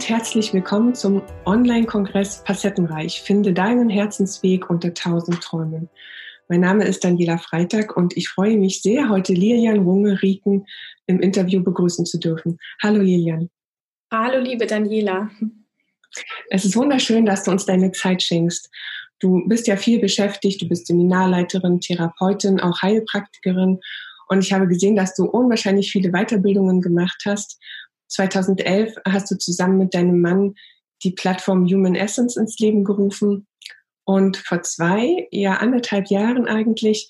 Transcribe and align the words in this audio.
und 0.00 0.08
herzlich 0.08 0.54
willkommen 0.54 0.94
zum 0.94 1.20
Online-Kongress 1.44 2.42
Facettenreich. 2.46 3.20
Finde 3.20 3.52
deinen 3.52 3.90
Herzensweg 3.90 4.70
unter 4.70 4.94
tausend 4.94 5.42
Träumen. 5.42 5.90
Mein 6.48 6.60
Name 6.60 6.86
ist 6.86 7.04
Daniela 7.04 7.36
Freitag 7.36 7.98
und 7.98 8.16
ich 8.16 8.30
freue 8.30 8.56
mich 8.56 8.80
sehr, 8.80 9.10
heute 9.10 9.34
Lilian 9.34 9.80
Runge-Rieken 9.80 10.64
im 11.06 11.20
Interview 11.20 11.62
begrüßen 11.62 12.06
zu 12.06 12.18
dürfen. 12.18 12.56
Hallo 12.82 13.02
Lilian. 13.02 13.50
Hallo 14.10 14.42
liebe 14.42 14.66
Daniela. 14.66 15.28
Es 16.48 16.64
ist 16.64 16.76
wunderschön, 16.76 17.26
dass 17.26 17.44
du 17.44 17.50
uns 17.50 17.66
deine 17.66 17.92
Zeit 17.92 18.22
schenkst. 18.22 18.70
Du 19.18 19.46
bist 19.48 19.66
ja 19.66 19.76
viel 19.76 20.00
beschäftigt, 20.00 20.62
du 20.62 20.66
bist 20.66 20.86
Seminarleiterin, 20.86 21.78
Therapeutin, 21.78 22.58
auch 22.58 22.80
Heilpraktikerin 22.80 23.80
und 24.30 24.44
ich 24.44 24.52
habe 24.52 24.68
gesehen, 24.68 24.94
dass 24.94 25.14
du 25.14 25.24
unwahrscheinlich 25.24 25.90
viele 25.90 26.12
Weiterbildungen 26.12 26.80
gemacht 26.80 27.20
hast 27.26 27.60
2011 28.10 28.94
hast 29.06 29.30
du 29.30 29.38
zusammen 29.38 29.78
mit 29.78 29.94
deinem 29.94 30.20
Mann 30.20 30.54
die 31.02 31.12
Plattform 31.12 31.66
Human 31.66 31.94
Essence 31.94 32.36
ins 32.36 32.58
Leben 32.58 32.84
gerufen 32.84 33.46
und 34.04 34.36
vor 34.36 34.62
zwei, 34.62 35.28
ja 35.30 35.54
anderthalb 35.54 36.08
Jahren 36.08 36.46
eigentlich, 36.46 37.08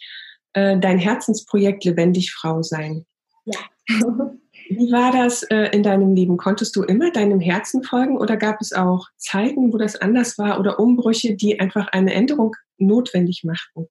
äh, 0.52 0.78
dein 0.78 0.98
Herzensprojekt 0.98 1.84
Lebendig 1.84 2.32
Frau 2.32 2.62
sein. 2.62 3.06
Ja. 3.44 3.58
Wie 4.68 4.92
war 4.92 5.10
das 5.10 5.42
äh, 5.44 5.70
in 5.72 5.82
deinem 5.82 6.14
Leben? 6.14 6.36
Konntest 6.36 6.76
du 6.76 6.84
immer 6.84 7.10
deinem 7.10 7.40
Herzen 7.40 7.82
folgen 7.82 8.16
oder 8.16 8.36
gab 8.36 8.60
es 8.60 8.72
auch 8.72 9.08
Zeiten, 9.16 9.72
wo 9.72 9.78
das 9.78 9.96
anders 9.96 10.38
war 10.38 10.60
oder 10.60 10.78
Umbrüche, 10.78 11.34
die 11.34 11.58
einfach 11.58 11.88
eine 11.88 12.14
Änderung 12.14 12.54
notwendig 12.78 13.42
machten? 13.42 13.88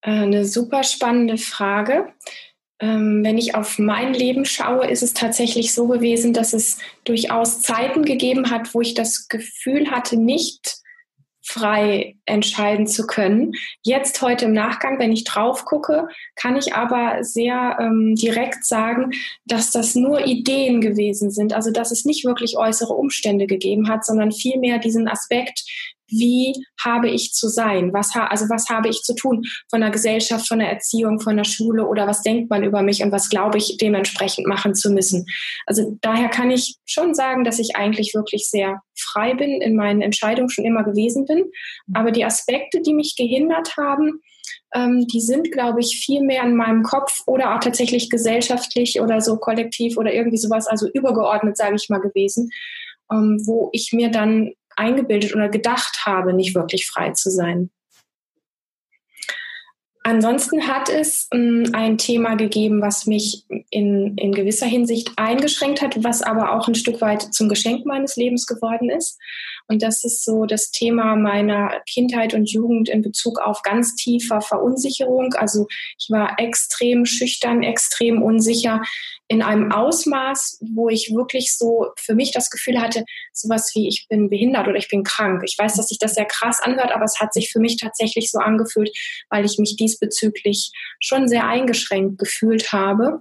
Äh, 0.00 0.22
eine 0.22 0.46
super 0.46 0.84
spannende 0.84 1.36
Frage. 1.36 2.14
Ähm, 2.80 3.24
wenn 3.24 3.38
ich 3.38 3.54
auf 3.54 3.78
mein 3.78 4.14
Leben 4.14 4.44
schaue, 4.44 4.86
ist 4.86 5.02
es 5.02 5.12
tatsächlich 5.12 5.74
so 5.74 5.88
gewesen, 5.88 6.32
dass 6.32 6.52
es 6.52 6.78
durchaus 7.04 7.60
Zeiten 7.60 8.04
gegeben 8.04 8.50
hat, 8.50 8.72
wo 8.74 8.80
ich 8.80 8.94
das 8.94 9.28
Gefühl 9.28 9.90
hatte, 9.90 10.16
nicht 10.16 10.78
frei 11.48 12.16
entscheiden 12.26 12.86
zu 12.86 13.06
können. 13.06 13.52
Jetzt 13.82 14.20
heute 14.20 14.44
im 14.44 14.52
Nachgang, 14.52 14.98
wenn 14.98 15.12
ich 15.12 15.24
drauf 15.24 15.64
gucke, 15.64 16.06
kann 16.36 16.56
ich 16.56 16.74
aber 16.74 17.24
sehr 17.24 17.78
ähm, 17.80 18.14
direkt 18.14 18.66
sagen, 18.66 19.10
dass 19.46 19.70
das 19.70 19.94
nur 19.94 20.26
Ideen 20.26 20.82
gewesen 20.82 21.30
sind. 21.30 21.54
Also 21.54 21.70
dass 21.70 21.90
es 21.90 22.04
nicht 22.04 22.24
wirklich 22.26 22.58
äußere 22.58 22.92
Umstände 22.92 23.46
gegeben 23.46 23.88
hat, 23.88 24.04
sondern 24.04 24.30
vielmehr 24.30 24.78
diesen 24.78 25.08
Aspekt, 25.08 25.64
wie 26.08 26.52
habe 26.82 27.08
ich 27.08 27.32
zu 27.32 27.48
sein? 27.48 27.92
Was 27.92 28.14
ha 28.14 28.26
also 28.26 28.46
was 28.48 28.68
habe 28.68 28.88
ich 28.88 29.02
zu 29.02 29.14
tun 29.14 29.44
von 29.70 29.80
der 29.80 29.90
Gesellschaft, 29.90 30.48
von 30.48 30.58
der 30.58 30.70
Erziehung, 30.70 31.20
von 31.20 31.36
der 31.36 31.44
Schule 31.44 31.86
oder 31.86 32.06
was 32.06 32.22
denkt 32.22 32.50
man 32.50 32.64
über 32.64 32.82
mich 32.82 33.02
und 33.02 33.12
was 33.12 33.28
glaube 33.28 33.58
ich 33.58 33.76
dementsprechend 33.80 34.46
machen 34.46 34.74
zu 34.74 34.90
müssen? 34.90 35.26
Also 35.66 35.98
daher 36.00 36.28
kann 36.28 36.50
ich 36.50 36.76
schon 36.86 37.14
sagen, 37.14 37.44
dass 37.44 37.58
ich 37.58 37.76
eigentlich 37.76 38.14
wirklich 38.14 38.48
sehr 38.48 38.80
frei 38.96 39.34
bin 39.34 39.60
in 39.60 39.76
meinen 39.76 40.02
Entscheidungen 40.02 40.50
schon 40.50 40.64
immer 40.64 40.84
gewesen 40.84 41.26
bin. 41.26 41.44
Aber 41.94 42.10
die 42.10 42.24
Aspekte, 42.24 42.80
die 42.80 42.94
mich 42.94 43.14
gehindert 43.16 43.76
haben, 43.76 44.20
ähm, 44.74 45.06
die 45.06 45.20
sind, 45.20 45.50
glaube 45.52 45.80
ich, 45.80 46.02
viel 46.04 46.22
mehr 46.22 46.42
in 46.42 46.56
meinem 46.56 46.82
Kopf 46.82 47.22
oder 47.26 47.54
auch 47.54 47.60
tatsächlich 47.60 48.10
gesellschaftlich 48.10 49.00
oder 49.00 49.20
so 49.20 49.36
kollektiv 49.36 49.96
oder 49.96 50.12
irgendwie 50.12 50.36
sowas, 50.36 50.66
also 50.66 50.88
übergeordnet, 50.92 51.56
sage 51.56 51.76
ich 51.76 51.88
mal, 51.88 52.00
gewesen, 52.00 52.50
ähm, 53.10 53.40
wo 53.46 53.70
ich 53.72 53.92
mir 53.92 54.10
dann 54.10 54.52
eingebildet 54.78 55.34
oder 55.34 55.48
gedacht 55.48 56.06
habe, 56.06 56.32
nicht 56.32 56.54
wirklich 56.54 56.86
frei 56.86 57.10
zu 57.10 57.30
sein. 57.30 57.70
Ansonsten 60.08 60.66
hat 60.66 60.88
es 60.88 61.28
ähm, 61.34 61.70
ein 61.74 61.98
Thema 61.98 62.34
gegeben, 62.36 62.80
was 62.80 63.04
mich 63.04 63.44
in, 63.68 64.16
in 64.16 64.32
gewisser 64.32 64.64
Hinsicht 64.64 65.12
eingeschränkt 65.16 65.82
hat, 65.82 66.02
was 66.02 66.22
aber 66.22 66.54
auch 66.54 66.66
ein 66.66 66.74
Stück 66.74 67.02
weit 67.02 67.34
zum 67.34 67.50
Geschenk 67.50 67.84
meines 67.84 68.16
Lebens 68.16 68.46
geworden 68.46 68.88
ist. 68.88 69.18
Und 69.68 69.82
das 69.82 70.02
ist 70.02 70.24
so 70.24 70.46
das 70.46 70.70
Thema 70.70 71.14
meiner 71.14 71.80
Kindheit 71.88 72.32
und 72.32 72.50
Jugend 72.50 72.88
in 72.88 73.02
Bezug 73.02 73.38
auf 73.38 73.62
ganz 73.62 73.94
tiefer 73.94 74.40
Verunsicherung. 74.40 75.34
Also 75.34 75.66
ich 75.98 76.08
war 76.10 76.38
extrem 76.38 77.04
schüchtern, 77.04 77.62
extrem 77.62 78.22
unsicher 78.22 78.82
in 79.28 79.42
einem 79.42 79.70
Ausmaß, 79.70 80.60
wo 80.72 80.88
ich 80.88 81.12
wirklich 81.14 81.54
so 81.54 81.88
für 81.98 82.14
mich 82.14 82.32
das 82.32 82.48
Gefühl 82.48 82.80
hatte, 82.80 83.04
sowas 83.34 83.72
wie 83.74 83.86
ich 83.86 84.06
bin 84.08 84.30
behindert 84.30 84.66
oder 84.66 84.78
ich 84.78 84.88
bin 84.88 85.04
krank. 85.04 85.42
Ich 85.44 85.56
weiß, 85.58 85.76
dass 85.76 85.88
sich 85.88 85.98
das 85.98 86.14
sehr 86.14 86.24
krass 86.24 86.60
anhört, 86.60 86.92
aber 86.92 87.04
es 87.04 87.20
hat 87.20 87.34
sich 87.34 87.52
für 87.52 87.60
mich 87.60 87.76
tatsächlich 87.76 88.30
so 88.30 88.38
angefühlt, 88.38 88.90
weil 89.28 89.44
ich 89.44 89.58
mich 89.58 89.76
diesbezüglich 89.76 90.72
schon 90.98 91.28
sehr 91.28 91.46
eingeschränkt 91.46 92.18
gefühlt 92.18 92.72
habe. 92.72 93.20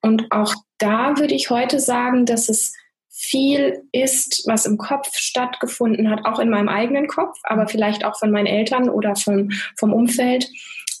Und 0.00 0.32
auch 0.32 0.54
da 0.78 1.18
würde 1.18 1.34
ich 1.34 1.50
heute 1.50 1.80
sagen, 1.80 2.24
dass 2.24 2.48
es 2.48 2.72
viel 3.14 3.82
ist, 3.92 4.42
was 4.46 4.64
im 4.64 4.78
Kopf 4.78 5.10
stattgefunden 5.14 6.10
hat, 6.10 6.24
auch 6.24 6.38
in 6.38 6.48
meinem 6.48 6.68
eigenen 6.68 7.06
Kopf, 7.06 7.38
aber 7.44 7.68
vielleicht 7.68 8.04
auch 8.04 8.18
von 8.18 8.30
meinen 8.30 8.46
Eltern 8.46 8.88
oder 8.88 9.14
vom, 9.14 9.50
vom 9.78 9.92
Umfeld, 9.92 10.48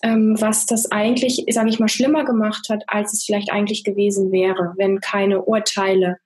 ähm, 0.02 0.36
was 0.38 0.66
das 0.66 0.90
eigentlich, 0.92 1.44
sage 1.50 1.70
ich 1.70 1.78
mal, 1.78 1.88
schlimmer 1.88 2.24
gemacht 2.24 2.68
hat, 2.68 2.84
als 2.86 3.14
es 3.14 3.24
vielleicht 3.24 3.50
eigentlich 3.50 3.82
gewesen 3.82 4.30
wäre, 4.30 4.74
wenn 4.76 5.00
keine 5.00 5.42
Urteile 5.42 6.18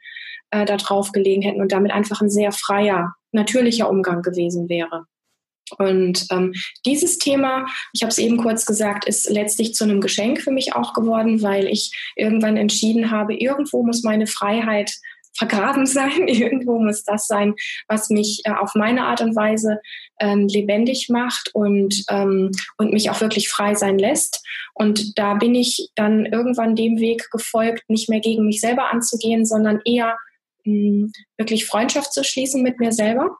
äh, 0.50 0.64
da 0.64 0.76
drauf 0.76 1.12
gelegen 1.12 1.42
hätten 1.42 1.60
und 1.60 1.72
damit 1.72 1.92
einfach 1.92 2.20
ein 2.20 2.30
sehr 2.30 2.50
freier, 2.50 3.14
natürlicher 3.30 3.88
Umgang 3.88 4.22
gewesen 4.22 4.68
wäre. 4.68 5.04
Und 5.78 6.26
ähm, 6.30 6.54
dieses 6.84 7.18
Thema, 7.18 7.66
ich 7.92 8.02
habe 8.02 8.10
es 8.10 8.18
eben 8.18 8.36
kurz 8.36 8.66
gesagt, 8.66 9.04
ist 9.04 9.28
letztlich 9.28 9.74
zu 9.74 9.84
einem 9.84 10.00
Geschenk 10.00 10.40
für 10.40 10.52
mich 10.52 10.74
auch 10.74 10.94
geworden, 10.94 11.42
weil 11.42 11.66
ich 11.66 11.92
irgendwann 12.14 12.56
entschieden 12.56 13.10
habe, 13.10 13.34
irgendwo 13.34 13.82
muss 13.82 14.04
meine 14.04 14.26
Freiheit 14.26 14.92
vergraben 15.36 15.86
sein. 15.86 16.28
Irgendwo 16.28 16.78
muss 16.78 17.04
das 17.04 17.26
sein, 17.26 17.54
was 17.88 18.10
mich 18.10 18.42
äh, 18.44 18.52
auf 18.52 18.74
meine 18.74 19.04
Art 19.06 19.20
und 19.20 19.36
Weise 19.36 19.80
ähm, 20.20 20.48
lebendig 20.48 21.08
macht 21.08 21.50
und, 21.54 22.04
ähm, 22.08 22.50
und 22.78 22.92
mich 22.92 23.10
auch 23.10 23.20
wirklich 23.20 23.48
frei 23.48 23.74
sein 23.74 23.98
lässt. 23.98 24.44
Und 24.74 25.18
da 25.18 25.34
bin 25.34 25.54
ich 25.54 25.90
dann 25.94 26.26
irgendwann 26.26 26.76
dem 26.76 26.98
Weg 26.98 27.30
gefolgt, 27.30 27.88
nicht 27.88 28.08
mehr 28.08 28.20
gegen 28.20 28.46
mich 28.46 28.60
selber 28.60 28.90
anzugehen, 28.90 29.44
sondern 29.44 29.80
eher 29.84 30.16
mh, 30.64 30.72
hm, 30.72 31.12
wirklich 31.36 31.66
Freundschaft 31.66 32.12
zu 32.12 32.24
schließen 32.24 32.62
mit 32.62 32.78
mir 32.78 32.92
selber 32.92 33.36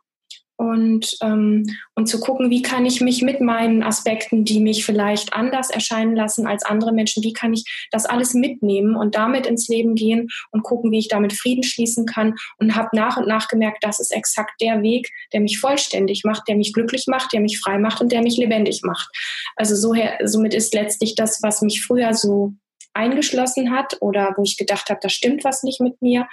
und, 0.57 1.17
ähm, 1.23 1.67
und 1.95 2.07
zu 2.07 2.19
gucken, 2.19 2.51
wie 2.51 2.63
kann 2.63 2.87
ich 2.87 3.01
mich 3.01 3.23
mit 3.23 3.41
meinen 3.41 3.83
Aspekten, 3.83 4.45
die 4.45 4.61
mich 4.61 4.85
vielleicht 4.85 5.35
anders 5.35 5.71
erscheinen 5.71 6.17
lassen 6.17 6.47
als 6.47 6.65
andere 6.65 6.93
Menschen, 6.93 7.23
wie 7.23 7.33
kann 7.33 7.53
ich 7.53 7.65
das 7.91 8.07
alles 8.07 8.35
mitnehmen 8.35 8.97
und 8.97 9.15
damit 9.15 9.47
ins 9.47 9.69
Leben 9.69 9.95
gehen 9.95 10.29
und 10.51 10.63
gucken, 10.63 10.91
wie 10.91 10.99
ich 10.99 11.09
damit 11.09 11.35
Frieden 11.35 11.63
schließen 11.63 12.07
kann 12.07 12.35
und 12.59 12.75
habe 12.75 12.89
nach 12.95 13.17
und 13.17 13.29
nach 13.29 13.49
gemerkt, 13.49 13.85
das 13.85 14.01
ist 14.01 14.13
exakt 14.13 14.61
der 14.61 14.83
Weg, 14.83 15.11
der 15.33 15.41
mich 15.41 15.59
vollständig 15.61 16.25
macht, 16.25 16.49
der 16.49 16.57
mich 16.57 16.73
glücklich 16.73 17.07
macht, 17.07 17.33
der 17.33 17.41
mich 17.41 17.61
frei 17.61 17.79
macht 17.79 18.01
und 18.01 18.11
der 18.11 18.23
mich 18.23 18.37
lebendig 18.37 18.81
macht. 18.83 19.09
Also 19.57 19.77
so 19.77 19.95
her, 19.95 20.19
somit 20.25 20.55
ist 20.55 20.75
letztlich 20.75 21.15
das, 21.15 21.43
was 21.43 21.61
mich 21.61 21.85
früher 21.85 22.15
so 22.15 22.55
eingeschlossen 22.95 23.73
hat 23.73 23.99
oder 24.01 24.35
wo 24.37 24.43
ich 24.43 24.57
gedacht 24.57 24.89
habe, 24.89 25.01
da 25.03 25.09
stimmt 25.09 25.45
was 25.45 25.63
nicht 25.63 25.81
mit 25.81 26.01
mir, 26.01 26.27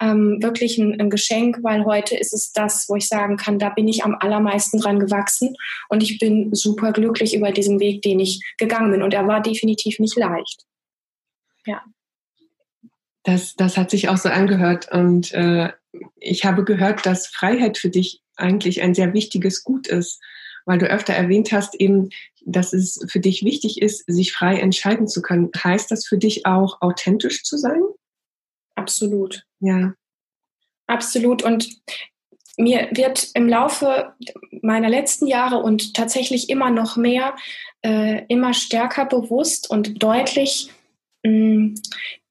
ähm, 0.00 0.42
wirklich 0.42 0.78
ein, 0.78 0.98
ein, 0.98 1.10
Geschenk, 1.10 1.58
weil 1.62 1.84
heute 1.84 2.16
ist 2.16 2.32
es 2.32 2.52
das, 2.52 2.88
wo 2.88 2.96
ich 2.96 3.06
sagen 3.06 3.36
kann, 3.36 3.58
da 3.58 3.68
bin 3.68 3.86
ich 3.86 4.02
am 4.02 4.16
allermeisten 4.18 4.80
dran 4.80 4.98
gewachsen 4.98 5.54
und 5.88 6.02
ich 6.02 6.18
bin 6.18 6.54
super 6.54 6.92
glücklich 6.92 7.34
über 7.34 7.52
diesen 7.52 7.80
Weg, 7.80 8.02
den 8.02 8.18
ich 8.18 8.42
gegangen 8.56 8.90
bin. 8.90 9.02
Und 9.02 9.12
er 9.12 9.26
war 9.26 9.42
definitiv 9.42 9.98
nicht 9.98 10.16
leicht. 10.16 10.64
Ja. 11.66 11.82
Das, 13.24 13.54
das 13.54 13.76
hat 13.76 13.90
sich 13.90 14.08
auch 14.08 14.16
so 14.16 14.30
angehört. 14.30 14.90
Und 14.90 15.32
äh, 15.32 15.70
ich 16.16 16.44
habe 16.44 16.64
gehört, 16.64 17.04
dass 17.04 17.26
Freiheit 17.26 17.76
für 17.76 17.90
dich 17.90 18.22
eigentlich 18.36 18.80
ein 18.80 18.94
sehr 18.94 19.12
wichtiges 19.12 19.64
Gut 19.64 19.86
ist, 19.86 20.18
weil 20.64 20.78
du 20.78 20.86
öfter 20.86 21.12
erwähnt 21.12 21.52
hast, 21.52 21.74
eben, 21.74 22.08
dass 22.46 22.72
es 22.72 23.04
für 23.08 23.20
dich 23.20 23.44
wichtig 23.44 23.82
ist, 23.82 24.04
sich 24.06 24.32
frei 24.32 24.58
entscheiden 24.58 25.08
zu 25.08 25.20
können. 25.20 25.50
Heißt 25.54 25.90
das 25.90 26.06
für 26.06 26.16
dich 26.16 26.46
auch, 26.46 26.80
authentisch 26.80 27.42
zu 27.42 27.58
sein? 27.58 27.82
Absolut. 28.76 29.44
Ja. 29.60 29.92
Absolut. 30.90 31.44
Und 31.44 31.68
mir 32.56 32.88
wird 32.90 33.28
im 33.34 33.48
Laufe 33.48 34.12
meiner 34.60 34.88
letzten 34.88 35.28
Jahre 35.28 35.58
und 35.58 35.94
tatsächlich 35.94 36.50
immer 36.50 36.70
noch 36.70 36.96
mehr, 36.96 37.36
äh, 37.82 38.24
immer 38.26 38.54
stärker 38.54 39.06
bewusst 39.06 39.70
und 39.70 40.02
deutlich, 40.02 40.68
mh, 41.22 41.30
mm, 41.30 41.74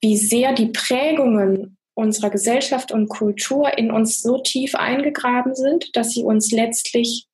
wie 0.01 0.17
sehr 0.17 0.53
die 0.53 0.67
Prägungen 0.67 1.77
unserer 1.93 2.29
Gesellschaft 2.29 2.91
und 2.91 3.07
Kultur 3.07 3.77
in 3.77 3.91
uns 3.91 4.21
so 4.21 4.37
tief 4.37 4.75
eingegraben 4.75 5.55
sind, 5.55 5.95
dass 5.95 6.11
sie 6.11 6.23
uns 6.23 6.51
letztlich 6.51 7.27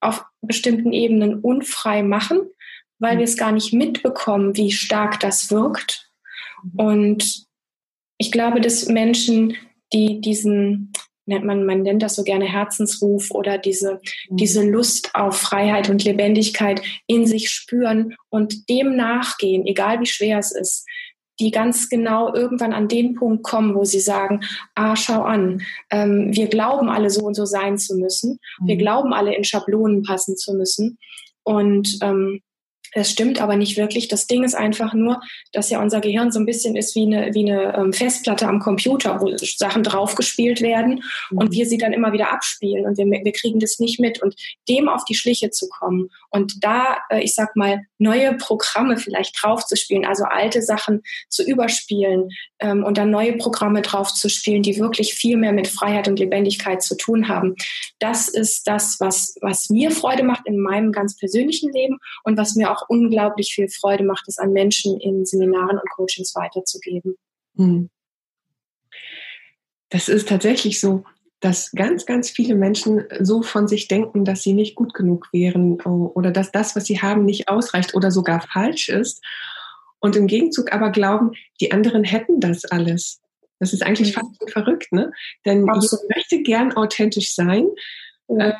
auf 0.00 0.24
bestimmten 0.42 0.92
Ebenen 0.92 1.40
unfrei 1.40 2.02
machen, 2.02 2.40
weil 2.98 3.18
wir 3.18 3.24
es 3.24 3.36
gar 3.36 3.52
nicht 3.52 3.72
mitbekommen, 3.72 4.56
wie 4.56 4.72
stark 4.72 5.20
das 5.20 5.52
wirkt. 5.52 6.10
Und 6.76 7.46
ich 8.18 8.32
glaube, 8.32 8.60
dass 8.60 8.86
Menschen, 8.86 9.56
die 9.94 10.20
diesen, 10.20 10.92
nennt 11.26 11.44
man, 11.44 11.64
man 11.64 11.82
nennt 11.82 12.02
das 12.02 12.16
so 12.16 12.24
gerne 12.24 12.44
Herzensruf 12.44 13.30
oder 13.30 13.56
diese, 13.56 14.00
mhm. 14.28 14.36
diese 14.36 14.68
Lust 14.68 15.14
auf 15.14 15.36
Freiheit 15.36 15.88
und 15.88 16.04
Lebendigkeit 16.04 16.82
in 17.06 17.26
sich 17.26 17.50
spüren 17.50 18.14
und 18.28 18.68
dem 18.68 18.96
nachgehen, 18.96 19.66
egal 19.66 20.00
wie 20.00 20.06
schwer 20.06 20.38
es 20.38 20.52
ist, 20.52 20.86
die 21.40 21.50
ganz 21.50 21.88
genau 21.88 22.32
irgendwann 22.32 22.72
an 22.72 22.86
den 22.86 23.14
Punkt 23.14 23.42
kommen, 23.42 23.74
wo 23.74 23.84
sie 23.84 24.00
sagen, 24.00 24.40
ah, 24.74 24.94
schau 24.94 25.22
an, 25.22 25.62
ähm, 25.90 26.28
wir 26.34 26.48
glauben 26.48 26.88
alle 26.88 27.10
so 27.10 27.24
und 27.24 27.34
so 27.34 27.44
sein 27.44 27.78
zu 27.78 27.96
müssen, 27.96 28.38
wir 28.64 28.76
mhm. 28.76 28.80
glauben 28.80 29.12
alle 29.12 29.34
in 29.34 29.44
Schablonen 29.44 30.02
passen 30.02 30.36
zu 30.36 30.54
müssen 30.54 30.98
und 31.42 31.98
ähm, 32.02 32.40
es 32.94 33.10
stimmt 33.10 33.40
aber 33.40 33.56
nicht 33.56 33.76
wirklich. 33.76 34.08
Das 34.08 34.26
Ding 34.26 34.44
ist 34.44 34.54
einfach 34.54 34.94
nur, 34.94 35.20
dass 35.52 35.70
ja 35.70 35.82
unser 35.82 36.00
Gehirn 36.00 36.30
so 36.30 36.38
ein 36.38 36.46
bisschen 36.46 36.76
ist 36.76 36.94
wie 36.94 37.06
eine, 37.06 37.34
wie 37.34 37.50
eine 37.50 37.76
ähm, 37.76 37.92
Festplatte 37.92 38.46
am 38.46 38.60
Computer, 38.60 39.20
wo 39.20 39.36
Sachen 39.36 39.82
draufgespielt 39.82 40.60
werden 40.60 41.02
mhm. 41.30 41.38
und 41.38 41.52
wir 41.52 41.66
sie 41.66 41.78
dann 41.78 41.92
immer 41.92 42.12
wieder 42.12 42.32
abspielen 42.32 42.86
und 42.86 42.96
wir, 42.96 43.06
wir 43.06 43.32
kriegen 43.32 43.58
das 43.58 43.78
nicht 43.78 43.98
mit. 43.98 44.22
Und 44.22 44.36
dem 44.68 44.88
auf 44.88 45.04
die 45.04 45.14
Schliche 45.14 45.50
zu 45.50 45.68
kommen 45.68 46.10
und 46.30 46.62
da, 46.62 46.98
äh, 47.10 47.20
ich 47.20 47.34
sag 47.34 47.56
mal, 47.56 47.80
neue 47.98 48.34
Programme 48.34 48.96
vielleicht 48.96 49.36
draufzuspielen, 49.42 50.04
also 50.04 50.24
alte 50.24 50.62
Sachen 50.62 51.02
zu 51.28 51.42
überspielen 51.44 52.28
ähm, 52.64 52.82
und 52.82 52.96
dann 52.96 53.10
neue 53.10 53.36
Programme 53.36 53.82
draufzuspielen, 53.82 54.62
die 54.62 54.78
wirklich 54.78 55.14
viel 55.14 55.36
mehr 55.36 55.52
mit 55.52 55.68
Freiheit 55.68 56.08
und 56.08 56.18
Lebendigkeit 56.18 56.82
zu 56.82 56.96
tun 56.96 57.28
haben. 57.28 57.54
Das 57.98 58.28
ist 58.28 58.66
das, 58.66 58.96
was, 59.00 59.34
was 59.42 59.68
mir 59.68 59.90
Freude 59.90 60.22
macht 60.22 60.46
in 60.46 60.58
meinem 60.58 60.90
ganz 60.90 61.16
persönlichen 61.16 61.70
Leben 61.72 61.98
und 62.24 62.38
was 62.38 62.54
mir 62.54 62.72
auch 62.72 62.88
unglaublich 62.88 63.52
viel 63.54 63.68
Freude 63.68 64.04
macht, 64.04 64.26
es 64.28 64.38
an 64.38 64.52
Menschen 64.52 64.98
in 64.98 65.26
Seminaren 65.26 65.78
und 65.78 65.90
Coachings 65.90 66.34
weiterzugeben. 66.34 67.16
Hm. 67.56 67.90
Das 69.90 70.08
ist 70.08 70.28
tatsächlich 70.28 70.80
so, 70.80 71.04
dass 71.40 71.70
ganz, 71.72 72.06
ganz 72.06 72.30
viele 72.30 72.54
Menschen 72.54 73.04
so 73.20 73.42
von 73.42 73.68
sich 73.68 73.88
denken, 73.88 74.24
dass 74.24 74.42
sie 74.42 74.54
nicht 74.54 74.74
gut 74.74 74.94
genug 74.94 75.28
wären 75.32 75.78
oder 75.82 76.30
dass 76.30 76.50
das, 76.50 76.74
was 76.74 76.86
sie 76.86 77.02
haben, 77.02 77.26
nicht 77.26 77.48
ausreicht 77.48 77.94
oder 77.94 78.10
sogar 78.10 78.40
falsch 78.40 78.88
ist. 78.88 79.22
Und 80.04 80.16
im 80.16 80.26
Gegenzug 80.26 80.70
aber 80.70 80.90
glauben, 80.90 81.30
die 81.62 81.72
anderen 81.72 82.04
hätten 82.04 82.38
das 82.38 82.66
alles. 82.66 83.22
Das 83.58 83.72
ist 83.72 83.82
eigentlich 83.82 84.14
mhm. 84.14 84.20
fast 84.20 84.52
verrückt, 84.52 84.92
ne? 84.92 85.10
Denn 85.46 85.66
Absolut. 85.66 86.14
möchte 86.14 86.42
gern 86.42 86.76
authentisch 86.76 87.34
sein, 87.34 87.68
äh, 88.28 88.52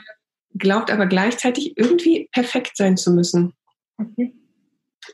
glaubt 0.54 0.90
aber 0.90 1.04
gleichzeitig 1.04 1.76
irgendwie 1.76 2.30
perfekt 2.32 2.78
sein 2.78 2.96
zu 2.96 3.12
müssen. 3.12 3.52
Okay. 3.98 4.32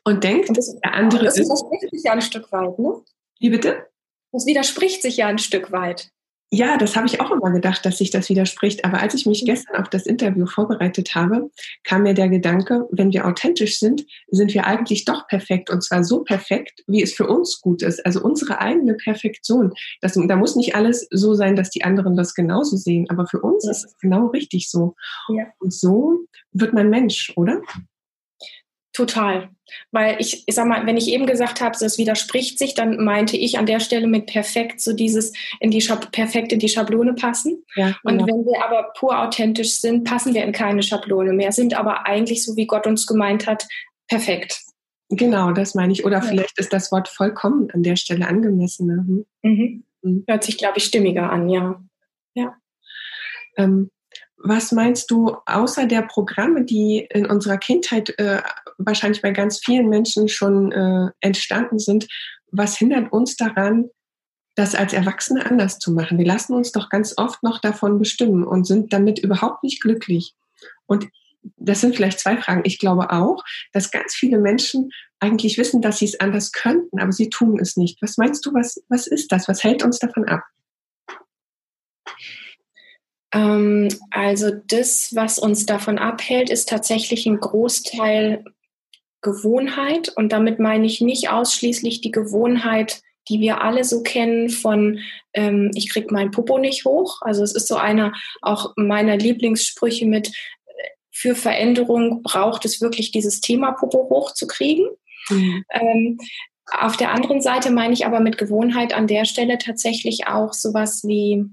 Und 0.05 0.23
denkt, 0.23 0.57
das, 0.57 0.79
der 0.79 0.95
andere 0.95 1.25
das 1.25 1.37
ist. 1.37 1.49
Das 1.49 1.63
widerspricht 1.63 1.91
sich 1.91 2.03
ja 2.05 2.13
ein 2.13 2.23
Stück 2.23 2.53
weit, 2.53 2.79
ne? 2.79 3.03
Wie 3.41 3.51
bitte? 3.51 3.89
Das 4.31 4.47
widerspricht 4.47 5.03
sich 5.03 5.17
ja 5.17 5.27
ein 5.27 5.39
Stück 5.39 5.73
weit. 5.73 6.13
Ja, 6.53 6.77
das 6.77 6.97
habe 6.97 7.07
ich 7.07 7.21
auch 7.21 7.31
immer 7.31 7.53
gedacht, 7.53 7.87
dass 7.87 7.99
sich 7.99 8.11
das 8.11 8.29
widerspricht. 8.29 8.85
Aber 8.85 9.01
als 9.01 9.15
ich 9.15 9.25
mich 9.25 9.45
gestern 9.45 9.77
auf 9.77 9.89
das 9.89 10.05
Interview 10.05 10.47
vorbereitet 10.47 11.15
habe, 11.15 11.49
kam 11.85 12.03
mir 12.03 12.15
der 12.15 12.29
Gedanke, 12.29 12.89
wenn 12.91 13.13
wir 13.13 13.27
authentisch 13.27 13.79
sind, 13.79 14.05
sind 14.29 14.53
wir 14.53 14.67
eigentlich 14.67 15.05
doch 15.05 15.29
perfekt. 15.29 15.71
Und 15.71 15.85
zwar 15.85 16.03
so 16.03 16.25
perfekt, 16.25 16.83
wie 16.89 17.03
es 17.03 17.15
für 17.15 17.29
uns 17.29 17.61
gut 17.61 17.83
ist. 17.83 18.05
Also 18.05 18.21
unsere 18.21 18.61
eigene 18.61 18.95
Perfektion. 18.95 19.73
Das, 20.01 20.15
da 20.15 20.37
muss 20.37 20.57
nicht 20.57 20.75
alles 20.75 21.07
so 21.11 21.35
sein, 21.35 21.55
dass 21.55 21.71
die 21.71 21.85
anderen 21.85 22.17
das 22.17 22.35
genauso 22.35 22.77
sehen. 22.77 23.07
Aber 23.11 23.27
für 23.27 23.41
uns 23.41 23.65
ja. 23.65 23.71
ist 23.71 23.85
es 23.85 23.99
genau 23.99 24.27
richtig 24.27 24.69
so. 24.71 24.97
Ja. 25.29 25.45
Und 25.61 25.73
so 25.73 26.19
wird 26.53 26.73
man 26.73 26.91
Mensch, 26.91 27.33
oder? 27.37 27.63
Total. 28.93 29.51
Weil 29.93 30.17
ich, 30.19 30.43
ich 30.47 30.55
sag 30.55 30.67
mal, 30.67 30.85
wenn 30.85 30.97
ich 30.97 31.09
eben 31.09 31.27
gesagt 31.27 31.61
habe, 31.61 31.77
das 31.79 31.97
widerspricht 31.97 32.59
sich, 32.59 32.75
dann 32.75 33.05
meinte 33.05 33.37
ich 33.37 33.57
an 33.57 33.67
der 33.67 33.79
Stelle 33.79 34.09
mit 34.09 34.27
perfekt 34.27 34.81
so 34.81 34.93
dieses 34.93 35.33
in 35.61 35.71
die 35.71 35.81
Schab 35.81 36.11
perfekt 36.11 36.53
in 36.53 36.59
die 36.59 36.69
Schablone 36.69 37.15
passen. 37.15 37.65
Ja, 37.77 37.95
und 38.03 38.19
genau. 38.19 38.27
wenn 38.27 38.47
wir 38.47 38.65
aber 38.65 38.93
pur 38.99 39.21
authentisch 39.21 39.81
sind, 39.81 40.05
passen 40.05 40.35
wir 40.35 40.43
in 40.43 40.53
keine 40.53 40.83
Schablone 40.83 41.33
mehr, 41.33 41.53
sind 41.53 41.75
aber 41.75 42.07
eigentlich 42.07 42.45
so 42.45 42.57
wie 42.57 42.67
Gott 42.67 42.87
uns 42.89 43.07
gemeint 43.07 43.47
hat, 43.47 43.69
perfekt. 44.09 44.61
Genau, 45.09 45.53
das 45.53 45.75
meine 45.75 45.93
ich. 45.93 46.05
Oder 46.05 46.19
ja. 46.19 46.23
vielleicht 46.23 46.59
ist 46.59 46.73
das 46.73 46.91
Wort 46.91 47.09
vollkommen 47.09 47.71
an 47.71 47.83
der 47.83 47.97
Stelle 47.97 48.27
angemessen. 48.27 49.27
Mhm. 49.43 49.51
Mhm. 49.51 49.85
Mhm. 50.03 50.25
Hört 50.27 50.45
sich, 50.45 50.59
glaube 50.59 50.79
ich, 50.79 50.85
stimmiger 50.85 51.31
an, 51.31 51.49
ja. 51.49 51.81
Ja. 52.35 52.57
Ähm, 53.57 53.91
was 54.43 54.73
meinst 54.73 55.11
du, 55.11 55.37
außer 55.45 55.87
der 55.87 56.03
Programme, 56.03 56.65
die 56.65 57.07
in 57.11 57.27
unserer 57.27 57.59
Kindheit 57.59 58.19
äh, 58.19 58.41
wahrscheinlich 58.85 59.23
bei 59.23 59.31
ganz 59.31 59.59
vielen 59.59 59.89
Menschen 59.89 60.29
schon 60.29 60.73
äh, 60.73 61.11
entstanden 61.21 61.79
sind, 61.79 62.07
was 62.51 62.77
hindert 62.77 63.13
uns 63.13 63.37
daran, 63.37 63.89
das 64.57 64.75
als 64.75 64.93
Erwachsene 64.93 65.47
anders 65.47 65.79
zu 65.79 65.93
machen? 65.93 66.19
Wir 66.19 66.27
lassen 66.27 66.55
uns 66.55 66.73
doch 66.73 66.89
ganz 66.89 67.15
oft 67.17 67.43
noch 67.43 67.61
davon 67.61 67.99
bestimmen 67.99 68.45
und 68.45 68.67
sind 68.67 68.93
damit 68.93 69.19
überhaupt 69.19 69.63
nicht 69.63 69.81
glücklich. 69.81 70.35
Und 70.87 71.09
das 71.57 71.81
sind 71.81 71.97
vielleicht 71.97 72.21
zwei 72.21 72.37
Fragen. 72.37 72.63
Ich 72.65 72.79
glaube 72.79 73.11
auch, 73.11 73.43
dass 73.73 73.91
ganz 73.91 74.15
viele 74.15 74.39
Menschen 74.39 74.91
eigentlich 75.21 75.57
wissen, 75.59 75.81
dass 75.81 75.99
sie 75.99 76.07
es 76.07 76.21
anders 76.21 76.53
könnten, 76.53 77.01
aber 77.01 77.13
sie 77.13 77.31
tun 77.31 77.59
es 77.61 77.77
nicht. 77.77 78.01
Was 78.03 78.17
meinst 78.17 78.45
du, 78.45 78.53
was, 78.53 78.83
was 78.89 79.07
ist 79.07 79.33
das? 79.33 79.49
Was 79.49 79.65
hält 79.65 79.83
uns 79.83 79.99
davon 79.99 80.27
ab? 80.27 80.43
Ähm, 83.33 83.89
also 84.11 84.51
das, 84.51 85.15
was 85.15 85.39
uns 85.39 85.67
davon 85.67 85.99
abhält, 85.99 86.51
ist 86.51 86.69
tatsächlich 86.69 87.27
ein 87.27 87.39
Großteil 87.39 88.45
Gewohnheit. 89.23 90.09
Und 90.17 90.33
damit 90.33 90.59
meine 90.59 90.87
ich 90.87 91.01
nicht 91.01 91.31
ausschließlich 91.31 92.01
die 92.01 92.11
Gewohnheit, 92.11 93.03
die 93.29 93.41
wir 93.41 93.63
alle 93.63 93.85
so 93.85 94.03
kennen 94.03 94.49
von 94.49 95.01
ähm, 95.35 95.71
ich 95.75 95.91
krieg 95.91 96.11
mein 96.11 96.31
Popo 96.31 96.59
nicht 96.59 96.85
hoch. 96.85 97.21
Also 97.23 97.43
es 97.43 97.55
ist 97.55 97.69
so 97.69 97.77
einer 97.77 98.13
auch 98.43 98.73
meiner 98.77 99.17
Lieblingssprüche 99.17 100.07
mit 100.07 100.29
äh, 100.29 100.33
für 101.11 101.35
Veränderung 101.35 102.23
braucht 102.23 102.65
es 102.65 102.81
wirklich 102.81 103.13
dieses 103.13 103.41
Thema 103.41 103.73
Popo 103.73 104.09
hochzukriegen. 104.11 104.89
Mhm. 105.29 105.65
Ähm, 105.71 106.19
auf 106.73 106.97
der 106.97 107.13
anderen 107.13 107.41
Seite 107.41 107.71
meine 107.71 107.93
ich 107.95 108.07
aber 108.07 108.21
mit 108.21 108.39
Gewohnheit 108.39 108.95
an 108.95 109.07
der 109.07 109.25
Stelle 109.25 109.59
tatsächlich 109.59 110.27
auch 110.27 110.53
sowas 110.53 111.03
wie 111.05 111.45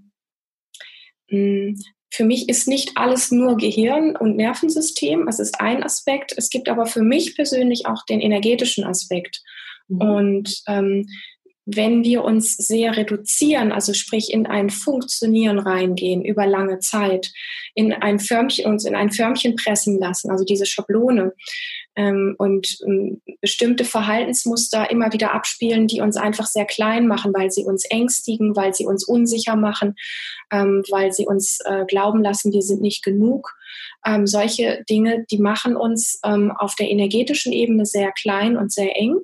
hm, 1.30 1.80
für 2.10 2.24
mich 2.24 2.50
ist 2.50 2.68
nicht 2.68 2.92
alles 2.96 3.32
nur 3.32 3.58
Gehirn 3.58 4.16
und 4.16 4.38
Nervensystem. 4.38 5.28
Es 5.28 5.40
ist 5.40 5.60
ein 5.60 5.84
Aspekt. 5.84 6.34
Es 6.36 6.50
gibt 6.50 6.70
aber 6.70 6.86
für 6.86 7.02
mich 7.02 7.36
persönlich 7.36 7.86
auch 7.86 8.06
den 8.06 8.22
energetischen 8.22 8.84
Aspekt. 8.86 9.42
Mhm. 9.88 10.02
Und 10.02 10.62
ähm, 10.68 11.08
wenn 11.70 12.06
wir 12.06 12.24
uns 12.24 12.56
sehr 12.56 12.96
reduzieren, 12.96 13.74
also 13.74 13.94
sprich 13.94 14.32
in 14.32 14.48
ein 14.48 14.70
Funktionieren 14.70 15.60
reingehen 15.60 16.24
über 16.24 16.48
lange 16.48 16.80
Zeit, 16.80 17.34
in 17.76 17.92
ein 17.92 18.20
Förmchen, 18.20 18.68
uns 18.68 18.86
in 18.86 18.96
ein 18.96 19.12
Förmchen 19.12 19.58
pressen 19.58 20.00
lassen, 20.00 20.32
also 20.32 20.46
diese 20.46 20.66
Schablone, 20.66 21.34
ähm, 21.98 22.36
und 22.38 22.78
ähm, 22.86 23.22
bestimmte 23.42 23.84
Verhaltensmuster 23.84 24.90
immer 24.90 25.12
wieder 25.12 25.34
abspielen, 25.34 25.88
die 25.88 26.00
uns 26.00 26.16
einfach 26.16 26.46
sehr 26.46 26.66
klein 26.66 27.08
machen, 27.08 27.34
weil 27.34 27.52
sie 27.52 27.66
uns 27.66 27.84
ängstigen, 27.86 28.56
weil 28.56 28.74
sie 28.74 28.86
uns 28.86 29.06
unsicher 29.06 29.56
machen, 29.56 29.96
ähm, 30.52 30.84
weil 30.92 31.12
sie 31.12 31.26
uns 31.26 31.60
äh, 31.66 31.86
glauben 31.86 32.22
lassen, 32.22 32.54
wir 32.54 32.62
sind 32.62 32.82
nicht 32.82 33.04
genug. 33.04 33.56
Ähm, 34.06 34.28
solche 34.28 34.84
Dinge, 34.90 35.26
die 35.32 35.40
machen 35.40 35.76
uns 35.76 36.20
ähm, 36.24 36.52
auf 36.52 36.76
der 36.76 36.90
energetischen 36.90 37.52
Ebene 37.52 37.86
sehr 37.86 38.12
klein 38.12 38.58
und 38.58 38.72
sehr 38.72 38.96
eng. 38.96 39.18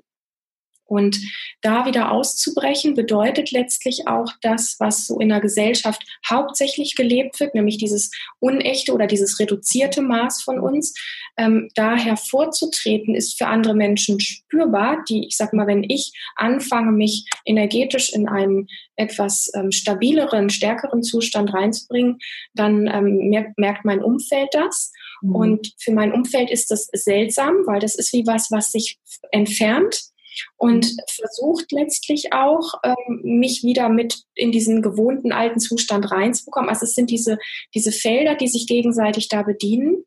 Und 0.94 1.18
da 1.62 1.88
wieder 1.88 2.12
auszubrechen, 2.12 2.94
bedeutet 2.94 3.52
letztlich 3.52 4.08
auch 4.08 4.32
das, 4.42 4.76
was 4.80 5.08
so 5.08 5.20
in 5.20 5.30
der 5.30 5.40
Gesellschaft 5.40 6.04
hauptsächlich 6.30 6.96
gelebt 6.96 7.40
wird, 7.40 7.56
nämlich 7.56 7.80
dieses 7.80 8.12
unechte 8.40 8.94
oder 8.94 9.08
dieses 9.08 9.40
reduzierte 9.40 10.04
Maß 10.04 10.44
von 10.44 10.60
uns. 10.60 10.94
Ähm, 11.36 11.70
da 11.74 11.96
hervorzutreten, 11.96 13.16
ist 13.16 13.40
für 13.40 13.48
andere 13.48 13.74
Menschen 13.74 14.20
spürbar. 14.20 15.04
Die, 15.10 15.26
ich 15.26 15.36
sag 15.36 15.52
mal, 15.54 15.66
wenn 15.66 15.84
ich 15.84 16.14
anfange, 16.36 16.92
mich 16.92 17.26
energetisch 17.44 18.14
in 18.14 18.28
einen 18.28 18.68
etwas 18.96 19.50
ähm, 19.56 19.72
stabileren, 19.72 20.52
stärkeren 20.52 21.02
Zustand 21.02 21.56
reinzubringen, 21.56 22.20
dann 22.54 22.88
ähm, 22.88 23.30
merkt, 23.30 23.58
merkt 23.58 23.84
mein 23.84 24.04
Umfeld 24.04 24.50
das. 24.52 24.92
Mhm. 25.24 25.36
Und 25.36 25.74
für 25.80 25.92
mein 25.92 26.14
Umfeld 26.14 26.52
ist 26.52 26.70
das 26.70 26.88
seltsam, 26.94 27.56
weil 27.66 27.80
das 27.80 27.96
ist 27.96 28.14
wie 28.14 28.28
was, 28.28 28.52
was 28.52 28.72
sich 28.72 29.00
entfernt 29.32 30.13
und 30.58 30.96
versucht 31.10 31.72
letztlich 31.72 32.34
auch, 32.34 32.76
ähm, 32.84 33.22
mich 33.24 33.64
wieder 33.64 33.90
mit 33.90 34.24
in 34.36 34.52
diesen 34.52 34.82
gewohnten 34.82 35.32
alten 35.32 35.60
Zustand 35.60 36.12
reinzubekommen. 36.12 36.70
Also 36.70 36.86
es 36.86 36.94
sind 36.94 37.10
diese, 37.10 37.38
diese 37.74 37.92
Felder, 37.92 38.36
die 38.36 38.48
sich 38.48 38.68
gegenseitig 38.68 39.28
da 39.28 39.44
bedienen. 39.44 40.04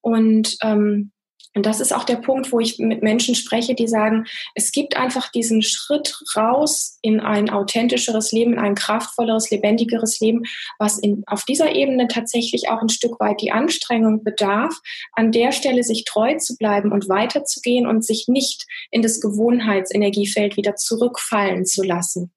Und 0.00 0.56
ähm, 0.62 1.12
und 1.56 1.64
das 1.64 1.80
ist 1.80 1.94
auch 1.94 2.04
der 2.04 2.16
Punkt, 2.16 2.52
wo 2.52 2.60
ich 2.60 2.78
mit 2.78 3.02
Menschen 3.02 3.34
spreche, 3.34 3.74
die 3.74 3.88
sagen, 3.88 4.26
es 4.54 4.72
gibt 4.72 4.98
einfach 4.98 5.30
diesen 5.32 5.62
Schritt 5.62 6.14
raus 6.36 6.98
in 7.00 7.18
ein 7.18 7.48
authentischeres 7.48 8.30
Leben, 8.30 8.52
in 8.52 8.58
ein 8.58 8.74
kraftvolleres, 8.74 9.50
lebendigeres 9.50 10.20
Leben, 10.20 10.42
was 10.78 10.98
in, 10.98 11.24
auf 11.26 11.44
dieser 11.44 11.74
Ebene 11.74 12.08
tatsächlich 12.08 12.68
auch 12.68 12.82
ein 12.82 12.90
Stück 12.90 13.18
weit 13.20 13.40
die 13.40 13.52
Anstrengung 13.52 14.22
bedarf, 14.22 14.78
an 15.12 15.32
der 15.32 15.50
Stelle 15.50 15.82
sich 15.82 16.04
treu 16.04 16.36
zu 16.36 16.58
bleiben 16.58 16.92
und 16.92 17.08
weiterzugehen 17.08 17.86
und 17.86 18.04
sich 18.04 18.28
nicht 18.28 18.66
in 18.90 19.00
das 19.00 19.22
Gewohnheitsenergiefeld 19.22 20.58
wieder 20.58 20.76
zurückfallen 20.76 21.64
zu 21.64 21.82
lassen. 21.82 22.35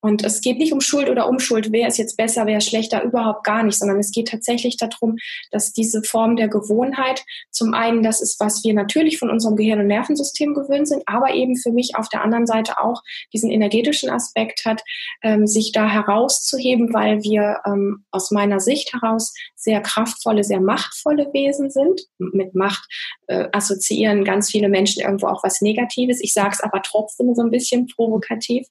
Und 0.00 0.24
es 0.24 0.40
geht 0.40 0.58
nicht 0.58 0.72
um 0.72 0.80
Schuld 0.80 1.08
oder 1.08 1.28
Umschuld, 1.28 1.72
wer 1.72 1.88
ist 1.88 1.98
jetzt 1.98 2.16
besser, 2.16 2.46
wer 2.46 2.58
ist 2.58 2.68
schlechter, 2.68 3.02
überhaupt 3.02 3.44
gar 3.44 3.62
nicht, 3.64 3.78
sondern 3.78 3.98
es 3.98 4.12
geht 4.12 4.28
tatsächlich 4.28 4.76
darum, 4.76 5.16
dass 5.50 5.72
diese 5.72 6.02
Form 6.02 6.36
der 6.36 6.48
Gewohnheit 6.48 7.24
zum 7.50 7.74
einen 7.74 8.02
das 8.02 8.20
ist, 8.20 8.38
was 8.38 8.62
wir 8.62 8.74
natürlich 8.74 9.18
von 9.18 9.30
unserem 9.30 9.56
Gehirn- 9.56 9.80
und 9.80 9.88
Nervensystem 9.88 10.54
gewöhnt 10.54 10.86
sind, 10.86 11.02
aber 11.06 11.34
eben 11.34 11.56
für 11.56 11.72
mich 11.72 11.96
auf 11.96 12.08
der 12.08 12.22
anderen 12.22 12.46
Seite 12.46 12.80
auch 12.80 13.02
diesen 13.32 13.50
energetischen 13.50 14.10
Aspekt 14.10 14.64
hat, 14.64 14.82
ähm, 15.22 15.46
sich 15.46 15.72
da 15.72 15.88
herauszuheben, 15.88 16.92
weil 16.94 17.22
wir 17.22 17.60
ähm, 17.66 18.04
aus 18.10 18.30
meiner 18.30 18.60
Sicht 18.60 18.92
heraus 18.92 19.34
sehr 19.56 19.80
kraftvolle, 19.80 20.44
sehr 20.44 20.60
machtvolle 20.60 21.28
Wesen 21.32 21.70
sind. 21.70 22.02
Mit 22.18 22.54
Macht 22.54 22.86
äh, 23.26 23.48
assoziieren 23.52 24.24
ganz 24.24 24.50
viele 24.50 24.68
Menschen 24.68 25.02
irgendwo 25.02 25.26
auch 25.26 25.42
was 25.42 25.60
Negatives. 25.60 26.20
Ich 26.22 26.32
sage 26.32 26.50
es 26.52 26.60
aber 26.60 26.82
trotzdem 26.82 27.34
so 27.34 27.42
ein 27.42 27.50
bisschen 27.50 27.86
provokativ. 27.86 28.66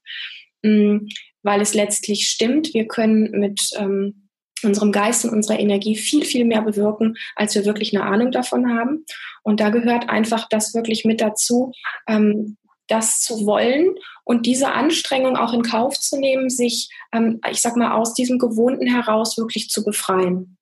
Mm, 0.67 1.07
weil 1.43 1.62
es 1.62 1.74
letztlich 1.74 2.27
stimmt. 2.27 2.74
Wir 2.74 2.88
können 2.88 3.31
mit 3.31 3.69
ähm, 3.77 4.27
unserem 4.63 4.91
Geist 4.91 5.24
und 5.24 5.31
unserer 5.31 5.59
Energie 5.59 5.95
viel, 5.95 6.25
viel 6.25 6.45
mehr 6.45 6.62
bewirken, 6.62 7.15
als 7.36 7.55
wir 7.55 7.65
wirklich 7.65 7.95
eine 7.95 8.05
Ahnung 8.05 8.31
davon 8.31 8.69
haben. 8.69 9.05
Und 9.43 9.59
da 9.59 9.69
gehört 9.69 10.09
einfach 10.09 10.47
das 10.50 10.74
wirklich 10.74 11.05
mit 11.05 11.21
dazu, 11.21 11.71
ähm, 12.07 12.57
das 12.88 13.19
zu 13.19 13.45
wollen 13.45 13.95
und 14.24 14.45
diese 14.45 14.71
Anstrengung 14.71 15.36
auch 15.36 15.53
in 15.53 15.62
Kauf 15.62 15.97
zu 16.00 16.17
nehmen, 16.19 16.50
sich, 16.50 16.89
ähm, 17.13 17.39
ich 17.50 17.62
sag 17.62 17.75
mal, 17.75 17.91
aus 17.91 18.13
diesem 18.13 18.39
Gewohnten 18.39 18.88
heraus 18.88 19.38
wirklich 19.38 19.69
zu 19.69 19.83
befreien. 19.83 20.57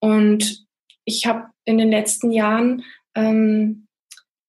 Und 0.00 0.66
ich 1.04 1.26
habe 1.26 1.46
in 1.64 1.78
den 1.78 1.90
letzten 1.90 2.32
Jahren 2.32 2.84
ähm, 3.14 3.86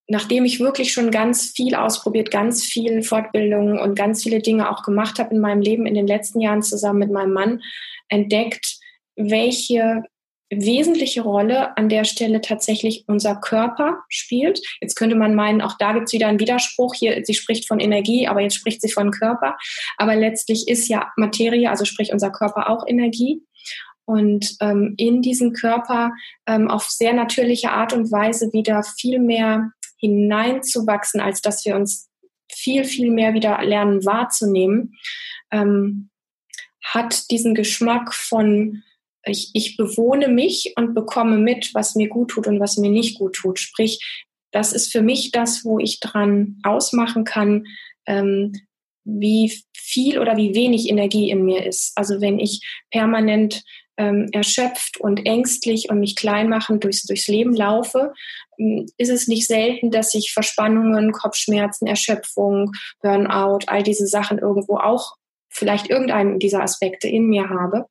nachdem 0.07 0.45
ich 0.45 0.59
wirklich 0.59 0.91
schon 0.91 1.11
ganz 1.11 1.51
viel 1.51 1.75
ausprobiert, 1.75 2.31
ganz 2.31 2.63
viel 2.63 3.03
Fortbildungen 3.03 3.79
und 3.79 3.95
ganz 3.95 4.23
viele 4.23 4.39
Dinge 4.39 4.69
auch 4.69 4.83
gemacht 4.83 5.19
habe 5.19 5.33
in 5.33 5.41
meinem 5.41 5.61
Leben 5.61 5.85
in 5.85 5.93
den 5.93 6.07
letzten 6.07 6.41
Jahren 6.41 6.61
zusammen 6.61 6.99
mit 6.99 7.11
meinem 7.11 7.33
Mann, 7.33 7.61
entdeckt, 8.09 8.77
welche 9.15 10.03
wesentliche 10.49 11.21
Rolle 11.21 11.75
an 11.77 11.89
der 11.89 12.03
Stelle 12.03 12.41
tatsächlich 12.41 13.05
unser 13.07 13.35
Körper 13.35 14.03
spielt. 14.09 14.61
Jetzt 14.81 14.95
könnte 14.95 15.15
man 15.15 15.35
meinen, 15.35 15.61
auch 15.61 15.77
da 15.77 15.93
gibt 15.93 16.07
es 16.07 16.13
wieder 16.13 16.27
einen 16.27 16.39
Widerspruch. 16.39 16.93
Hier, 16.93 17.25
sie 17.25 17.33
spricht 17.33 17.67
von 17.67 17.79
Energie, 17.79 18.27
aber 18.27 18.41
jetzt 18.41 18.55
spricht 18.55 18.81
sie 18.81 18.91
von 18.91 19.11
Körper. 19.11 19.57
Aber 19.97 20.15
letztlich 20.15 20.67
ist 20.67 20.87
ja 20.89 21.11
Materie, 21.17 21.69
also 21.69 21.85
sprich 21.85 22.13
unser 22.13 22.31
Körper 22.31 22.69
auch 22.69 22.85
Energie. 22.87 23.41
Und 24.05 24.57
ähm, 24.59 24.95
in 24.97 25.21
diesen 25.21 25.53
Körper 25.53 26.11
ähm, 26.45 26.69
auf 26.69 26.83
sehr 26.83 27.13
natürliche 27.13 27.71
Art 27.71 27.93
und 27.93 28.11
Weise 28.11 28.51
wieder 28.51 28.83
viel 28.83 29.19
mehr 29.19 29.71
hineinzuwachsen, 30.03 31.21
als 31.21 31.41
dass 31.41 31.63
wir 31.65 31.75
uns 31.75 32.09
viel, 32.51 32.83
viel 32.83 33.09
mehr 33.09 33.33
wieder 33.33 33.63
lernen 33.63 34.05
wahrzunehmen, 34.05 34.95
ähm, 35.51 36.09
hat 36.83 37.31
diesen 37.31 37.55
Geschmack 37.55 38.13
von 38.13 38.83
ich, 39.25 39.51
ich 39.53 39.77
bewohne 39.77 40.27
mich 40.27 40.73
und 40.75 40.93
bekomme 40.93 41.37
mit, 41.37 41.73
was 41.73 41.95
mir 41.95 42.09
gut 42.09 42.31
tut 42.31 42.45
und 42.45 42.59
was 42.59 42.75
mir 42.75 42.89
nicht 42.89 43.17
gut 43.17 43.35
tut. 43.35 43.57
Sprich, 43.57 43.99
das 44.51 44.73
ist 44.73 44.91
für 44.91 45.01
mich 45.01 45.31
das, 45.31 45.63
wo 45.63 45.79
ich 45.79 46.01
dran 46.01 46.59
ausmachen 46.63 47.23
kann, 47.23 47.65
ähm, 48.05 48.51
wie 49.05 49.53
viel 49.73 50.19
oder 50.19 50.35
wie 50.35 50.55
wenig 50.55 50.89
Energie 50.89 51.29
in 51.29 51.45
mir 51.45 51.65
ist. 51.65 51.93
Also 51.95 52.19
wenn 52.19 52.37
ich 52.37 52.61
permanent 52.91 53.63
ähm, 53.97 54.27
erschöpft 54.31 54.97
und 54.99 55.25
ängstlich 55.25 55.89
und 55.89 55.99
mich 55.99 56.15
klein 56.15 56.49
machen 56.49 56.79
durchs, 56.79 57.03
durchs 57.03 57.27
Leben 57.27 57.55
laufe, 57.55 58.13
ist 58.97 59.09
es 59.09 59.27
nicht 59.27 59.47
selten, 59.47 59.91
dass 59.91 60.13
ich 60.13 60.31
Verspannungen, 60.33 61.11
Kopfschmerzen, 61.11 61.87
Erschöpfung, 61.87 62.71
Burnout, 63.01 63.65
all 63.67 63.83
diese 63.83 64.07
Sachen 64.07 64.39
irgendwo 64.39 64.77
auch 64.77 65.15
vielleicht 65.49 65.89
irgendeinen 65.89 66.39
dieser 66.39 66.63
Aspekte 66.63 67.07
in 67.07 67.27
mir 67.27 67.49
habe 67.49 67.85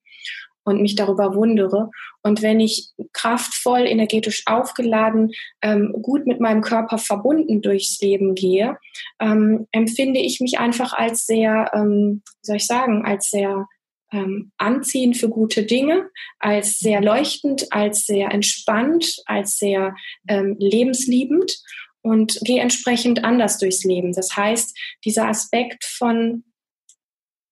und 0.65 0.81
mich 0.81 0.95
darüber 0.95 1.35
wundere. 1.35 1.91
Und 2.23 2.43
wenn 2.43 2.61
ich 2.61 2.91
kraftvoll, 3.13 3.81
energetisch 3.81 4.45
aufgeladen, 4.47 5.33
ähm, 5.61 5.93
gut 6.03 6.27
mit 6.27 6.41
meinem 6.41 6.63
Körper 6.63 6.99
verbunden 6.99 7.63
durchs 7.63 8.01
Leben 8.01 8.35
gehe, 8.35 8.79
ähm, 9.21 9.67
empfinde 9.73 10.21
ich 10.21 10.41
mich 10.41 10.59
einfach 10.59 10.93
als 10.93 11.27
sehr, 11.27 11.71
ähm, 11.75 12.23
wie 12.25 12.47
soll 12.47 12.57
ich 12.57 12.67
sagen, 12.67 13.05
als 13.05 13.31
sehr 13.31 13.67
ähm, 14.13 14.53
anziehen 14.59 15.15
für 15.15 15.29
gute 15.29 15.65
Dinge, 15.65 16.09
als 16.39 16.79
sehr 16.79 17.01
leuchtend, 17.01 17.73
als 17.73 18.07
sehr 18.07 18.31
entspannt, 18.31 19.17
als 19.27 19.59
sehr 19.59 19.95
ähm, 20.29 20.57
lebensliebend 20.59 21.59
und 22.03 22.39
gehe 22.43 22.61
entsprechend 22.61 23.25
anders 23.25 23.59
durchs 23.59 23.85
Leben. 23.85 24.13
Das 24.13 24.37
heißt, 24.37 24.77
dieser 25.05 25.29
Aspekt 25.29 25.85
von, 25.85 26.45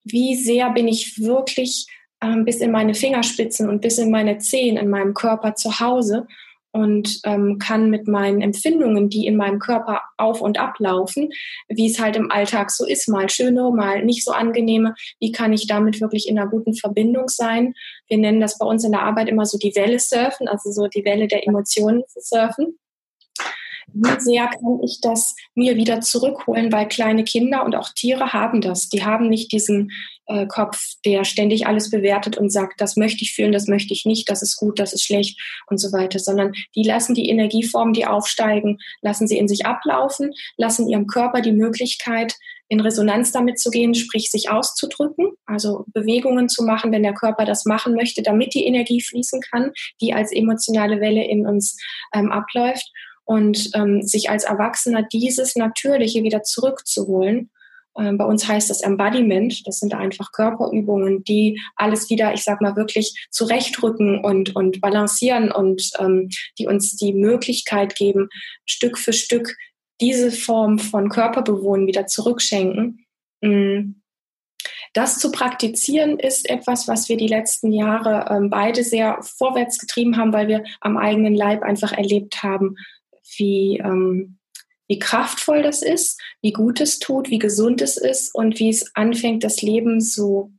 wie 0.05 0.35
sehr 0.35 0.71
bin 0.71 0.88
ich 0.88 1.19
wirklich 1.19 1.87
ähm, 2.23 2.45
bis 2.45 2.57
in 2.57 2.71
meine 2.71 2.95
Fingerspitzen 2.95 3.69
und 3.69 3.81
bis 3.81 3.99
in 3.99 4.11
meine 4.11 4.38
Zehen 4.38 4.76
in 4.76 4.90
meinem 4.90 5.14
Körper 5.14 5.55
zu 5.55 5.81
Hause 5.81 6.26
und 6.72 7.20
ähm, 7.24 7.58
kann 7.58 7.90
mit 7.90 8.06
meinen 8.06 8.40
Empfindungen, 8.40 9.08
die 9.08 9.26
in 9.26 9.36
meinem 9.36 9.58
Körper 9.58 10.02
auf 10.16 10.40
und 10.40 10.58
ablaufen, 10.58 11.30
wie 11.68 11.90
es 11.90 12.00
halt 12.00 12.16
im 12.16 12.30
Alltag 12.30 12.70
so 12.70 12.86
ist, 12.86 13.08
mal 13.08 13.28
schöne, 13.28 13.70
mal 13.70 14.04
nicht 14.04 14.24
so 14.24 14.32
angenehme, 14.32 14.94
wie 15.18 15.32
kann 15.32 15.52
ich 15.52 15.66
damit 15.66 16.00
wirklich 16.00 16.28
in 16.28 16.38
einer 16.38 16.48
guten 16.48 16.74
Verbindung 16.74 17.28
sein? 17.28 17.74
Wir 18.08 18.18
nennen 18.18 18.40
das 18.40 18.58
bei 18.58 18.66
uns 18.66 18.84
in 18.84 18.92
der 18.92 19.02
Arbeit 19.02 19.28
immer 19.28 19.46
so 19.46 19.58
die 19.58 19.74
Welle 19.74 19.98
surfen, 19.98 20.48
also 20.48 20.70
so 20.70 20.86
die 20.86 21.04
Welle 21.04 21.26
der 21.26 21.46
Emotionen 21.46 22.02
surfen. 22.08 22.78
Wie 23.92 24.20
sehr 24.20 24.46
kann 24.46 24.80
ich 24.84 25.00
das 25.00 25.34
mir 25.54 25.76
wieder 25.76 26.00
zurückholen, 26.00 26.70
weil 26.70 26.86
kleine 26.86 27.24
Kinder 27.24 27.64
und 27.64 27.74
auch 27.74 27.88
Tiere 27.88 28.32
haben 28.32 28.60
das. 28.60 28.88
Die 28.88 29.04
haben 29.04 29.28
nicht 29.28 29.50
diesen 29.52 29.90
äh, 30.30 30.46
Kopf, 30.46 30.94
der 31.04 31.25
ständig 31.25 31.66
alles 31.66 31.90
bewertet 31.90 32.38
und 32.38 32.50
sagt, 32.50 32.80
das 32.80 32.96
möchte 32.96 33.22
ich 33.22 33.34
fühlen, 33.34 33.52
das 33.52 33.66
möchte 33.66 33.92
ich 33.92 34.04
nicht, 34.04 34.28
das 34.30 34.42
ist 34.42 34.56
gut, 34.56 34.78
das 34.78 34.92
ist 34.92 35.04
schlecht 35.04 35.38
und 35.68 35.78
so 35.78 35.92
weiter, 35.92 36.18
sondern 36.18 36.52
die 36.75 36.84
lassen 36.84 37.14
die 37.14 37.28
Energieformen, 37.28 37.92
die 37.92 38.06
aufsteigen, 38.06 38.78
lassen 39.02 39.26
sie 39.26 39.38
in 39.38 39.49
sich 39.49 39.66
ablaufen, 39.66 40.32
lassen 40.56 40.88
ihrem 40.88 41.06
Körper 41.06 41.40
die 41.40 41.52
Möglichkeit, 41.52 42.34
in 42.68 42.80
Resonanz 42.80 43.32
damit 43.32 43.58
zu 43.58 43.70
gehen, 43.70 43.94
sprich 43.94 44.30
sich 44.30 44.49
auszudrücken, 44.49 45.32
also 45.44 45.84
Bewegungen 45.88 46.49
zu 46.49 46.62
machen, 46.62 46.92
wenn 46.92 47.02
der 47.02 47.14
Körper 47.14 47.44
das 47.44 47.64
machen 47.64 47.94
möchte, 47.94 48.22
damit 48.22 48.54
die 48.54 48.64
Energie 48.64 49.02
fließen 49.02 49.40
kann, 49.50 49.72
die 50.00 50.14
als 50.14 50.30
emotionale 50.30 51.00
Welle 51.00 51.25
in 51.25 51.46
uns 51.46 51.76
ähm, 52.14 52.30
abläuft 52.30 52.92
und 53.25 53.70
ähm, 53.75 54.02
sich 54.02 54.30
als 54.30 54.44
Erwachsener 54.44 55.02
dieses 55.02 55.56
Natürliche 55.56 56.22
wieder 56.22 56.44
zurückzuholen 56.44 57.50
bei 57.94 58.25
uns 58.25 58.47
heißt 58.47 58.70
das 58.70 58.82
Embodiment. 58.82 59.66
Das 59.66 59.78
sind 59.78 59.94
einfach 59.94 60.32
Körperübungen, 60.32 61.25
die 61.25 61.61
alles 61.76 62.09
wieder, 62.09 62.32
ich 62.32 62.44
sag 62.44 62.61
mal, 62.61 62.76
wirklich 62.76 63.26
zurechtrücken 63.30 64.25
und, 64.25 64.54
und 64.54 64.80
balancieren 64.80 65.50
und 65.50 65.90
ähm, 65.99 66.28
die 66.59 66.66
uns 66.66 66.97
die 66.97 67.12
Möglichkeit 67.12 67.97
geben, 67.97 68.28
Stück 68.64 68.99
für 68.99 69.12
Stück 69.12 69.56
diese 70.00 70.30
Form 70.30 70.78
von 70.78 71.09
Körperbewohnen 71.09 71.87
wieder 71.87 72.06
zurückschenken. 72.06 73.04
Mm. 73.42 73.97
Das 74.92 75.18
zu 75.18 75.30
praktizieren 75.30 76.18
ist 76.18 76.50
etwas, 76.50 76.88
was 76.88 77.09
wir 77.09 77.16
die 77.16 77.28
letzten 77.28 77.73
Jahre 77.73 78.26
ähm, 78.28 78.50
beide 78.50 78.82
sehr 78.82 79.18
vorwärts 79.23 79.78
getrieben 79.78 80.16
haben, 80.16 80.32
weil 80.32 80.49
wir 80.49 80.64
am 80.80 80.97
eigenen 80.97 81.35
Leib 81.35 81.62
einfach 81.62 81.92
erlebt 81.92 82.42
haben, 82.42 82.76
wie, 83.37 83.78
ähm, 83.78 84.39
wie 84.90 84.99
kraftvoll 84.99 85.62
das 85.62 85.82
ist, 85.82 86.20
wie 86.42 86.50
gut 86.50 86.80
es 86.80 86.99
tut, 86.99 87.30
wie 87.30 87.38
gesund 87.38 87.80
es 87.80 87.97
ist 87.97 88.35
und 88.35 88.59
wie 88.59 88.70
es 88.70 88.90
anfängt, 88.97 89.44
das 89.44 89.62
Leben 89.62 90.00
so 90.00 90.50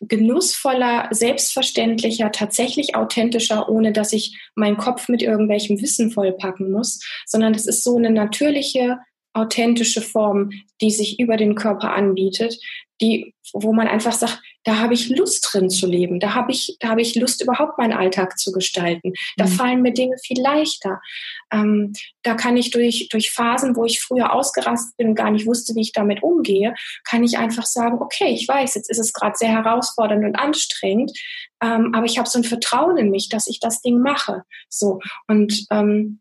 genussvoller, 0.00 1.08
selbstverständlicher, 1.10 2.32
tatsächlich 2.32 2.94
authentischer, 2.94 3.68
ohne 3.68 3.92
dass 3.92 4.14
ich 4.14 4.40
meinen 4.54 4.78
Kopf 4.78 5.10
mit 5.10 5.20
irgendwelchem 5.20 5.82
Wissen 5.82 6.10
vollpacken 6.10 6.72
muss, 6.72 7.04
sondern 7.26 7.52
es 7.52 7.66
ist 7.66 7.84
so 7.84 7.98
eine 7.98 8.10
natürliche, 8.10 8.98
authentische 9.34 10.00
Form, 10.00 10.48
die 10.80 10.90
sich 10.90 11.20
über 11.20 11.36
den 11.36 11.56
Körper 11.56 11.92
anbietet, 11.92 12.58
die, 13.00 13.34
wo 13.52 13.72
man 13.72 13.88
einfach 13.88 14.12
sagt, 14.12 14.40
da 14.64 14.78
habe 14.78 14.94
ich 14.94 15.08
Lust 15.08 15.48
drin 15.50 15.70
zu 15.70 15.86
leben, 15.86 16.20
da 16.20 16.34
habe 16.34 16.52
ich, 16.52 16.76
da 16.80 16.88
habe 16.88 17.00
ich 17.00 17.14
Lust 17.14 17.42
überhaupt 17.42 17.78
meinen 17.78 17.94
Alltag 17.94 18.38
zu 18.38 18.52
gestalten. 18.52 19.12
Da 19.36 19.46
mhm. 19.46 19.48
fallen 19.48 19.82
mir 19.82 19.92
Dinge 19.92 20.16
viel 20.22 20.40
leichter. 20.40 21.00
Ähm, 21.50 21.94
da 22.22 22.34
kann 22.34 22.56
ich 22.56 22.70
durch 22.70 23.08
durch 23.10 23.30
Phasen, 23.30 23.74
wo 23.76 23.84
ich 23.84 24.00
früher 24.00 24.32
ausgerastet 24.32 24.96
bin 24.96 25.08
und 25.08 25.14
gar 25.14 25.30
nicht 25.30 25.46
wusste, 25.46 25.74
wie 25.74 25.80
ich 25.80 25.92
damit 25.92 26.22
umgehe, 26.22 26.74
kann 27.04 27.24
ich 27.24 27.38
einfach 27.38 27.64
sagen, 27.64 27.98
okay, 28.00 28.28
ich 28.34 28.46
weiß, 28.46 28.74
jetzt 28.74 28.90
ist 28.90 28.98
es 28.98 29.12
gerade 29.12 29.36
sehr 29.36 29.50
herausfordernd 29.50 30.24
und 30.24 30.36
anstrengend, 30.36 31.12
ähm, 31.62 31.92
aber 31.94 32.04
ich 32.04 32.18
habe 32.18 32.28
so 32.28 32.38
ein 32.38 32.44
Vertrauen 32.44 32.98
in 32.98 33.10
mich, 33.10 33.28
dass 33.28 33.46
ich 33.46 33.60
das 33.60 33.80
Ding 33.80 34.00
mache. 34.00 34.44
So 34.68 35.00
und 35.26 35.66
ähm, 35.70 36.20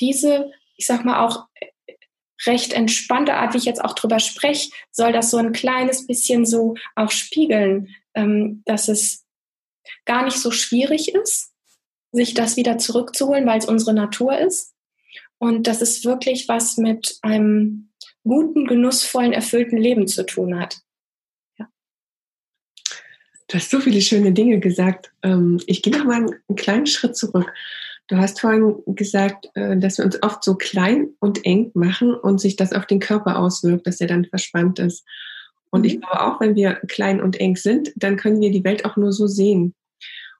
diese, 0.00 0.50
ich 0.76 0.86
sag 0.86 1.04
mal 1.04 1.24
auch 1.24 1.46
recht 2.46 2.72
entspannte 2.72 3.34
Art, 3.34 3.54
wie 3.54 3.58
ich 3.58 3.64
jetzt 3.64 3.84
auch 3.84 3.94
drüber 3.94 4.20
spreche, 4.20 4.70
soll 4.90 5.12
das 5.12 5.30
so 5.30 5.36
ein 5.36 5.52
kleines 5.52 6.06
bisschen 6.06 6.44
so 6.44 6.74
auch 6.96 7.10
spiegeln, 7.10 7.88
ähm, 8.14 8.62
dass 8.64 8.88
es 8.88 9.24
gar 10.04 10.24
nicht 10.24 10.38
so 10.38 10.50
schwierig 10.50 11.14
ist, 11.14 11.52
sich 12.12 12.34
das 12.34 12.56
wieder 12.56 12.78
zurückzuholen, 12.78 13.46
weil 13.46 13.58
es 13.58 13.66
unsere 13.66 13.94
Natur 13.94 14.38
ist. 14.38 14.74
Und 15.38 15.66
dass 15.66 15.82
es 15.82 16.04
wirklich 16.04 16.46
was 16.48 16.76
mit 16.76 17.18
einem 17.22 17.90
guten, 18.22 18.66
genussvollen, 18.66 19.32
erfüllten 19.32 19.76
Leben 19.76 20.06
zu 20.06 20.24
tun 20.24 20.58
hat. 20.58 20.82
Du 23.52 23.58
hast 23.58 23.70
so 23.70 23.80
viele 23.80 24.00
schöne 24.00 24.32
Dinge 24.32 24.60
gesagt. 24.60 25.12
Ähm, 25.22 25.60
ich 25.66 25.82
gehe 25.82 25.92
noch 25.92 26.04
mal 26.04 26.24
einen 26.24 26.56
kleinen 26.56 26.86
Schritt 26.86 27.16
zurück. 27.16 27.52
Du 28.12 28.18
hast 28.18 28.40
vorhin 28.40 28.82
gesagt, 28.88 29.48
äh, 29.54 29.74
dass 29.78 29.96
wir 29.96 30.04
uns 30.04 30.22
oft 30.22 30.44
so 30.44 30.54
klein 30.54 31.14
und 31.18 31.46
eng 31.46 31.70
machen 31.72 32.14
und 32.14 32.42
sich 32.42 32.56
das 32.56 32.74
auf 32.74 32.84
den 32.84 33.00
Körper 33.00 33.38
auswirkt, 33.38 33.86
dass 33.86 34.02
er 34.02 34.06
dann 34.06 34.26
verspannt 34.26 34.78
ist. 34.78 35.02
Und 35.70 35.86
ich 35.86 35.94
mhm. 35.94 36.00
glaube 36.00 36.20
auch, 36.20 36.38
wenn 36.38 36.54
wir 36.54 36.74
klein 36.88 37.22
und 37.22 37.40
eng 37.40 37.56
sind, 37.56 37.90
dann 37.96 38.18
können 38.18 38.42
wir 38.42 38.50
die 38.50 38.64
Welt 38.64 38.84
auch 38.84 38.98
nur 38.98 39.14
so 39.14 39.26
sehen. 39.26 39.74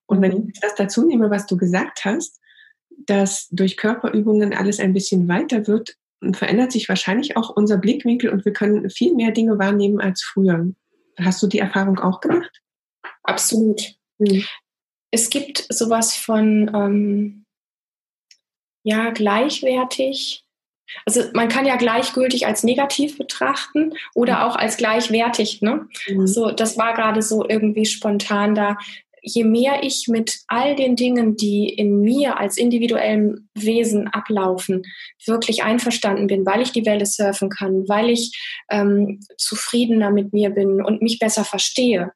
Und 0.04 0.20
wenn 0.20 0.32
mhm. 0.32 0.50
ich 0.52 0.60
das 0.60 0.74
dazu 0.74 1.06
nehme, 1.06 1.30
was 1.30 1.46
du 1.46 1.56
gesagt 1.56 2.04
hast, 2.04 2.42
dass 3.06 3.48
durch 3.48 3.78
Körperübungen 3.78 4.52
alles 4.52 4.78
ein 4.78 4.92
bisschen 4.92 5.26
weiter 5.26 5.66
wird, 5.66 5.96
verändert 6.34 6.72
sich 6.72 6.90
wahrscheinlich 6.90 7.38
auch 7.38 7.48
unser 7.48 7.78
Blickwinkel 7.78 8.28
und 8.28 8.44
wir 8.44 8.52
können 8.52 8.90
viel 8.90 9.14
mehr 9.14 9.30
Dinge 9.30 9.58
wahrnehmen 9.58 9.98
als 9.98 10.22
früher. 10.22 10.70
Hast 11.18 11.42
du 11.42 11.46
die 11.46 11.60
Erfahrung 11.60 11.98
auch 12.00 12.20
gemacht? 12.20 12.60
Absolut. 13.22 13.94
Mhm. 14.18 14.44
Es 15.10 15.30
gibt 15.30 15.66
sowas 15.70 16.14
von 16.14 16.70
ähm, 16.74 17.41
ja 18.82 19.10
gleichwertig. 19.10 20.44
Also 21.06 21.22
man 21.32 21.48
kann 21.48 21.64
ja 21.64 21.76
gleichgültig 21.76 22.46
als 22.46 22.64
negativ 22.64 23.16
betrachten 23.16 23.94
oder 24.14 24.46
auch 24.46 24.56
als 24.56 24.76
gleichwertig. 24.76 25.62
Ne? 25.62 25.88
Mhm. 26.08 26.26
So, 26.26 26.50
das 26.50 26.76
war 26.76 26.94
gerade 26.94 27.22
so 27.22 27.48
irgendwie 27.48 27.86
spontan 27.86 28.54
da 28.54 28.76
je 29.22 29.44
mehr 29.44 29.84
ich 29.84 30.08
mit 30.08 30.40
all 30.48 30.74
den 30.74 30.96
Dingen, 30.96 31.36
die 31.36 31.68
in 31.68 32.00
mir 32.00 32.38
als 32.38 32.56
individuellem 32.56 33.48
Wesen 33.54 34.08
ablaufen, 34.08 34.82
wirklich 35.24 35.62
einverstanden 35.62 36.26
bin, 36.26 36.44
weil 36.44 36.60
ich 36.60 36.72
die 36.72 36.84
Welle 36.84 37.06
surfen 37.06 37.48
kann, 37.48 37.88
weil 37.88 38.10
ich 38.10 38.36
ähm, 38.68 39.20
zufriedener 39.38 40.10
mit 40.10 40.32
mir 40.32 40.50
bin 40.50 40.82
und 40.82 41.02
mich 41.02 41.20
besser 41.20 41.44
verstehe, 41.44 42.12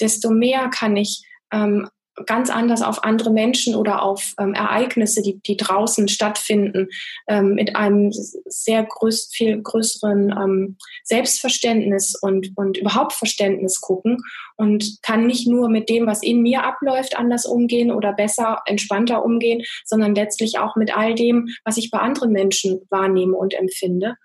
desto 0.00 0.30
mehr 0.30 0.68
kann 0.68 0.96
ich 0.96 1.22
ähm, 1.50 1.88
ganz 2.26 2.50
anders 2.50 2.82
auf 2.82 3.04
andere 3.04 3.30
Menschen 3.30 3.74
oder 3.74 4.02
auf 4.02 4.34
ähm, 4.38 4.54
Ereignisse, 4.54 5.22
die, 5.22 5.40
die 5.40 5.56
draußen 5.56 6.08
stattfinden, 6.08 6.88
ähm, 7.28 7.54
mit 7.54 7.76
einem 7.76 8.10
sehr 8.12 8.84
größ, 8.84 9.30
viel 9.32 9.60
größeren 9.60 10.30
ähm, 10.30 10.76
Selbstverständnis 11.04 12.14
und, 12.20 12.52
und 12.56 12.78
überhaupt 12.78 13.12
Verständnis 13.12 13.80
gucken 13.80 14.18
und 14.56 14.98
kann 15.02 15.26
nicht 15.26 15.46
nur 15.46 15.68
mit 15.68 15.88
dem, 15.88 16.06
was 16.06 16.22
in 16.22 16.42
mir 16.42 16.64
abläuft, 16.64 17.18
anders 17.18 17.46
umgehen 17.46 17.90
oder 17.90 18.12
besser, 18.12 18.60
entspannter 18.66 19.24
umgehen, 19.24 19.62
sondern 19.84 20.14
letztlich 20.14 20.58
auch 20.58 20.76
mit 20.76 20.96
all 20.96 21.14
dem, 21.14 21.48
was 21.64 21.76
ich 21.76 21.90
bei 21.90 21.98
anderen 21.98 22.32
Menschen 22.32 22.80
wahrnehme 22.90 23.36
und 23.36 23.54
empfinde. 23.54 24.16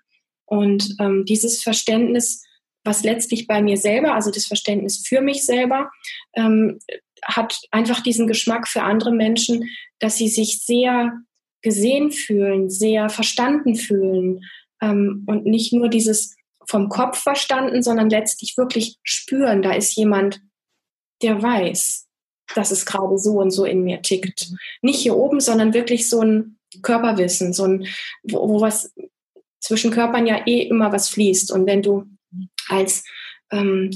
Und 0.44 0.94
ähm, 1.00 1.24
dieses 1.24 1.62
Verständnis 1.62 2.42
was 2.86 3.02
letztlich 3.02 3.48
bei 3.48 3.60
mir 3.60 3.76
selber, 3.76 4.14
also 4.14 4.30
das 4.30 4.46
Verständnis 4.46 5.04
für 5.04 5.20
mich 5.20 5.44
selber, 5.44 5.90
ähm, 6.36 6.78
hat 7.26 7.60
einfach 7.70 8.00
diesen 8.02 8.26
Geschmack 8.26 8.68
für 8.68 8.82
andere 8.82 9.12
Menschen, 9.12 9.68
dass 9.98 10.16
sie 10.16 10.28
sich 10.28 10.60
sehr 10.64 11.12
gesehen 11.62 12.12
fühlen, 12.12 12.70
sehr 12.70 13.08
verstanden 13.08 13.74
fühlen 13.74 14.44
ähm, 14.80 15.24
und 15.26 15.46
nicht 15.46 15.72
nur 15.72 15.88
dieses 15.88 16.36
vom 16.68 16.88
Kopf 16.88 17.18
verstanden, 17.18 17.82
sondern 17.82 18.10
letztlich 18.10 18.56
wirklich 18.56 18.98
spüren, 19.02 19.62
da 19.62 19.72
ist 19.72 19.96
jemand, 19.96 20.40
der 21.22 21.42
weiß, 21.42 22.06
dass 22.54 22.70
es 22.70 22.86
gerade 22.86 23.18
so 23.18 23.40
und 23.40 23.50
so 23.50 23.64
in 23.64 23.82
mir 23.82 24.02
tickt. 24.02 24.50
Nicht 24.82 25.00
hier 25.00 25.16
oben, 25.16 25.40
sondern 25.40 25.74
wirklich 25.74 26.08
so 26.08 26.20
ein 26.20 26.58
Körperwissen, 26.82 27.52
so 27.52 27.64
ein, 27.64 27.86
wo, 28.22 28.48
wo 28.48 28.60
was 28.60 28.92
zwischen 29.60 29.90
Körpern 29.90 30.26
ja 30.26 30.46
eh 30.46 30.62
immer 30.62 30.92
was 30.92 31.08
fließt. 31.08 31.52
Und 31.52 31.66
wenn 31.66 31.82
du 31.82 32.04
als 32.68 33.04
ähm, 33.50 33.90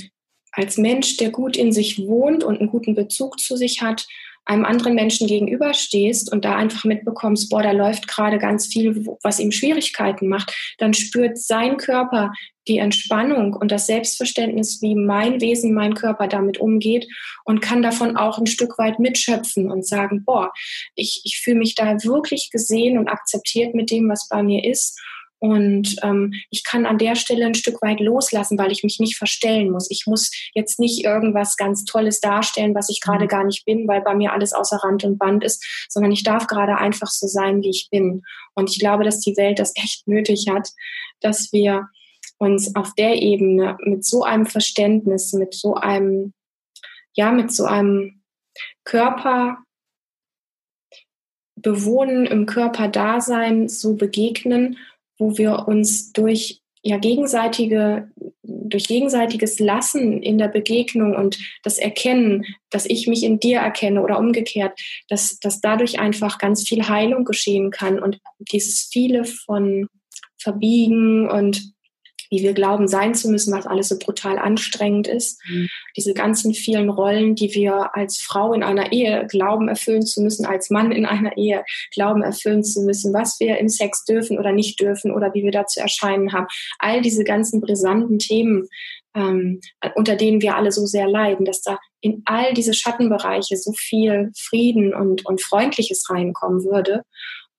als 0.61 0.77
Mensch, 0.77 1.17
der 1.17 1.31
gut 1.31 1.57
in 1.57 1.73
sich 1.73 2.07
wohnt 2.07 2.45
und 2.45 2.61
einen 2.61 2.71
guten 2.71 2.95
Bezug 2.95 3.41
zu 3.41 3.57
sich 3.57 3.81
hat, 3.81 4.07
einem 4.45 4.65
anderen 4.65 4.95
Menschen 4.95 5.27
gegenüberstehst 5.27 6.33
und 6.33 6.45
da 6.45 6.57
einfach 6.57 6.85
mitbekommst, 6.85 7.51
boah, 7.51 7.63
da 7.63 7.73
läuft 7.73 8.09
gerade 8.09 8.39
ganz 8.39 8.67
viel, 8.67 9.07
was 9.23 9.39
ihm 9.39 9.53
Schwierigkeiten 9.53 10.29
macht, 10.29 10.55
dann 10.79 10.93
spürt 10.93 11.39
sein 11.39 11.77
Körper 11.77 12.33
die 12.67 12.79
Entspannung 12.79 13.55
und 13.55 13.71
das 13.71 13.87
Selbstverständnis, 13.87 14.83
wie 14.83 14.95
mein 14.95 15.41
Wesen, 15.41 15.73
mein 15.73 15.95
Körper 15.95 16.27
damit 16.27 16.59
umgeht 16.59 17.07
und 17.45 17.61
kann 17.61 17.81
davon 17.81 18.17
auch 18.17 18.39
ein 18.39 18.47
Stück 18.47 18.77
weit 18.79 18.99
mitschöpfen 18.99 19.71
und 19.71 19.87
sagen, 19.87 20.25
boah, 20.25 20.53
ich, 20.95 21.23
ich 21.25 21.41
fühle 21.43 21.59
mich 21.59 21.75
da 21.75 22.03
wirklich 22.05 22.51
gesehen 22.51 22.99
und 22.99 23.09
akzeptiert 23.09 23.75
mit 23.75 23.91
dem, 23.91 24.09
was 24.09 24.29
bei 24.29 24.43
mir 24.43 24.65
ist 24.65 25.01
und 25.41 25.97
ähm, 26.03 26.35
ich 26.51 26.65
kann 26.65 26.85
an 26.85 26.99
der 26.99 27.17
Stelle 27.17 27.47
ein 27.47 27.55
Stück 27.55 27.81
weit 27.81 27.99
loslassen, 27.99 28.59
weil 28.59 28.71
ich 28.71 28.85
mich 28.85 29.01
nicht 29.01 29.17
verstellen 29.17 29.71
muss. 29.71 29.91
Ich 29.91 30.05
muss 30.07 30.31
jetzt 30.55 30.79
nicht 30.79 31.03
irgendwas 31.03 31.57
ganz 31.57 31.85
Tolles 31.85 32.21
darstellen, 32.21 32.75
was 32.75 32.91
ich 32.91 33.01
gerade 33.01 33.25
mhm. 33.25 33.29
gar 33.29 33.45
nicht 33.45 33.65
bin, 33.65 33.89
weil 33.89 34.03
bei 34.03 34.15
mir 34.15 34.33
alles 34.33 34.53
außer 34.53 34.77
Rand 34.77 35.03
und 35.05 35.19
Band 35.19 35.43
ist, 35.43 35.65
sondern 35.89 36.13
ich 36.13 36.25
darf 36.25 36.47
gerade 36.47 36.77
einfach 36.77 37.09
so 37.09 37.27
sein, 37.27 37.63
wie 37.63 37.71
ich 37.71 37.89
bin. 37.91 38.23
Und 38.55 38.71
ich 38.71 38.79
glaube, 38.79 39.03
dass 39.03 39.21
die 39.21 39.37
Welt 39.39 39.59
das 39.59 39.73
echt 39.77 40.07
nötig 40.07 40.47
hat, 40.51 40.69
dass 41.21 41.51
wir 41.53 41.89
uns 42.37 42.77
auf 42.77 42.95
der 42.95 43.23
Ebene 43.23 43.79
mit 43.83 44.05
so 44.05 44.23
einem 44.23 44.45
Verständnis, 44.45 45.33
mit 45.33 45.55
so 45.55 45.75
einem, 45.75 46.35
ja, 47.15 47.33
mit 47.33 47.51
so 47.51 47.65
einem 47.65 48.21
Körper 48.85 49.57
bewohnen, 51.57 52.27
im 52.27 52.45
Körper 52.45 52.89
Dasein 52.89 53.69
so 53.69 53.95
begegnen 53.95 54.77
wo 55.21 55.39
wir 55.39 55.69
uns 55.69 56.13
durch 56.13 56.61
ja 56.83 56.97
gegenseitige 56.97 58.11
durch 58.43 58.87
gegenseitiges 58.87 59.59
Lassen 59.59 60.23
in 60.23 60.39
der 60.39 60.49
Begegnung 60.49 61.15
und 61.15 61.39
das 61.63 61.79
Erkennen, 61.79 62.45
dass 62.71 62.87
ich 62.87 63.07
mich 63.07 63.25
in 63.25 63.41
dir 63.41 63.59
erkenne 63.59 64.03
oder 64.03 64.19
umgekehrt, 64.19 64.79
dass, 65.09 65.39
dass 65.41 65.61
dadurch 65.61 65.99
einfach 65.99 66.39
ganz 66.39 66.67
viel 66.67 66.89
Heilung 66.89 67.25
geschehen 67.25 67.71
kann 67.71 67.99
und 67.99 68.21
dieses 68.53 68.89
viele 68.91 69.25
von 69.25 69.89
Verbiegen 70.39 71.29
und 71.29 71.73
wie 72.31 72.43
wir 72.43 72.55
glauben 72.55 72.89
sein 72.89 73.15
zu 73.15 73.29
müssen, 73.29 73.53
was 73.53 73.67
alles 73.67 73.89
so 73.89 73.99
brutal 73.99 74.39
anstrengend 74.39 75.09
ist. 75.09 75.41
Mhm. 75.49 75.69
Diese 75.97 76.15
ganzen 76.15 76.55
vielen 76.55 76.89
Rollen, 76.89 77.35
die 77.35 77.53
wir 77.55 77.97
als 77.97 78.19
Frau 78.19 78.53
in 78.53 78.63
einer 78.63 78.93
Ehe 78.93 79.27
glauben 79.29 79.69
erfüllen 79.69 80.07
zu 80.07 80.23
müssen, 80.23 80.47
als 80.47 80.71
Mann 80.71 80.93
in 80.93 81.07
einer 81.07 81.37
Ehe 81.37 81.65
glauben 81.93 82.23
erfüllen 82.23 82.63
zu 82.63 82.83
müssen, 82.83 83.13
was 83.13 83.41
wir 83.41 83.59
im 83.59 83.69
Sex 83.69 84.05
dürfen 84.05 84.39
oder 84.39 84.53
nicht 84.53 84.81
dürfen 84.81 85.13
oder 85.13 85.35
wie 85.35 85.43
wir 85.43 85.53
da 85.53 85.67
zu 85.67 85.81
erscheinen 85.81 86.33
haben. 86.33 86.47
All 86.79 87.03
diese 87.03 87.25
ganzen 87.25 87.61
brisanten 87.61 88.19
Themen, 88.21 88.69
ähm, 89.15 89.61
unter 89.97 90.15
denen 90.15 90.41
wir 90.41 90.55
alle 90.55 90.71
so 90.71 90.87
sehr 90.87 91.09
leiden, 91.09 91.45
dass 91.45 91.63
da 91.63 91.79
in 92.01 92.23
all 92.25 92.55
diese 92.55 92.75
Schattenbereiche 92.75 93.57
so 93.57 93.73
viel 93.73 94.31
Frieden 94.37 94.95
und, 94.95 95.27
und 95.27 95.43
Freundliches 95.43 96.09
reinkommen 96.09 96.65
würde. 96.65 97.03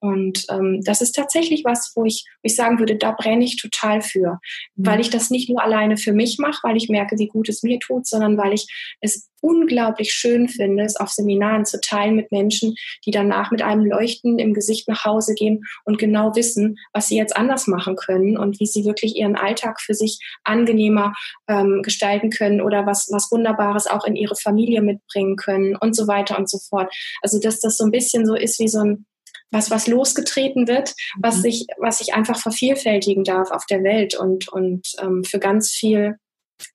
Und 0.01 0.45
ähm, 0.49 0.81
das 0.83 1.01
ist 1.01 1.11
tatsächlich 1.13 1.63
was, 1.63 1.91
wo 1.95 2.05
ich, 2.05 2.25
wo 2.41 2.47
ich 2.47 2.55
sagen 2.55 2.79
würde, 2.79 2.95
da 2.95 3.11
brenne 3.11 3.45
ich 3.45 3.61
total 3.61 4.01
für, 4.01 4.39
mhm. 4.75 4.85
weil 4.85 4.99
ich 4.99 5.11
das 5.11 5.29
nicht 5.29 5.47
nur 5.47 5.63
alleine 5.63 5.95
für 5.95 6.11
mich 6.11 6.39
mache, 6.39 6.59
weil 6.63 6.75
ich 6.75 6.89
merke, 6.89 7.19
wie 7.19 7.27
gut 7.27 7.47
es 7.49 7.61
mir 7.61 7.79
tut, 7.79 8.07
sondern 8.07 8.35
weil 8.35 8.53
ich 8.53 8.65
es 8.99 9.29
unglaublich 9.41 10.11
schön 10.11 10.47
finde, 10.47 10.83
es 10.83 10.95
auf 10.95 11.09
Seminaren 11.09 11.65
zu 11.65 11.79
teilen 11.81 12.15
mit 12.15 12.31
Menschen, 12.31 12.75
die 13.05 13.11
danach 13.11 13.51
mit 13.51 13.61
einem 13.61 13.85
Leuchten 13.85 14.39
im 14.39 14.53
Gesicht 14.53 14.87
nach 14.87 15.05
Hause 15.05 15.33
gehen 15.35 15.63
und 15.83 15.97
genau 15.97 16.35
wissen, 16.35 16.77
was 16.93 17.07
sie 17.07 17.17
jetzt 17.17 17.35
anders 17.35 17.67
machen 17.67 17.95
können 17.95 18.37
und 18.37 18.59
wie 18.59 18.67
sie 18.67 18.85
wirklich 18.85 19.15
ihren 19.15 19.35
Alltag 19.35 19.81
für 19.81 19.93
sich 19.93 20.19
angenehmer 20.43 21.13
ähm, 21.47 21.81
gestalten 21.83 22.29
können 22.29 22.61
oder 22.61 22.85
was, 22.85 23.09
was 23.11 23.31
Wunderbares 23.31 23.87
auch 23.87 24.05
in 24.05 24.15
ihre 24.15 24.35
Familie 24.35 24.81
mitbringen 24.81 25.35
können 25.35 25.75
und 25.75 25.95
so 25.95 26.07
weiter 26.07 26.37
und 26.37 26.49
so 26.49 26.59
fort. 26.69 26.93
Also 27.21 27.39
dass 27.39 27.59
das 27.59 27.77
so 27.77 27.83
ein 27.83 27.91
bisschen 27.91 28.25
so 28.25 28.35
ist 28.35 28.59
wie 28.59 28.67
so 28.67 28.79
ein 28.79 29.05
was, 29.51 29.69
was 29.69 29.87
losgetreten 29.87 30.67
wird, 30.67 30.93
was 31.19 31.37
mhm. 31.37 31.41
sich, 31.41 31.67
was 31.77 31.99
sich 31.99 32.13
einfach 32.13 32.39
vervielfältigen 32.39 33.23
darf 33.23 33.51
auf 33.51 33.65
der 33.65 33.83
Welt 33.83 34.17
und, 34.17 34.47
und 34.47 34.87
ähm, 34.99 35.23
für 35.23 35.39
ganz 35.39 35.71
viel 35.71 36.17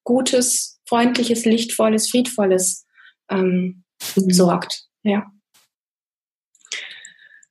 Gutes, 0.04 0.78
Freundliches, 0.86 1.44
Lichtvolles, 1.44 2.10
Friedvolles 2.10 2.86
ähm, 3.30 3.84
mhm. 4.14 4.30
sorgt. 4.30 4.84
Ja. 5.02 5.26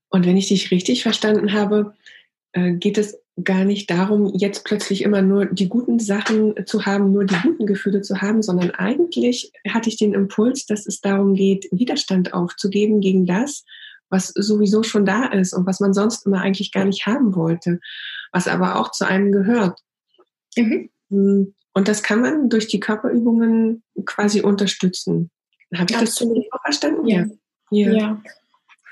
Und 0.09 0.25
wenn 0.25 0.37
ich 0.37 0.47
dich 0.47 0.71
richtig 0.71 1.03
verstanden 1.03 1.53
habe, 1.53 1.95
äh, 2.53 2.73
geht 2.73 2.97
es 2.97 3.17
gar 3.43 3.65
nicht 3.65 3.89
darum, 3.89 4.33
jetzt 4.33 4.63
plötzlich 4.63 5.01
immer 5.01 5.21
nur 5.21 5.45
die 5.45 5.67
guten 5.67 5.99
Sachen 5.99 6.65
zu 6.65 6.85
haben, 6.85 7.11
nur 7.11 7.25
die 7.25 7.35
guten 7.43 7.65
Gefühle 7.65 8.01
zu 8.01 8.21
haben, 8.21 8.41
sondern 8.41 8.71
eigentlich 8.71 9.51
hatte 9.67 9.89
ich 9.89 9.97
den 9.97 10.13
Impuls, 10.13 10.65
dass 10.65 10.85
es 10.85 11.01
darum 11.01 11.35
geht, 11.35 11.67
Widerstand 11.71 12.33
aufzugeben 12.33 13.01
gegen 13.01 13.25
das, 13.25 13.65
was 14.09 14.27
sowieso 14.29 14.83
schon 14.83 15.05
da 15.05 15.25
ist 15.25 15.53
und 15.53 15.65
was 15.65 15.79
man 15.79 15.93
sonst 15.93 16.25
immer 16.25 16.41
eigentlich 16.41 16.71
gar 16.71 16.85
nicht 16.85 17.05
haben 17.05 17.35
wollte, 17.35 17.79
was 18.31 18.47
aber 18.47 18.79
auch 18.79 18.91
zu 18.91 19.05
einem 19.05 19.31
gehört. 19.31 19.79
Mhm. 20.55 20.89
Hm, 21.09 21.53
und 21.73 21.87
das 21.87 22.03
kann 22.03 22.21
man 22.21 22.49
durch 22.49 22.67
die 22.67 22.79
Körperübungen 22.79 23.83
quasi 24.05 24.41
unterstützen. 24.41 25.29
Habe 25.75 25.91
ich 25.91 25.97
Absolut. 25.97 26.37
das 26.37 26.45
auch 26.51 26.61
verstanden? 26.63 27.07
Ja. 27.07 27.25
ja. 27.71 27.91
ja. 27.91 28.21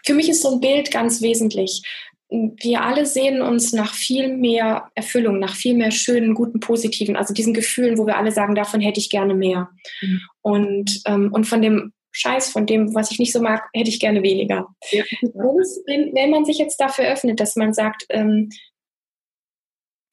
Für 0.06 0.14
mich 0.14 0.30
ist 0.30 0.42
so 0.42 0.54
ein 0.54 0.60
Bild 0.60 0.92
ganz 0.92 1.22
wesentlich. 1.22 1.82
wir 2.30 2.82
alle 2.82 3.06
sehnen 3.06 3.42
uns 3.42 3.72
nach 3.72 3.94
viel 3.94 4.36
mehr 4.36 4.90
Erfüllung, 4.96 5.40
nach 5.40 5.56
viel 5.56 5.76
mehr 5.76 5.92
schönen, 5.92 6.34
guten, 6.34 6.60
positiven, 6.60 7.16
also 7.16 7.34
diesen 7.34 7.54
Gefühlen, 7.54 7.98
wo 7.98 8.06
wir 8.06 8.18
alle 8.18 8.32
sagen, 8.32 8.56
davon 8.56 8.82
hätte 8.82 9.00
ich 9.00 9.10
gerne 9.10 9.34
mehr. 9.34 9.70
Mhm. 10.02 10.22
Und, 10.42 11.02
ähm, 11.06 11.32
und 11.32 11.46
von 11.46 11.62
dem 11.62 11.94
Scheiß, 12.14 12.50
von 12.50 12.66
dem, 12.66 12.94
was 12.94 13.12
ich 13.12 13.20
nicht 13.20 13.34
so 13.34 13.42
mag, 13.42 13.68
hätte 13.74 13.90
ich 13.90 14.00
gerne 14.00 14.24
weniger. 14.24 14.68
Ja. 14.92 15.04
Wenn, 15.22 16.14
wenn, 16.14 16.30
man 16.30 16.46
sich 16.46 16.60
jetzt 16.60 16.80
dafür 16.80 17.06
öffnet, 17.06 17.40
dass 17.40 17.56
man 17.56 17.74
sagt, 17.74 18.06
ähm, 18.10 18.50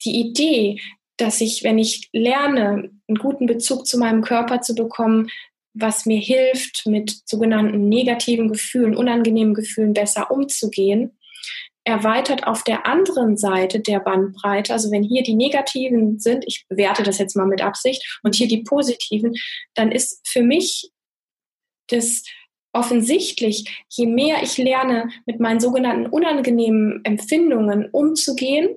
die 0.04 0.18
Idee, 0.18 0.80
dass 1.18 1.40
ich, 1.40 1.62
wenn 1.62 1.78
ich 1.78 2.08
lerne, 2.12 2.90
einen 3.06 3.18
guten 3.18 3.46
Bezug 3.46 3.86
zu 3.86 3.98
meinem 3.98 4.22
Körper 4.22 4.62
zu 4.62 4.74
bekommen, 4.74 5.28
was 5.74 6.06
mir 6.06 6.18
hilft, 6.18 6.86
mit 6.86 7.20
sogenannten 7.26 7.88
negativen 7.88 8.48
Gefühlen, 8.48 8.96
unangenehmen 8.96 9.54
Gefühlen 9.54 9.92
besser 9.92 10.30
umzugehen, 10.30 11.18
erweitert 11.84 12.46
auf 12.46 12.62
der 12.64 12.86
anderen 12.86 13.36
Seite 13.36 13.80
der 13.80 14.00
Bandbreite, 14.00 14.72
also 14.72 14.90
wenn 14.90 15.02
hier 15.02 15.22
die 15.22 15.34
negativen 15.34 16.18
sind, 16.18 16.44
ich 16.46 16.66
bewerte 16.68 17.02
das 17.02 17.18
jetzt 17.18 17.36
mal 17.36 17.46
mit 17.46 17.62
Absicht, 17.62 18.20
und 18.22 18.34
hier 18.34 18.48
die 18.48 18.62
positiven, 18.62 19.34
dann 19.74 19.92
ist 19.92 20.26
für 20.26 20.42
mich 20.42 20.90
das 21.90 22.24
offensichtlich, 22.72 23.84
je 23.88 24.06
mehr 24.06 24.42
ich 24.42 24.56
lerne, 24.56 25.10
mit 25.26 25.40
meinen 25.40 25.60
sogenannten 25.60 26.06
unangenehmen 26.06 27.04
Empfindungen 27.04 27.88
umzugehen, 27.90 28.76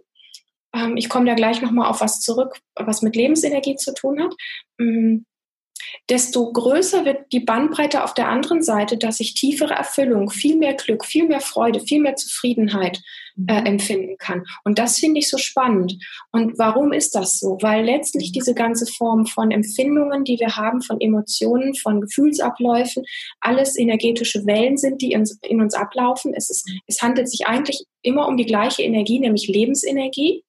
ähm, 0.76 0.97
ich 0.97 1.10
komme 1.10 1.26
da 1.26 1.36
gleich 1.36 1.62
nochmal 1.62 1.89
auf 1.89 2.02
was 2.02 2.19
zurück, 2.19 2.60
was 2.76 3.02
mit 3.02 3.15
Lebensenergie 3.15 3.76
zu 3.76 3.93
tun 3.93 4.21
hat, 4.21 4.34
mm, 4.80 5.19
desto 6.10 6.52
größer 6.52 7.06
wird 7.06 7.32
die 7.32 7.39
Bandbreite 7.39 8.04
auf 8.04 8.13
der 8.13 8.30
anderen 8.30 8.63
Seite, 8.63 8.97
dass 8.97 9.19
ich 9.19 9.36
tiefere 9.36 9.73
Erfüllung, 9.73 10.30
viel 10.30 10.58
mehr 10.58 10.73
Glück, 10.73 11.06
viel 11.06 11.28
mehr 11.28 11.41
Freude, 11.41 11.80
viel 11.80 12.02
mehr 12.02 12.15
Zufriedenheit 12.15 13.02
äh, 13.48 13.62
mhm. 13.62 13.65
empfinden 13.65 14.17
kann. 14.17 14.43
Und 14.63 14.80
das 14.80 15.00
finde 15.00 15.19
ich 15.19 15.30
so 15.30 15.38
spannend. 15.38 15.98
Und 16.32 16.58
warum 16.58 16.93
ist 16.93 17.15
das 17.15 17.39
so? 17.39 17.58
Weil 17.62 17.86
letztlich 17.86 18.32
diese 18.32 18.54
ganze 18.54 18.86
Form 18.86 19.26
von 19.26 19.52
Empfindungen, 19.52 20.24
die 20.24 20.39
wir 20.39 20.56
haben, 20.56 20.82
von 20.82 21.02
Emotionen, 21.02 21.76
von 21.76 22.02
Gefühlsabläufen, 22.02 23.04
alles 23.39 23.78
energetische 23.78 24.46
Wellen 24.46 24.78
sind, 24.78 25.02
die 25.02 25.13
in, 25.13 25.24
in 25.41 25.62
uns 25.62 25.74
ablaufen. 25.74 26.34
Es, 26.36 26.50
ist, 26.50 26.69
es 26.88 27.02
handelt 27.02 27.30
sich 27.30 27.48
eigentlich 27.48 27.84
immer 28.02 28.28
um 28.28 28.38
die 28.38 28.46
gleiche 28.46 28.84
Energie, 28.84 29.19
nämlich 29.19 29.48
Lebensenergie 29.48 30.43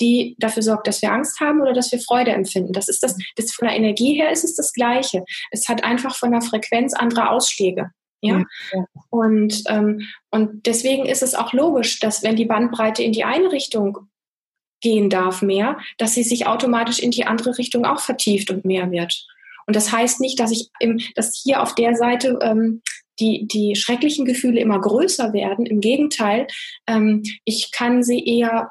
die 0.00 0.34
dafür 0.38 0.62
sorgt, 0.62 0.88
dass 0.88 1.00
wir 1.00 1.12
Angst 1.12 1.40
haben 1.40 1.60
oder 1.60 1.72
dass 1.72 1.92
wir 1.92 2.00
Freude 2.00 2.32
empfinden. 2.32 2.72
Das 2.72 2.88
ist 2.88 3.02
das, 3.02 3.16
das 3.36 3.52
von 3.52 3.68
der 3.68 3.76
Energie 3.76 4.14
her 4.14 4.30
ist 4.30 4.44
es 4.44 4.56
das 4.56 4.72
Gleiche. 4.72 5.24
Es 5.52 5.68
hat 5.68 5.84
einfach 5.84 6.16
von 6.16 6.32
der 6.32 6.42
Frequenz 6.42 6.92
andere 6.92 7.30
Ausschläge. 7.30 7.90
Ja? 8.24 8.42
ja. 8.72 8.84
Und, 9.10 9.62
ähm, 9.68 10.02
und 10.30 10.66
deswegen 10.66 11.06
ist 11.06 11.22
es 11.22 11.34
auch 11.34 11.52
logisch, 11.52 12.00
dass 12.00 12.22
wenn 12.22 12.36
die 12.36 12.44
Bandbreite 12.44 13.02
in 13.02 13.12
die 13.12 13.24
eine 13.24 13.52
Richtung 13.52 13.98
gehen 14.80 15.08
darf 15.08 15.42
mehr, 15.42 15.78
dass 15.98 16.14
sie 16.14 16.22
sich 16.22 16.46
automatisch 16.46 16.98
in 16.98 17.10
die 17.10 17.26
andere 17.26 17.56
Richtung 17.56 17.84
auch 17.84 18.00
vertieft 18.00 18.50
und 18.50 18.64
mehr 18.64 18.90
wird. 18.90 19.26
Und 19.66 19.76
das 19.76 19.92
heißt 19.92 20.20
nicht, 20.20 20.38
dass 20.38 20.50
ich 20.50 20.68
im, 20.78 21.00
dass 21.14 21.40
hier 21.42 21.62
auf 21.62 21.74
der 21.74 21.94
Seite 21.94 22.38
ähm, 22.42 22.82
die, 23.18 23.46
die 23.46 23.76
schrecklichen 23.76 24.24
Gefühle 24.24 24.60
immer 24.60 24.80
größer 24.80 25.32
werden. 25.32 25.66
Im 25.66 25.80
Gegenteil, 25.80 26.46
ähm, 26.86 27.22
ich 27.44 27.70
kann 27.70 28.02
sie 28.02 28.24
eher 28.24 28.70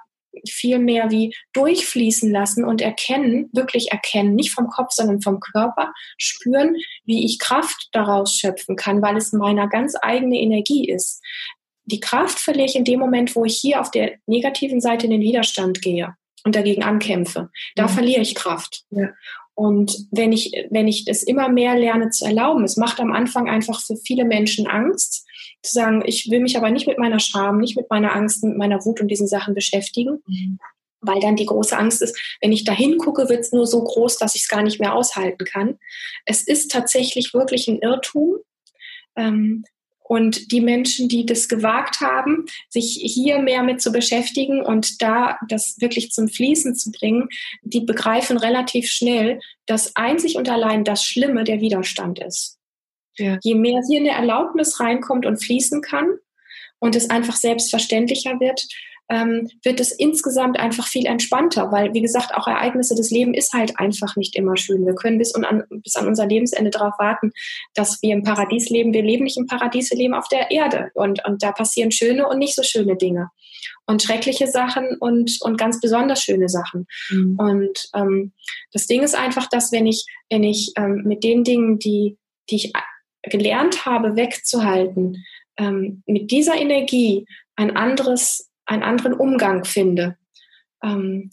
viel 0.50 0.80
mehr 0.80 1.12
wie 1.12 1.36
durchfließen 1.54 2.32
lassen 2.32 2.64
und 2.64 2.82
erkennen, 2.82 3.50
wirklich 3.54 3.92
erkennen, 3.92 4.36
nicht 4.36 4.52
vom 4.52 4.68
Kopf, 4.68 4.92
sondern 4.92 5.22
vom 5.22 5.40
Körper, 5.40 5.94
spüren, 6.18 6.76
wie 7.06 7.26
ich 7.26 7.40
Kraft 7.40 7.90
daraus 7.92 8.36
schöpfen 8.36 8.76
kann, 8.76 9.02
weil 9.02 9.18
es 9.18 9.34
meiner 9.34 9.68
ganz 9.68 9.96
eigene 10.02 10.40
Energie 10.40 10.90
ist. 10.90 11.22
Die 11.86 12.00
Kraft 12.00 12.40
verliere 12.40 12.66
ich 12.66 12.76
in 12.76 12.86
dem 12.86 13.00
Moment, 13.00 13.36
wo 13.36 13.46
ich 13.46 13.58
hier 13.58 13.82
auf 13.82 13.92
der 13.92 14.14
negativen 14.26 14.82
Seite 14.82 15.06
in 15.06 15.12
den 15.12 15.22
Widerstand 15.22 15.82
gehe 15.82 16.16
und 16.46 16.56
dagegen 16.56 16.84
ankämpfe. 16.84 17.50
Da 17.76 17.84
ja. 17.84 17.88
verliere 17.88 18.22
ich 18.22 18.36
Kraft. 18.36 18.84
Ja. 18.90 19.10
Und 19.56 20.08
wenn 20.12 20.32
ich, 20.32 20.52
wenn 20.72 20.88
ich 20.88 21.06
es 21.08 21.24
immer 21.24 21.50
mehr 21.50 21.78
lerne 21.78 22.10
zu 22.10 22.26
erlauben, 22.26 22.64
es 22.64 22.78
macht 22.78 23.00
am 23.00 23.12
Anfang 23.12 23.50
einfach 23.50 23.82
für 23.82 23.96
viele 23.98 24.26
Menschen 24.26 24.68
Angst, 24.68 25.23
zu 25.64 25.74
sagen, 25.74 26.04
ich 26.06 26.30
will 26.30 26.42
mich 26.42 26.58
aber 26.58 26.70
nicht 26.70 26.88
mit 26.88 27.00
meiner 27.00 27.20
Scham, 27.20 27.60
nicht 27.60 27.76
mit 27.76 27.90
meiner 27.90 28.16
Angst, 28.16 28.44
mit 28.44 28.58
meiner 28.58 28.84
Wut 28.86 29.02
und 29.02 29.08
diesen 29.08 29.28
Sachen 29.28 29.54
beschäftigen. 29.54 30.22
Mhm. 30.28 30.60
Weil 31.02 31.20
dann 31.20 31.36
die 31.36 31.46
große 31.46 31.78
Angst 31.78 32.02
ist, 32.02 32.18
wenn 32.42 32.52
ich 32.52 32.64
da 32.64 32.72
hingucke, 32.72 33.28
wird 33.28 33.42
es 33.42 33.52
nur 33.52 33.68
so 33.68 33.84
groß, 33.84 34.18
dass 34.18 34.36
ich 34.36 34.44
es 34.44 34.48
gar 34.48 34.62
nicht 34.62 34.80
mehr 34.80 34.94
aushalten 34.94 35.44
kann. 35.44 35.78
Es 36.26 36.44
ist 36.44 36.72
tatsächlich 36.72 37.34
wirklich 37.34 37.68
ein 37.68 37.80
Irrtum. 37.80 38.38
Ähm, 39.16 39.66
und 40.06 40.52
die 40.52 40.62
Menschen, 40.62 41.08
die 41.08 41.26
das 41.26 41.48
gewagt 41.48 42.02
haben, 42.02 42.46
sich 42.70 43.00
hier 43.02 43.40
mehr 43.40 43.64
mit 43.64 43.82
zu 43.82 43.92
beschäftigen 43.92 44.62
und 44.62 45.02
da 45.02 45.40
das 45.48 45.80
wirklich 45.80 46.12
zum 46.12 46.28
Fließen 46.28 46.76
zu 46.76 46.92
bringen, 46.92 47.30
die 47.64 47.80
begreifen 47.80 48.38
relativ 48.38 48.88
schnell, 48.92 49.40
dass 49.66 49.96
einzig 49.96 50.36
und 50.36 50.50
allein 50.50 50.84
das 50.84 51.04
Schlimme 51.04 51.46
der 51.46 51.62
Widerstand 51.62 52.20
ist. 52.20 52.60
Ja. 53.18 53.38
Je 53.42 53.56
mehr 53.56 53.82
hier 53.88 54.00
eine 54.00 54.12
Erlaubnis 54.12 54.80
reinkommt 54.80 55.26
und 55.26 55.44
fließen 55.44 55.82
kann 55.82 56.18
und 56.80 56.96
es 56.96 57.10
einfach 57.10 57.36
selbstverständlicher 57.36 58.40
wird, 58.40 58.66
ähm, 59.10 59.50
wird 59.64 59.80
es 59.80 59.92
insgesamt 59.92 60.60
einfach 60.60 60.88
viel 60.88 61.06
entspannter, 61.06 61.72
weil, 61.72 61.94
wie 61.94 62.02
gesagt, 62.02 62.34
auch 62.34 62.48
Ereignisse 62.48 62.96
des 62.96 63.12
Lebens 63.12 63.38
ist 63.38 63.54
halt 63.54 63.78
einfach 63.80 64.16
nicht 64.16 64.36
immer 64.36 64.56
schön. 64.58 64.86
Wir 64.86 64.96
können 64.96 65.18
bis, 65.18 65.36
an, 65.36 65.64
bis 65.70 65.96
an 65.96 66.08
unser 66.08 66.26
Lebensende 66.26 66.72
darauf 66.72 66.94
warten, 66.98 67.32
dass 67.74 68.02
wir 68.02 68.14
im 68.14 68.24
Paradies 68.24 68.70
leben. 68.70 68.94
Wir 68.94 69.04
leben 69.04 69.26
nicht 69.26 69.38
im 69.38 69.46
Paradies, 69.46 69.92
wir 69.92 69.98
leben 69.98 70.14
auf 70.14 70.28
der 70.30 70.52
Erde. 70.52 70.90
Und, 70.94 71.26
und 71.26 71.44
da 71.44 71.52
passieren 71.52 71.92
schöne 71.92 72.28
und 72.28 72.40
nicht 72.40 72.56
so 72.56 72.64
schöne 72.64 72.96
Dinge. 72.96 73.30
Und 73.86 74.02
schreckliche 74.02 74.48
Sachen 74.48 74.98
und, 75.00 75.38
und 75.42 75.58
ganz 75.58 75.82
besonders 75.82 76.22
schöne 76.24 76.48
Sachen. 76.48 76.88
Mhm. 77.10 77.36
Und 77.38 77.90
ähm, 77.94 78.32
das 78.72 78.88
Ding 78.88 79.04
ist 79.04 79.16
einfach, 79.16 79.48
dass 79.48 79.72
wenn 79.72 79.86
ich, 79.86 80.06
wenn 80.30 80.44
ich 80.44 80.72
ähm, 80.78 81.04
mit 81.06 81.24
den 81.24 81.44
Dingen, 81.44 81.80
die, 81.80 82.18
die 82.50 82.56
ich 82.56 82.74
gelernt 83.24 83.86
habe, 83.86 84.16
wegzuhalten, 84.16 85.24
ähm, 85.58 86.04
mit 86.06 86.32
dieser 86.32 86.56
Energie 86.56 87.26
ein 87.56 87.76
anderes, 87.76 88.52
einen 88.66 88.84
anderen 88.84 89.14
Umgang 89.14 89.66
finde. 89.66 90.18
Ähm, 90.84 91.30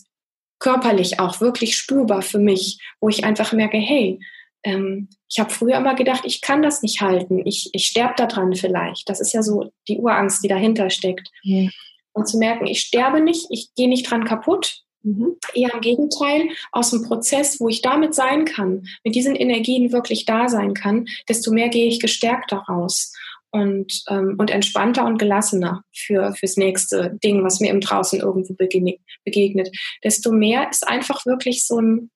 körperlich 0.58 1.18
auch 1.18 1.40
wirklich 1.40 1.76
spürbar 1.76 2.22
für 2.22 2.38
mich, 2.38 2.78
wo 3.00 3.08
ich 3.08 3.24
einfach 3.24 3.52
merke, 3.52 3.78
hey, 3.78 4.20
ähm, 4.62 5.08
ich 5.28 5.40
habe 5.40 5.50
früher 5.50 5.78
immer 5.78 5.94
gedacht, 5.94 6.22
ich 6.24 6.42
kann 6.42 6.62
das 6.62 6.82
nicht 6.82 7.00
halten, 7.00 7.40
ich, 7.46 7.70
ich 7.72 7.86
sterbe 7.86 8.14
daran 8.16 8.54
vielleicht. 8.54 9.08
Das 9.08 9.20
ist 9.20 9.32
ja 9.32 9.42
so 9.42 9.72
die 9.88 9.98
Urangst, 9.98 10.44
die 10.44 10.48
dahinter 10.48 10.90
steckt. 10.90 11.30
Ja. 11.42 11.70
Und 12.12 12.28
zu 12.28 12.38
merken, 12.38 12.66
ich 12.66 12.80
sterbe 12.80 13.20
nicht, 13.20 13.46
ich 13.50 13.74
gehe 13.74 13.88
nicht 13.88 14.10
dran 14.10 14.24
kaputt, 14.24 14.82
Mhm. 15.02 15.36
Eher 15.54 15.74
im 15.74 15.80
Gegenteil, 15.80 16.48
aus 16.72 16.90
dem 16.90 17.02
Prozess, 17.02 17.60
wo 17.60 17.68
ich 17.68 17.82
damit 17.82 18.14
sein 18.14 18.44
kann, 18.44 18.86
mit 19.04 19.14
diesen 19.14 19.34
Energien 19.34 19.92
wirklich 19.92 20.26
da 20.26 20.48
sein 20.48 20.74
kann, 20.74 21.06
desto 21.28 21.52
mehr 21.52 21.68
gehe 21.68 21.88
ich 21.88 22.00
gestärkt 22.00 22.52
daraus 22.52 23.12
und, 23.50 24.04
ähm, 24.08 24.36
und 24.38 24.50
entspannter 24.50 25.04
und 25.04 25.18
gelassener 25.18 25.84
für 25.92 26.34
fürs 26.34 26.56
nächste 26.56 27.18
Ding, 27.22 27.42
was 27.44 27.60
mir 27.60 27.70
im 27.70 27.80
Draußen 27.80 28.20
irgendwo 28.20 28.54
begegnet. 28.54 29.76
Desto 30.04 30.32
mehr 30.32 30.70
ist 30.70 30.86
einfach 30.86 31.26
wirklich 31.26 31.66
so 31.66 31.80
ein, 31.80 32.10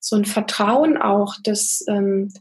so 0.00 0.16
ein 0.16 0.24
Vertrauen 0.24 0.96
auch, 0.96 1.34
dass, 1.42 1.84
ähm, 1.88 2.32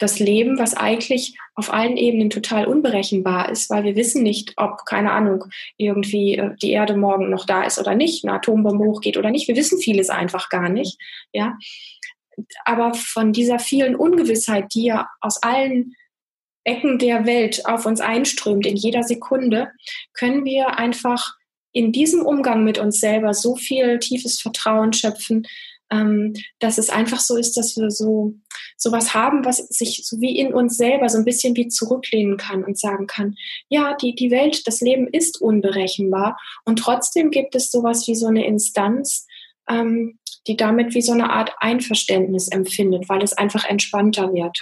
das 0.00 0.18
Leben, 0.18 0.58
was 0.58 0.74
eigentlich 0.74 1.38
auf 1.54 1.72
allen 1.72 1.96
Ebenen 1.96 2.30
total 2.30 2.66
unberechenbar 2.66 3.50
ist, 3.50 3.70
weil 3.70 3.84
wir 3.84 3.96
wissen 3.96 4.22
nicht, 4.22 4.54
ob, 4.56 4.86
keine 4.86 5.12
Ahnung, 5.12 5.44
irgendwie 5.76 6.36
äh, 6.36 6.56
die 6.60 6.72
Erde 6.72 6.96
morgen 6.96 7.30
noch 7.30 7.46
da 7.46 7.62
ist 7.62 7.78
oder 7.78 7.94
nicht, 7.94 8.24
eine 8.24 8.34
Atombombe 8.34 8.84
hochgeht 8.84 9.16
oder 9.16 9.30
nicht. 9.30 9.46
Wir 9.46 9.56
wissen 9.56 9.78
vieles 9.78 10.10
einfach 10.10 10.48
gar 10.48 10.68
nicht, 10.68 10.98
ja. 11.32 11.56
Aber 12.64 12.94
von 12.94 13.32
dieser 13.32 13.58
vielen 13.58 13.94
Ungewissheit, 13.94 14.74
die 14.74 14.84
ja 14.84 15.08
aus 15.20 15.42
allen 15.42 15.94
Ecken 16.64 16.98
der 16.98 17.26
Welt 17.26 17.66
auf 17.66 17.84
uns 17.84 18.00
einströmt 18.00 18.66
in 18.66 18.76
jeder 18.76 19.02
Sekunde, 19.02 19.70
können 20.14 20.44
wir 20.44 20.78
einfach 20.78 21.34
in 21.72 21.92
diesem 21.92 22.22
Umgang 22.22 22.64
mit 22.64 22.78
uns 22.78 22.98
selber 22.98 23.34
so 23.34 23.56
viel 23.56 23.98
tiefes 23.98 24.40
Vertrauen 24.40 24.92
schöpfen, 24.92 25.46
ähm, 25.90 26.34
dass 26.58 26.78
es 26.78 26.90
einfach 26.90 27.20
so 27.20 27.36
ist, 27.36 27.56
dass 27.56 27.76
wir 27.76 27.90
so 27.90 28.34
sowas 28.76 29.14
haben, 29.14 29.44
was 29.44 29.58
sich 29.68 30.02
so 30.04 30.20
wie 30.20 30.38
in 30.38 30.54
uns 30.54 30.76
selber 30.76 31.08
so 31.08 31.18
ein 31.18 31.24
bisschen 31.24 31.56
wie 31.56 31.68
zurücklehnen 31.68 32.36
kann 32.36 32.64
und 32.64 32.78
sagen 32.78 33.06
kann, 33.06 33.36
ja, 33.68 33.96
die, 33.96 34.14
die 34.14 34.30
Welt, 34.30 34.66
das 34.66 34.80
Leben 34.80 35.06
ist 35.06 35.40
unberechenbar 35.40 36.38
und 36.64 36.78
trotzdem 36.78 37.30
gibt 37.30 37.54
es 37.54 37.70
sowas 37.70 38.06
wie 38.06 38.14
so 38.14 38.26
eine 38.26 38.46
Instanz, 38.46 39.26
ähm, 39.68 40.18
die 40.46 40.56
damit 40.56 40.94
wie 40.94 41.02
so 41.02 41.12
eine 41.12 41.30
Art 41.30 41.52
Einverständnis 41.58 42.48
empfindet, 42.48 43.08
weil 43.08 43.22
es 43.22 43.34
einfach 43.34 43.64
entspannter 43.64 44.32
wird. 44.32 44.58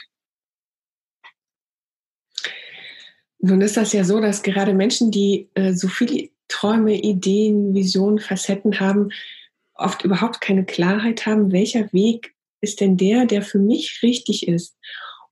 Nun 3.41 3.61
ist 3.61 3.77
das 3.77 3.93
ja 3.93 4.03
so, 4.03 4.21
dass 4.21 4.43
gerade 4.43 4.75
Menschen, 4.75 5.13
die 5.13 5.49
äh, 5.55 5.73
so 5.73 5.87
viele 5.87 6.31
Träume, 6.49 6.95
Ideen, 6.95 7.75
Visionen, 7.75 8.19
Facetten 8.19 8.81
haben, 8.81 9.11
oft 9.79 10.05
überhaupt 10.05 10.41
keine 10.41 10.65
Klarheit 10.65 11.27
haben, 11.27 11.53
welcher 11.53 11.93
Weg 11.93 12.35
ist 12.61 12.81
denn 12.81 12.97
der, 12.97 13.27
der 13.27 13.43
für 13.43 13.59
mich 13.59 14.01
richtig 14.03 14.49
ist. 14.49 14.77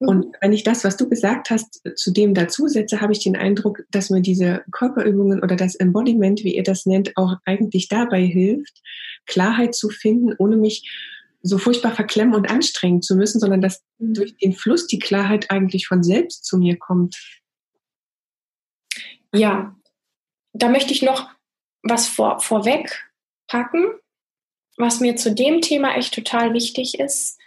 Mhm. 0.00 0.08
Und 0.08 0.36
wenn 0.40 0.52
ich 0.52 0.62
das, 0.62 0.84
was 0.84 0.96
du 0.96 1.08
gesagt 1.08 1.50
hast, 1.50 1.82
zu 1.96 2.12
dem 2.12 2.34
dazusetze, 2.34 3.00
habe 3.00 3.12
ich 3.12 3.20
den 3.22 3.36
Eindruck, 3.36 3.82
dass 3.90 4.10
mir 4.10 4.22
diese 4.22 4.64
Körperübungen 4.70 5.42
oder 5.42 5.56
das 5.56 5.74
Embodiment, 5.74 6.44
wie 6.44 6.56
ihr 6.56 6.62
das 6.62 6.86
nennt, 6.86 7.16
auch 7.16 7.34
eigentlich 7.44 7.88
dabei 7.88 8.22
hilft, 8.22 8.80
Klarheit 9.26 9.74
zu 9.74 9.90
finden, 9.90 10.34
ohne 10.38 10.56
mich 10.56 10.88
so 11.42 11.58
furchtbar 11.58 11.94
verklemmen 11.94 12.34
und 12.34 12.50
anstrengen 12.50 13.02
zu 13.02 13.16
müssen, 13.16 13.40
sondern 13.40 13.60
dass 13.60 13.82
mhm. 13.98 14.14
durch 14.14 14.36
den 14.36 14.52
Fluss 14.52 14.86
die 14.86 14.98
Klarheit 14.98 15.50
eigentlich 15.50 15.86
von 15.86 16.02
selbst 16.02 16.44
zu 16.44 16.58
mir 16.58 16.78
kommt. 16.78 17.40
Ja, 19.34 19.76
da 20.52 20.68
möchte 20.68 20.92
ich 20.92 21.02
noch 21.02 21.28
was 21.82 22.08
vor, 22.08 22.40
vorweg 22.40 23.10
packen, 23.48 23.92
was 24.76 25.00
mir 25.00 25.16
zu 25.16 25.32
dem 25.32 25.60
Thema 25.60 25.96
echt 25.96 26.14
total 26.14 26.52
wichtig 26.52 26.98
ist, 26.98 27.38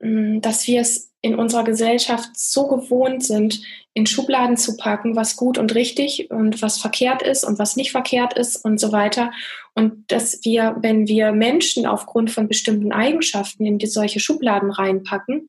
mm, 0.00 0.40
dass 0.40 0.66
wir 0.66 0.80
es 0.80 1.12
in 1.22 1.34
unserer 1.34 1.64
Gesellschaft 1.64 2.30
so 2.34 2.68
gewohnt 2.68 3.24
sind, 3.24 3.60
in 3.94 4.06
Schubladen 4.06 4.56
zu 4.56 4.76
packen, 4.76 5.16
was 5.16 5.36
gut 5.36 5.58
und 5.58 5.74
richtig 5.74 6.30
und 6.30 6.62
was 6.62 6.78
verkehrt 6.78 7.22
ist 7.22 7.44
und 7.44 7.58
was 7.58 7.76
nicht 7.76 7.90
verkehrt 7.90 8.34
ist 8.34 8.56
und 8.64 8.78
so 8.78 8.92
weiter. 8.92 9.32
Und 9.74 10.12
dass 10.12 10.44
wir, 10.44 10.76
wenn 10.80 11.08
wir 11.08 11.32
Menschen 11.32 11.86
aufgrund 11.86 12.30
von 12.30 12.46
bestimmten 12.46 12.92
Eigenschaften 12.92 13.64
in 13.64 13.78
die 13.78 13.86
solche 13.86 14.20
Schubladen 14.20 14.70
reinpacken, 14.70 15.48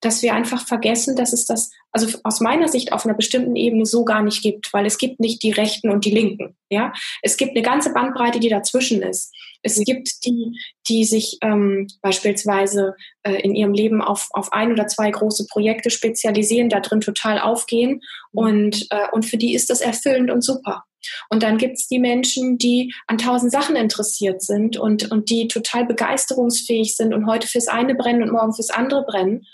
dass 0.00 0.22
wir 0.22 0.34
einfach 0.34 0.66
vergessen, 0.66 1.16
dass 1.16 1.32
es 1.32 1.46
das, 1.46 1.70
also 1.92 2.18
aus 2.24 2.40
meiner 2.40 2.68
Sicht 2.68 2.92
auf 2.92 3.04
einer 3.04 3.14
bestimmten 3.14 3.56
Ebene 3.56 3.86
so 3.86 4.04
gar 4.04 4.22
nicht 4.22 4.42
gibt, 4.42 4.72
weil 4.72 4.86
es 4.86 4.98
gibt 4.98 5.20
nicht 5.20 5.42
die 5.42 5.52
Rechten 5.52 5.90
und 5.90 6.04
die 6.04 6.10
Linken. 6.10 6.56
Ja, 6.68 6.92
es 7.22 7.36
gibt 7.36 7.52
eine 7.52 7.62
ganze 7.62 7.92
Bandbreite, 7.92 8.40
die 8.40 8.48
dazwischen 8.48 9.02
ist. 9.02 9.34
Es 9.66 9.84
gibt 9.84 10.24
die, 10.24 10.58
die 10.88 11.04
sich 11.04 11.38
ähm, 11.42 11.88
beispielsweise 12.00 12.94
äh, 13.24 13.40
in 13.42 13.54
ihrem 13.54 13.72
Leben 13.72 14.00
auf, 14.00 14.28
auf 14.30 14.52
ein 14.52 14.72
oder 14.72 14.86
zwei 14.86 15.10
große 15.10 15.46
Projekte 15.50 15.90
spezialisieren, 15.90 16.68
da 16.68 16.80
drin 16.80 17.00
total 17.00 17.40
aufgehen 17.40 18.00
und, 18.32 18.86
äh, 18.90 19.08
und 19.12 19.24
für 19.24 19.36
die 19.36 19.54
ist 19.54 19.68
das 19.70 19.80
erfüllend 19.80 20.30
und 20.30 20.42
super. 20.42 20.84
Und 21.28 21.42
dann 21.42 21.58
gibt 21.58 21.78
es 21.78 21.88
die 21.88 21.98
Menschen, 21.98 22.58
die 22.58 22.92
an 23.06 23.18
tausend 23.18 23.52
Sachen 23.52 23.76
interessiert 23.76 24.42
sind 24.42 24.76
und, 24.76 25.10
und 25.10 25.30
die 25.30 25.48
total 25.48 25.86
begeisterungsfähig 25.86 26.96
sind 26.96 27.14
und 27.14 27.26
heute 27.26 27.46
fürs 27.46 27.68
eine 27.68 27.94
brennen 27.94 28.22
und 28.22 28.32
morgen 28.32 28.54
fürs 28.54 28.70
andere 28.70 29.04
brennen. 29.04 29.46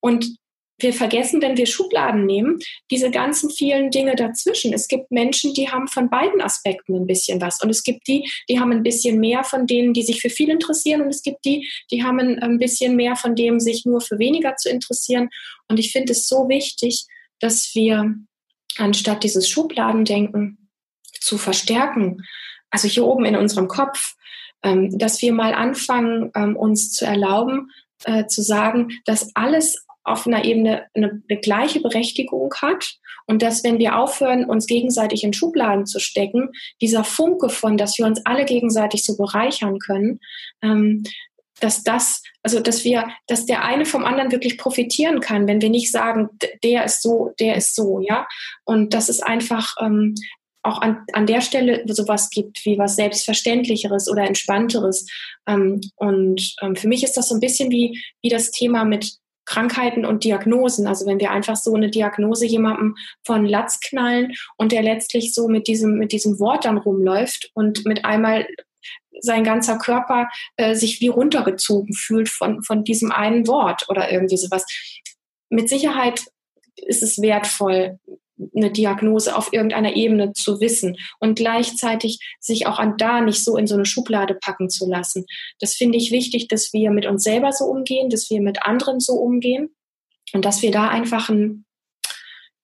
Und 0.00 0.36
wir 0.78 0.92
vergessen, 0.92 1.40
wenn 1.40 1.56
wir 1.56 1.66
Schubladen 1.66 2.26
nehmen, 2.26 2.58
diese 2.90 3.10
ganzen 3.10 3.50
vielen 3.50 3.90
Dinge 3.90 4.16
dazwischen. 4.16 4.72
Es 4.72 4.88
gibt 4.88 5.10
Menschen, 5.10 5.54
die 5.54 5.70
haben 5.70 5.86
von 5.86 6.10
beiden 6.10 6.40
Aspekten 6.40 6.96
ein 6.96 7.06
bisschen 7.06 7.40
was. 7.40 7.62
Und 7.62 7.70
es 7.70 7.84
gibt 7.84 8.08
die, 8.08 8.28
die 8.48 8.58
haben 8.58 8.72
ein 8.72 8.82
bisschen 8.82 9.20
mehr 9.20 9.44
von 9.44 9.66
denen, 9.66 9.92
die 9.92 10.02
sich 10.02 10.20
für 10.20 10.30
viel 10.30 10.50
interessieren. 10.50 11.02
Und 11.02 11.08
es 11.08 11.22
gibt 11.22 11.44
die, 11.44 11.68
die 11.90 12.02
haben 12.02 12.18
ein 12.18 12.58
bisschen 12.58 12.96
mehr 12.96 13.14
von 13.14 13.36
dem, 13.36 13.60
sich 13.60 13.84
nur 13.84 14.00
für 14.00 14.18
weniger 14.18 14.56
zu 14.56 14.68
interessieren. 14.68 15.28
Und 15.68 15.78
ich 15.78 15.92
finde 15.92 16.12
es 16.12 16.26
so 16.26 16.48
wichtig, 16.48 17.06
dass 17.38 17.70
wir 17.74 18.14
anstatt 18.76 19.22
dieses 19.22 19.48
Schubladendenken 19.48 20.70
zu 21.20 21.38
verstärken, 21.38 22.24
also 22.70 22.88
hier 22.88 23.04
oben 23.04 23.24
in 23.24 23.36
unserem 23.36 23.68
Kopf, 23.68 24.14
ähm, 24.64 24.98
dass 24.98 25.22
wir 25.22 25.32
mal 25.32 25.54
anfangen, 25.54 26.32
ähm, 26.34 26.56
uns 26.56 26.92
zu 26.92 27.04
erlauben, 27.04 27.70
äh, 28.04 28.26
zu 28.26 28.42
sagen, 28.42 28.88
dass 29.04 29.30
alles 29.36 29.84
auf 30.04 30.26
einer 30.26 30.44
Ebene 30.44 30.86
eine, 30.94 31.22
eine 31.28 31.40
gleiche 31.40 31.80
Berechtigung 31.80 32.52
hat 32.60 32.98
und 33.26 33.42
dass, 33.42 33.64
wenn 33.64 33.78
wir 33.78 33.98
aufhören, 33.98 34.44
uns 34.44 34.66
gegenseitig 34.66 35.24
in 35.24 35.32
Schubladen 35.32 35.86
zu 35.86 35.98
stecken, 35.98 36.50
dieser 36.80 37.04
Funke 37.04 37.48
von, 37.48 37.76
dass 37.76 37.98
wir 37.98 38.06
uns 38.06 38.24
alle 38.24 38.44
gegenseitig 38.44 39.04
so 39.04 39.16
bereichern 39.16 39.78
können, 39.78 40.20
ähm, 40.62 41.04
dass 41.60 41.82
das, 41.82 42.22
also 42.42 42.60
dass 42.60 42.84
wir, 42.84 43.08
dass 43.26 43.46
der 43.46 43.64
eine 43.64 43.86
vom 43.86 44.04
anderen 44.04 44.32
wirklich 44.32 44.58
profitieren 44.58 45.20
kann, 45.20 45.46
wenn 45.46 45.62
wir 45.62 45.70
nicht 45.70 45.90
sagen, 45.90 46.28
der 46.62 46.84
ist 46.84 47.00
so, 47.00 47.32
der 47.38 47.56
ist 47.56 47.74
so, 47.74 48.00
ja. 48.00 48.26
Und 48.64 48.92
das 48.92 49.08
ist 49.08 49.22
einfach 49.22 49.74
ähm, 49.80 50.14
auch 50.62 50.80
an, 50.80 51.04
an 51.12 51.26
der 51.26 51.40
Stelle 51.40 51.84
sowas 51.86 52.30
gibt 52.30 52.64
wie 52.64 52.78
was 52.78 52.96
Selbstverständlicheres 52.96 54.10
oder 54.10 54.24
Entspannteres. 54.26 55.06
Ähm, 55.46 55.80
und 55.96 56.54
ähm, 56.62 56.74
für 56.74 56.88
mich 56.88 57.04
ist 57.04 57.16
das 57.16 57.28
so 57.28 57.34
ein 57.34 57.40
bisschen 57.40 57.70
wie, 57.70 58.02
wie 58.22 58.30
das 58.30 58.50
Thema 58.50 58.84
mit 58.84 59.18
Krankheiten 59.44 60.04
und 60.04 60.24
Diagnosen. 60.24 60.86
Also 60.86 61.06
wenn 61.06 61.20
wir 61.20 61.30
einfach 61.30 61.56
so 61.56 61.74
eine 61.74 61.90
Diagnose 61.90 62.46
jemandem 62.46 62.96
von 63.24 63.44
Latz 63.44 63.80
knallen 63.80 64.32
und 64.56 64.72
der 64.72 64.82
letztlich 64.82 65.34
so 65.34 65.48
mit 65.48 65.66
diesem, 65.66 65.98
mit 65.98 66.12
diesem 66.12 66.38
Wort 66.38 66.64
dann 66.64 66.78
rumläuft 66.78 67.50
und 67.54 67.84
mit 67.84 68.04
einmal 68.04 68.46
sein 69.20 69.44
ganzer 69.44 69.78
Körper 69.78 70.28
äh, 70.56 70.74
sich 70.74 71.00
wie 71.00 71.08
runtergezogen 71.08 71.94
fühlt 71.94 72.28
von, 72.28 72.62
von 72.62 72.84
diesem 72.84 73.12
einen 73.12 73.46
Wort 73.46 73.86
oder 73.88 74.10
irgendwie 74.10 74.36
sowas. 74.36 74.64
Mit 75.48 75.68
Sicherheit 75.68 76.24
ist 76.76 77.02
es 77.02 77.20
wertvoll, 77.22 77.98
eine 78.54 78.70
Diagnose 78.70 79.36
auf 79.36 79.52
irgendeiner 79.52 79.94
Ebene 79.94 80.32
zu 80.32 80.60
wissen 80.60 80.96
und 81.20 81.36
gleichzeitig 81.36 82.18
sich 82.40 82.66
auch 82.66 82.78
an 82.78 82.96
da 82.96 83.20
nicht 83.20 83.44
so 83.44 83.56
in 83.56 83.66
so 83.66 83.74
eine 83.74 83.86
Schublade 83.86 84.34
packen 84.34 84.70
zu 84.70 84.88
lassen. 84.88 85.24
Das 85.60 85.74
finde 85.74 85.98
ich 85.98 86.10
wichtig, 86.10 86.48
dass 86.48 86.72
wir 86.72 86.90
mit 86.90 87.06
uns 87.06 87.22
selber 87.22 87.52
so 87.52 87.64
umgehen, 87.66 88.10
dass 88.10 88.30
wir 88.30 88.40
mit 88.40 88.62
anderen 88.62 89.00
so 89.00 89.14
umgehen 89.14 89.74
und 90.32 90.44
dass 90.44 90.62
wir 90.62 90.70
da 90.70 90.88
einfach 90.88 91.28
ein, 91.28 91.64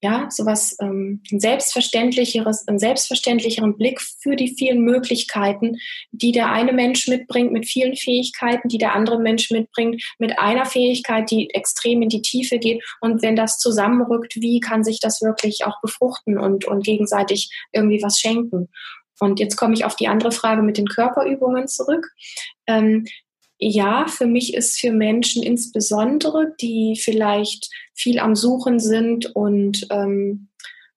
ja, 0.03 0.29
sowas, 0.31 0.77
ähm, 0.81 1.23
ein 1.31 1.41
selbstverständlicheres, 1.41 2.67
einen 2.67 2.79
selbstverständlicheren 2.79 3.77
Blick 3.77 4.01
für 4.01 4.35
die 4.35 4.55
vielen 4.57 4.81
Möglichkeiten, 4.81 5.77
die 6.11 6.33
der 6.33 6.51
eine 6.51 6.73
Mensch 6.73 7.07
mitbringt 7.07 7.53
mit 7.53 7.67
vielen 7.67 7.95
Fähigkeiten, 7.97 8.69
die 8.69 8.79
der 8.79 8.95
andere 8.95 9.19
Mensch 9.21 9.51
mitbringt 9.51 10.03
mit 10.19 10.39
einer 10.39 10.65
Fähigkeit, 10.65 11.31
die 11.31 11.51
extrem 11.51 12.01
in 12.01 12.09
die 12.09 12.23
Tiefe 12.23 12.59
geht. 12.59 12.83
Und 13.01 13.21
wenn 13.23 13.37
das 13.37 13.59
zusammenrückt, 13.59 14.37
wie 14.37 14.61
kann 14.61 14.85
sich 14.85 15.01
das 15.01 15.21
wirklich 15.21 15.65
auch 15.67 15.81
befruchten 15.83 16.39
und, 16.39 16.65
und 16.65 16.85
gegenseitig 16.85 17.51
irgendwie 17.73 18.03
was 18.03 18.19
schenken? 18.19 18.71
Und 19.19 19.39
jetzt 19.39 19.57
komme 19.57 19.75
ich 19.75 19.85
auf 19.85 19.97
die 19.97 20.09
andere 20.09 20.33
Frage 20.33 20.63
mit 20.63 20.79
den 20.79 20.87
Körperübungen 20.87 21.69
zurück. 21.69 22.11
Ähm, 22.67 23.05
ja, 23.61 24.07
für 24.09 24.27
mich 24.27 24.55
ist 24.55 24.81
für 24.81 24.91
Menschen 24.91 25.43
insbesondere, 25.43 26.55
die 26.61 26.99
vielleicht 27.01 27.69
viel 27.95 28.19
am 28.19 28.35
Suchen 28.35 28.81
sind 28.81 29.37
und, 29.37 29.87
ähm, 29.91 30.49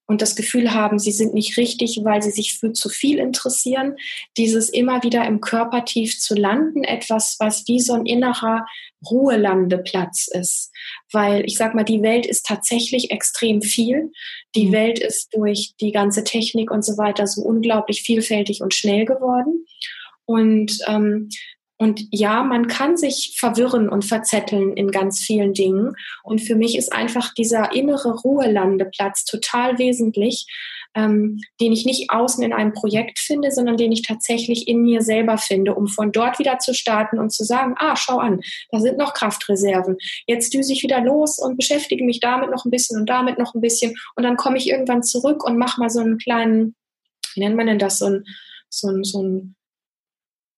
und 0.06 0.21
das 0.21 0.38
Gefühl 0.38 0.73
haben, 0.73 0.97
sie 0.97 1.12
sind 1.12 1.34
nicht 1.34 1.58
richtig, 1.58 1.99
weil 2.04 2.21
sie 2.21 2.32
sich 2.32 2.58
für 2.58 2.71
zu 2.71 2.88
viel 2.88 3.19
interessieren, 3.19 3.97
dieses 4.38 4.69
immer 4.69 5.04
wieder 5.04 5.26
im 5.28 5.41
Körper 5.41 5.84
tief 5.84 6.17
zu 6.19 6.36
landen, 6.36 6.86
etwas, 6.86 7.36
was 7.39 7.67
wie 7.67 7.82
so 7.82 7.93
ein 7.93 8.06
innerer 8.06 8.65
Ruhelandeplatz 9.10 10.30
ist. 10.32 10.71
Weil 11.12 11.45
ich 11.45 11.58
sag 11.58 11.76
mal, 11.76 11.84
die 11.84 12.02
Welt 12.02 12.26
ist 12.26 12.45
tatsächlich 12.45 13.12
extrem 13.12 13.62
viel. 13.62 14.12
Die 14.56 14.67
mhm. 14.67 14.71
Welt 14.71 14.99
ist 14.99 15.36
durch 15.36 15.73
die 15.82 15.91
ganze 15.91 16.23
Technik 16.23 16.71
und 16.71 16.86
so 16.86 16.97
weiter 16.97 17.28
so 17.28 17.41
unglaublich 17.41 18.04
vielfältig 18.04 18.62
und 18.62 18.73
schnell 18.73 19.04
geworden. 19.04 19.65
Und 20.26 20.80
ähm, 20.88 21.28
und 21.84 22.08
ja, 22.12 22.43
man 22.43 22.67
kann 22.67 22.96
sich 22.96 23.36
verwirren 23.38 23.89
und 23.89 24.06
verzetteln 24.06 24.72
in 24.78 24.89
ganz 24.89 25.19
vielen 25.19 25.54
Dingen. 25.54 25.98
Und 26.24 26.39
für 26.39 26.56
mich 26.56 26.78
ist 26.78 26.93
einfach 26.93 27.34
dieser 27.34 27.74
innere 27.74 28.22
Ruhelandeplatz 28.22 29.26
total 29.26 29.78
wesentlich, 29.80 30.48
ähm, 30.96 31.41
den 31.60 31.74
ich 31.74 31.86
nicht 31.86 32.10
außen 32.10 32.41
in 32.41 32.54
einem 32.54 32.72
Projekt 32.72 33.19
finde, 33.19 33.52
sondern 33.52 33.76
den 33.76 33.91
ich 33.91 34.02
tatsächlich 34.02 34.69
in 34.69 34.82
mir 34.82 35.02
selber 35.02 35.38
finde, 35.38 35.76
um 35.76 35.88
von 35.88 36.13
dort 36.13 36.39
wieder 36.39 36.58
zu 36.58 36.74
starten 36.74 37.19
und 37.19 37.34
zu 37.34 37.43
sagen, 37.43 37.76
ah, 37.78 37.98
schau 37.98 38.17
an, 38.17 38.39
da 38.72 38.80
sind 38.80 38.98
noch 38.98 39.13
Kraftreserven. 39.13 39.98
Jetzt 40.26 40.54
düse 40.54 40.72
ich 40.72 40.84
wieder 40.84 41.02
los 41.02 41.38
und 41.38 41.58
beschäftige 41.58 42.06
mich 42.06 42.22
damit 42.22 42.50
noch 42.50 42.63
ein 42.63 42.72
bisschen 42.72 42.98
und 42.98 43.10
damit 43.10 43.38
noch 43.38 43.56
ein 43.56 43.62
bisschen. 43.62 43.93
Und 44.15 44.24
dann 44.24 44.38
komme 44.38 44.58
ich 44.58 44.69
irgendwann 44.69 45.04
zurück 45.04 45.43
und 45.43 45.58
mache 45.58 45.82
mal 45.82 45.89
so 45.89 46.00
einen 46.00 46.17
kleinen, 46.17 46.76
wie 47.34 47.41
nennt 47.41 47.58
man 47.58 47.67
denn 47.67 47.80
das, 47.80 48.00
so 48.00 48.06
ein, 48.06 48.24
so 48.69 48.88
ein, 48.88 49.04
so 49.04 49.22
ein 49.22 49.56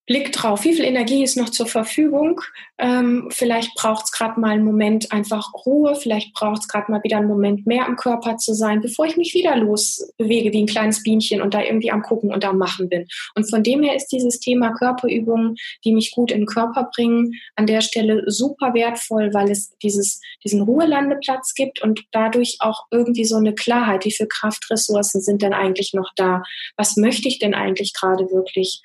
Blick 0.05 0.31
drauf, 0.31 0.63
wie 0.65 0.73
viel 0.73 0.85
Energie 0.85 1.23
ist 1.23 1.35
noch 1.35 1.49
zur 1.49 1.65
Verfügung. 1.65 2.41
Ähm, 2.77 3.29
vielleicht 3.31 3.73
braucht 3.73 4.05
es 4.05 4.11
gerade 4.11 4.39
mal 4.39 4.51
einen 4.51 4.63
Moment 4.63 5.11
einfach 5.11 5.51
Ruhe, 5.65 5.95
vielleicht 5.95 6.33
braucht 6.33 6.61
es 6.61 6.67
gerade 6.67 6.91
mal 6.91 7.03
wieder 7.03 7.17
einen 7.17 7.27
Moment 7.27 7.65
mehr 7.65 7.87
am 7.87 7.95
Körper 7.95 8.37
zu 8.37 8.53
sein, 8.53 8.81
bevor 8.81 9.05
ich 9.07 9.17
mich 9.17 9.33
wieder 9.33 9.55
losbewege 9.55 10.53
wie 10.53 10.61
ein 10.61 10.67
kleines 10.67 11.01
Bienchen 11.01 11.41
und 11.41 11.55
da 11.55 11.63
irgendwie 11.63 11.91
am 11.91 12.03
Gucken 12.03 12.31
und 12.31 12.45
am 12.45 12.57
Machen 12.57 12.87
bin. 12.87 13.07
Und 13.33 13.49
von 13.49 13.63
dem 13.63 13.81
her 13.81 13.95
ist 13.95 14.07
dieses 14.07 14.39
Thema 14.39 14.73
Körperübungen, 14.73 15.55
die 15.83 15.93
mich 15.93 16.11
gut 16.11 16.31
in 16.31 16.41
den 16.41 16.45
Körper 16.45 16.89
bringen, 16.95 17.33
an 17.55 17.65
der 17.65 17.81
Stelle 17.81 18.23
super 18.27 18.75
wertvoll, 18.75 19.33
weil 19.33 19.49
es 19.49 19.75
dieses, 19.81 20.21
diesen 20.43 20.61
Ruhelandeplatz 20.61 21.55
gibt 21.55 21.81
und 21.81 22.03
dadurch 22.11 22.57
auch 22.59 22.85
irgendwie 22.91 23.25
so 23.25 23.37
eine 23.37 23.55
Klarheit, 23.55 24.05
wie 24.05 24.11
viel 24.11 24.27
Kraftressourcen 24.27 25.21
sind 25.21 25.41
denn 25.41 25.53
eigentlich 25.53 25.93
noch 25.93 26.11
da? 26.15 26.43
Was 26.77 26.95
möchte 26.95 27.27
ich 27.27 27.39
denn 27.39 27.55
eigentlich 27.55 27.93
gerade 27.93 28.25
wirklich? 28.31 28.83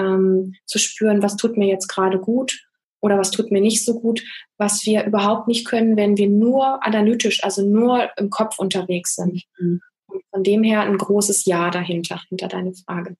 Ähm, 0.00 0.54
zu 0.66 0.78
spüren, 0.78 1.22
was 1.22 1.36
tut 1.36 1.56
mir 1.56 1.68
jetzt 1.68 1.88
gerade 1.88 2.18
gut 2.18 2.60
oder 3.00 3.18
was 3.18 3.30
tut 3.30 3.50
mir 3.50 3.60
nicht 3.60 3.84
so 3.84 3.98
gut, 3.98 4.22
was 4.58 4.84
wir 4.84 5.04
überhaupt 5.04 5.48
nicht 5.48 5.66
können, 5.66 5.96
wenn 5.96 6.16
wir 6.16 6.28
nur 6.28 6.84
analytisch, 6.84 7.42
also 7.42 7.66
nur 7.66 8.10
im 8.16 8.30
Kopf 8.30 8.58
unterwegs 8.58 9.16
sind. 9.16 9.44
Mhm. 9.58 9.80
Und 10.06 10.22
von 10.30 10.42
dem 10.42 10.62
her 10.62 10.82
ein 10.82 10.98
großes 10.98 11.44
Ja 11.44 11.70
dahinter, 11.70 12.20
hinter 12.28 12.48
deine 12.48 12.74
Frage. 12.74 13.16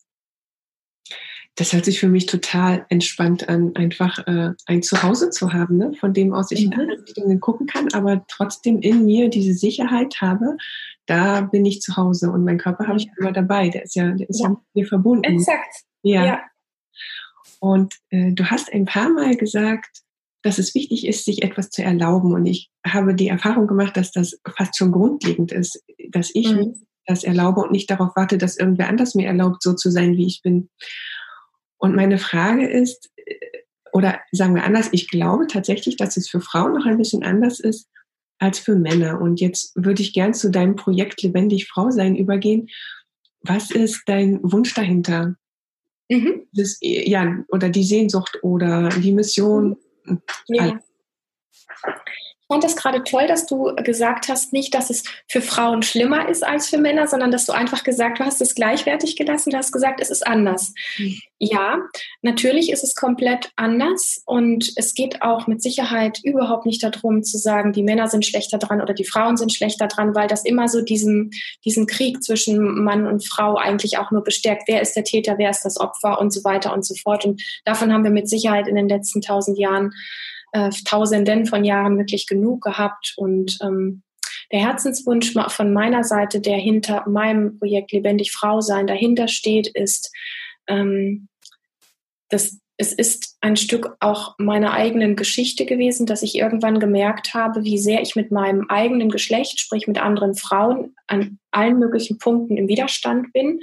das 1.57 1.73
hört 1.73 1.85
sich 1.85 2.01
für 2.01 2.09
mich 2.09 2.27
total 2.27 2.87
entspannt 2.89 3.49
an, 3.49 3.75
einfach 3.77 4.27
äh, 4.27 4.53
ein 4.67 4.83
Zuhause 4.83 5.31
zu 5.31 5.53
haben, 5.53 5.77
ne? 5.77 5.93
von 5.99 6.13
dem 6.13 6.33
aus 6.33 6.51
ich 6.51 6.67
mhm. 6.67 6.73
in 6.73 6.81
andere 6.81 7.03
Richtungen 7.03 7.41
gucken 7.41 7.67
kann, 7.67 7.89
aber 7.93 8.25
trotzdem 8.29 8.81
in 8.81 9.05
mir 9.05 9.29
diese 9.29 9.55
Sicherheit 9.55 10.21
habe, 10.21 10.57
da 11.07 11.41
bin 11.41 11.65
ich 11.65 11.81
zu 11.81 11.97
Hause 11.97 12.31
und 12.31 12.45
mein 12.45 12.59
Körper 12.59 12.87
habe 12.87 12.99
ich 12.99 13.09
immer 13.19 13.33
dabei, 13.33 13.69
der 13.69 13.85
ist 13.85 13.95
ja, 13.95 14.11
der 14.13 14.29
ist 14.29 14.41
ja, 14.41 14.47
ja 14.47 14.51
mit 14.51 14.59
mir 14.75 14.87
verbunden. 14.87 15.25
Exakt. 15.25 15.85
Ja. 16.03 16.25
ja. 16.25 16.41
Und 17.61 17.95
äh, 18.09 18.33
du 18.33 18.47
hast 18.47 18.73
ein 18.73 18.87
paar 18.87 19.11
Mal 19.11 19.37
gesagt, 19.37 20.03
dass 20.43 20.59
es 20.59 20.75
wichtig 20.75 21.07
ist, 21.07 21.25
sich 21.25 21.43
etwas 21.43 21.71
zu 21.71 21.83
erlauben. 21.83 22.33
Und 22.33 22.47
ich 22.47 22.71
habe 22.85 23.15
die 23.15 23.29
Erfahrung 23.29 23.67
gemacht, 23.67 23.97
dass 23.97 24.11
das 24.11 24.41
fast 24.57 24.77
schon 24.77 24.93
grundlegend 24.93 25.53
ist, 25.53 25.83
dass 26.09 26.31
ich 26.35 26.51
mhm. 26.51 26.75
das 27.07 27.25
erlaube 27.25 27.61
und 27.61 27.73
nicht 27.73 27.91
darauf 27.91 28.17
warte, 28.17 28.39
dass 28.39 28.57
irgendwer 28.57 28.89
anders 28.89 29.15
mir 29.15 29.27
erlaubt, 29.27 29.63
so 29.63 29.75
zu 29.75 29.91
sein, 29.91 30.17
wie 30.17 30.27
ich 30.27 30.41
bin. 30.43 30.71
Und 31.77 31.95
meine 31.95 32.19
Frage 32.19 32.67
ist, 32.67 33.11
äh, 33.17 33.35
oder 33.93 34.21
sagen 34.33 34.55
wir 34.55 34.65
anders, 34.65 34.89
ich 34.93 35.09
glaube 35.09 35.47
tatsächlich, 35.47 35.97
dass 35.97 36.17
es 36.17 36.29
für 36.29 36.41
Frauen 36.41 36.75
noch 36.75 36.87
ein 36.87 36.99
bisschen 36.99 37.23
anders 37.23 37.61
ist 37.61 37.89
als 38.39 38.59
für 38.59 38.77
Männer. 38.77 39.21
Und 39.21 39.41
jetzt 39.41 39.73
würde 39.75 40.03
ich 40.03 40.15
gern 40.15 40.33
zu 40.33 40.51
deinem 40.51 40.77
Projekt 40.77 41.23
Lebendig 41.23 41.69
Frau 41.69 41.91
sein 41.91 42.17
übergehen. 42.17 42.69
Was 43.43 43.71
ist 43.71 44.03
dein 44.07 44.41
Wunsch 44.43 44.73
dahinter? 44.75 45.37
Mhm. 46.11 46.47
Das, 46.53 46.79
ja, 46.81 47.45
oder 47.49 47.69
die 47.69 47.85
Sehnsucht 47.85 48.39
oder 48.43 48.89
die 48.89 49.13
Mission? 49.13 49.77
Ja 50.49 50.79
fand 52.51 52.65
das 52.65 52.75
gerade 52.75 53.05
toll, 53.05 53.29
dass 53.29 53.47
du 53.47 53.73
gesagt 53.77 54.29
hast, 54.29 54.53
nicht, 54.53 54.75
dass 54.75 54.91
es 54.91 55.05
für 55.29 55.41
Frauen 55.41 55.83
schlimmer 55.83 56.29
ist 56.29 56.45
als 56.45 56.69
für 56.69 56.79
Männer, 56.79 57.07
sondern 57.07 57.31
dass 57.31 57.47
du 57.47 57.53
einfach 57.53 57.85
gesagt 57.85 58.19
du 58.19 58.25
hast 58.25 58.41
es 58.41 58.57
gleichwertig 58.57 59.15
gelassen, 59.15 59.51
du 59.51 59.57
hast 59.57 59.71
gesagt, 59.71 60.01
es 60.01 60.11
ist 60.11 60.27
anders. 60.27 60.75
Mhm. 60.99 61.21
Ja, 61.39 61.79
natürlich 62.23 62.71
ist 62.73 62.83
es 62.83 62.97
komplett 62.97 63.51
anders 63.55 64.21
und 64.27 64.73
es 64.77 64.95
geht 64.95 65.23
auch 65.23 65.47
mit 65.47 65.63
Sicherheit 65.63 66.19
überhaupt 66.25 66.67
nicht 66.67 66.83
darum 66.83 67.23
zu 67.23 67.39
sagen, 67.39 67.73
die 67.73 67.85
Männer 67.85 68.09
sind 68.09 68.27
schlechter 68.27 68.59
dran 68.59 68.83
oder 68.83 68.95
die 68.95 69.05
Frauen 69.05 69.37
sind 69.37 69.53
schlechter 69.53 69.87
dran, 69.87 70.15
weil 70.15 70.27
das 70.27 70.45
immer 70.45 70.69
so 70.69 70.83
diesen, 70.83 71.31
diesen 71.65 71.87
Krieg 71.87 72.23
zwischen 72.23 72.83
Mann 72.83 73.07
und 73.07 73.27
Frau 73.27 73.57
eigentlich 73.57 73.97
auch 73.97 74.11
nur 74.11 74.25
bestärkt. 74.25 74.65
Wer 74.67 74.83
ist 74.83 74.97
der 74.97 75.05
Täter, 75.05 75.39
wer 75.39 75.51
ist 75.51 75.65
das 75.65 75.79
Opfer 75.79 76.21
und 76.21 76.33
so 76.33 76.43
weiter 76.43 76.75
und 76.75 76.85
so 76.85 76.95
fort. 76.97 77.25
Und 77.25 77.41
davon 77.65 77.93
haben 77.93 78.05
wir 78.05 78.11
mit 78.11 78.29
Sicherheit 78.29 78.67
in 78.67 78.75
den 78.75 78.89
letzten 78.89 79.21
tausend 79.21 79.57
Jahren 79.57 79.93
äh, 80.53 80.71
Tausenden 80.85 81.47
von 81.47 81.65
Jahren 81.65 81.99
wirklich 81.99 82.27
genug 82.27 82.63
gehabt. 82.63 83.15
Und 83.17 83.59
ähm, 83.63 84.03
der 84.53 84.61
Herzenswunsch 84.61 85.35
von 85.49 85.73
meiner 85.73 86.05
Seite, 86.05 86.41
der 86.41 86.57
hinter 86.57 87.09
meinem 87.09 87.59
Projekt 87.59 87.93
Lebendig 87.93 88.33
Frau 88.33 88.61
sein 88.61 88.87
dahinter 88.87 89.29
steht, 89.29 89.69
ist, 89.69 90.13
ähm, 90.67 91.29
dass 92.29 92.60
es 92.81 92.95
ist 92.95 93.37
ein 93.43 93.57
Stück 93.57 93.95
auch 94.01 94.37
meiner 94.39 94.73
eigenen 94.73 95.15
Geschichte 95.15 95.67
gewesen, 95.67 96.07
dass 96.07 96.23
ich 96.23 96.35
irgendwann 96.35 96.81
gemerkt 96.81 97.35
habe, 97.35 97.63
wie 97.63 97.77
sehr 97.77 98.01
ich 98.01 98.17
mit 98.17 98.31
meinem 98.33 98.71
eigenen 98.71 99.11
Geschlecht, 99.11 99.61
sprich 99.61 99.87
mit 99.87 99.99
anderen 99.99 100.35
Frauen, 100.35 100.97
an 101.07 101.39
allen 101.51 101.79
möglichen 101.79 102.17
Punkten 102.17 102.57
im 102.57 102.69
Widerstand 102.69 103.35
bin, 103.35 103.61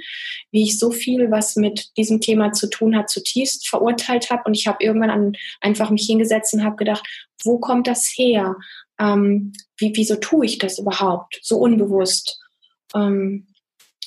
wie 0.52 0.62
ich 0.62 0.78
so 0.78 0.92
viel, 0.92 1.32
was 1.32 1.56
mit 1.56 1.88
diesem 1.96 2.20
Thema 2.20 2.52
zu 2.52 2.70
tun 2.70 2.96
hat, 2.96 3.10
zutiefst 3.10 3.68
verurteilt 3.68 4.30
habe. 4.30 4.44
Und 4.44 4.54
ich 4.54 4.68
habe 4.68 4.84
irgendwann 4.84 5.10
an, 5.10 5.32
einfach 5.60 5.90
mich 5.90 6.06
hingesetzt 6.06 6.54
und 6.54 6.62
habe 6.62 6.76
gedacht, 6.76 7.04
wo 7.42 7.58
kommt 7.58 7.88
das 7.88 8.06
her? 8.14 8.54
Ähm, 9.00 9.52
wie, 9.78 9.90
wieso 9.96 10.14
tue 10.14 10.46
ich 10.46 10.58
das 10.58 10.78
überhaupt? 10.78 11.40
So 11.42 11.58
unbewusst. 11.58 12.38
Ähm, 12.94 13.48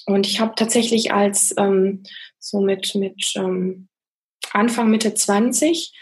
und 0.05 0.25
ich 0.25 0.39
habe 0.39 0.53
tatsächlich 0.55 1.11
als 1.11 1.53
ähm, 1.57 2.03
so 2.39 2.61
mit, 2.61 2.95
mit 2.95 3.33
ähm, 3.35 3.89
Anfang, 4.53 4.89
Mitte 4.89 5.13
20 5.13 5.93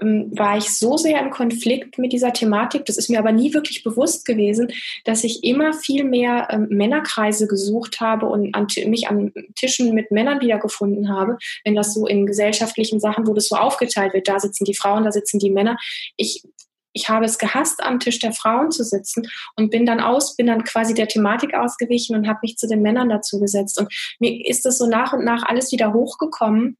ähm, 0.00 0.30
war 0.32 0.56
ich 0.56 0.70
so 0.70 0.96
sehr 0.96 1.20
im 1.20 1.30
Konflikt 1.30 1.98
mit 1.98 2.12
dieser 2.12 2.32
Thematik. 2.32 2.84
Das 2.84 2.96
ist 2.96 3.10
mir 3.10 3.18
aber 3.18 3.32
nie 3.32 3.54
wirklich 3.54 3.82
bewusst 3.82 4.24
gewesen, 4.24 4.68
dass 5.04 5.24
ich 5.24 5.42
immer 5.42 5.72
viel 5.72 6.04
mehr 6.04 6.48
ähm, 6.50 6.68
Männerkreise 6.70 7.48
gesucht 7.48 8.00
habe 8.00 8.26
und 8.26 8.54
an, 8.54 8.68
mich 8.86 9.08
an 9.08 9.32
Tischen 9.56 9.92
mit 9.92 10.10
Männern 10.12 10.40
wiedergefunden 10.40 11.08
habe. 11.08 11.38
Wenn 11.64 11.74
das 11.74 11.92
so 11.92 12.06
in 12.06 12.26
gesellschaftlichen 12.26 13.00
Sachen, 13.00 13.26
wo 13.26 13.34
das 13.34 13.48
so 13.48 13.56
aufgeteilt 13.56 14.14
wird, 14.14 14.28
da 14.28 14.38
sitzen 14.38 14.64
die 14.64 14.76
Frauen, 14.76 15.04
da 15.04 15.12
sitzen 15.12 15.38
die 15.38 15.50
Männer. 15.50 15.76
Ich 16.16 16.42
ich 16.96 17.08
habe 17.08 17.24
es 17.24 17.38
gehasst, 17.38 17.82
am 17.82 17.98
Tisch 17.98 18.20
der 18.20 18.32
Frauen 18.32 18.70
zu 18.70 18.84
sitzen 18.84 19.26
und 19.56 19.72
bin 19.72 19.84
dann 19.84 19.98
aus, 19.98 20.36
bin 20.36 20.46
dann 20.46 20.62
quasi 20.62 20.94
der 20.94 21.08
Thematik 21.08 21.52
ausgewichen 21.52 22.14
und 22.14 22.28
habe 22.28 22.38
mich 22.42 22.56
zu 22.56 22.68
den 22.68 22.82
Männern 22.82 23.08
dazu 23.08 23.40
gesetzt. 23.40 23.80
Und 23.80 23.92
mir 24.20 24.48
ist 24.48 24.64
das 24.64 24.78
so 24.78 24.86
nach 24.86 25.12
und 25.12 25.24
nach 25.24 25.42
alles 25.42 25.72
wieder 25.72 25.92
hochgekommen 25.92 26.78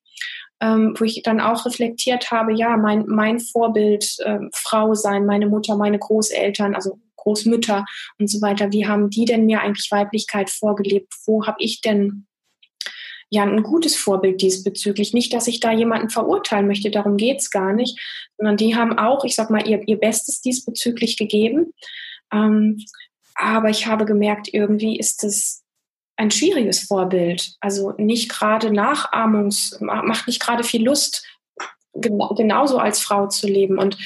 ähm, 0.65 0.95
wo 0.99 1.05
ich 1.05 1.23
dann 1.23 1.41
auch 1.41 1.67
reflektiert 1.67 2.31
habe, 2.31 2.55
ja, 2.55 2.77
mein, 2.77 3.05
mein 3.07 3.39
Vorbild, 3.39 4.17
äh, 4.21 4.39
Frau 4.55 4.95
sein, 4.95 5.27
meine 5.27 5.47
Mutter, 5.47 5.77
meine 5.77 5.99
Großeltern, 5.99 6.75
also 6.75 6.99
Großmütter 7.17 7.85
und 8.19 8.31
so 8.31 8.41
weiter, 8.41 8.73
wie 8.73 8.87
haben 8.87 9.11
die 9.11 9.27
denn 9.27 9.45
mir 9.45 9.61
eigentlich 9.61 9.91
Weiblichkeit 9.91 10.49
vorgelebt? 10.49 11.13
Wo 11.27 11.47
habe 11.47 11.59
ich 11.61 11.83
denn 11.83 12.27
ja 13.29 13.43
ein 13.43 13.63
gutes 13.63 13.95
Vorbild 13.95 14.41
diesbezüglich? 14.41 15.13
Nicht, 15.13 15.35
dass 15.35 15.49
ich 15.49 15.61
da 15.61 15.71
jemanden 15.71 16.09
verurteilen 16.09 16.67
möchte, 16.67 16.91
darum 16.91 17.19
geht's 17.19 17.51
gar 17.51 17.75
nicht, 17.75 17.99
sondern 18.39 18.57
die 18.57 18.75
haben 18.75 18.99
auch, 18.99 19.25
ich 19.25 19.35
sag 19.35 19.51
mal, 19.51 19.67
ihr, 19.69 19.87
ihr 19.87 19.99
Bestes 19.99 20.41
diesbezüglich 20.41 21.19
gegeben. 21.19 21.75
Ähm, 22.33 22.79
aber 23.35 23.69
ich 23.69 23.87
habe 23.87 24.07
gemerkt, 24.07 24.49
irgendwie 24.53 24.99
ist 24.99 25.25
es 25.25 25.64
ein 26.17 26.31
schwieriges 26.31 26.81
Vorbild. 26.81 27.55
Also 27.61 27.93
nicht 27.99 28.31
gerade 28.31 28.73
Nachahmungs, 28.73 29.79
macht 29.81 30.27
nicht 30.27 30.41
gerade 30.41 30.65
viel 30.65 30.85
Lust, 30.85 31.27
genauso 31.93 32.79
als 32.79 33.01
Frau 33.01 33.29
zu 33.29 33.47
leben. 33.47 33.79
Und, 33.79 33.97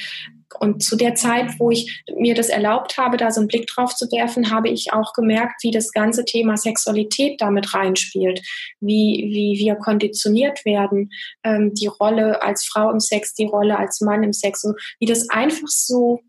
und 0.59 0.83
zu 0.83 0.95
der 0.95 1.15
Zeit, 1.15 1.59
wo 1.59 1.71
ich 1.71 2.03
mir 2.15 2.35
das 2.35 2.49
erlaubt 2.49 2.97
habe, 2.97 3.17
da 3.17 3.31
so 3.31 3.41
einen 3.41 3.47
Blick 3.47 3.67
drauf 3.67 3.95
zu 3.95 4.05
werfen, 4.11 4.51
habe 4.51 4.69
ich 4.69 4.93
auch 4.93 5.13
gemerkt, 5.13 5.63
wie 5.63 5.71
das 5.71 5.91
ganze 5.91 6.25
Thema 6.25 6.57
Sexualität 6.57 7.41
damit 7.41 7.73
reinspielt, 7.73 8.41
wie, 8.79 9.29
wie 9.31 9.59
wir 9.59 9.75
konditioniert 9.75 10.65
werden, 10.65 11.11
ähm, 11.43 11.73
die 11.73 11.87
Rolle 11.87 12.41
als 12.41 12.65
Frau 12.65 12.89
im 12.91 12.99
Sex, 12.99 13.33
die 13.33 13.45
Rolle 13.45 13.77
als 13.77 14.01
Mann 14.01 14.23
im 14.23 14.33
Sex, 14.33 14.63
und 14.63 14.79
wie 14.99 15.05
das 15.05 15.29
einfach 15.29 15.67
so 15.67 16.21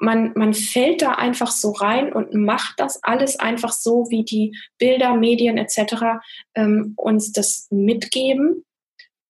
man, 0.00 0.32
man 0.34 0.54
fällt 0.54 1.02
da 1.02 1.12
einfach 1.12 1.50
so 1.50 1.72
rein 1.72 2.12
und 2.12 2.34
macht 2.34 2.74
das 2.78 3.02
alles 3.02 3.38
einfach 3.38 3.72
so, 3.72 4.06
wie 4.08 4.24
die 4.24 4.56
Bilder, 4.78 5.14
Medien 5.14 5.58
etc. 5.58 6.22
Ähm, 6.54 6.94
uns 6.96 7.32
das 7.32 7.68
mitgeben. 7.70 8.64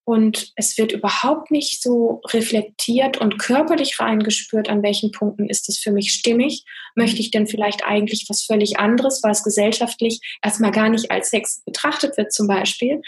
Und 0.04 0.52
es 0.56 0.78
wird 0.78 0.92
überhaupt 0.92 1.50
nicht 1.50 1.82
so 1.82 2.20
reflektiert 2.28 3.18
und 3.18 3.38
körperlich 3.38 4.00
reingespürt, 4.00 4.68
an 4.68 4.82
welchen 4.82 5.12
Punkten 5.12 5.48
ist 5.48 5.68
es 5.68 5.78
für 5.78 5.92
mich 5.92 6.12
stimmig. 6.12 6.64
Möchte 6.96 7.20
ich 7.20 7.30
denn 7.30 7.46
vielleicht 7.46 7.84
eigentlich 7.84 8.26
was 8.28 8.42
völlig 8.42 8.78
anderes, 8.78 9.22
was 9.22 9.44
gesellschaftlich 9.44 10.20
erstmal 10.42 10.72
gar 10.72 10.88
nicht 10.88 11.10
als 11.10 11.30
Sex 11.30 11.62
betrachtet 11.64 12.16
wird 12.16 12.32
zum 12.32 12.46
Beispiel. 12.46 13.02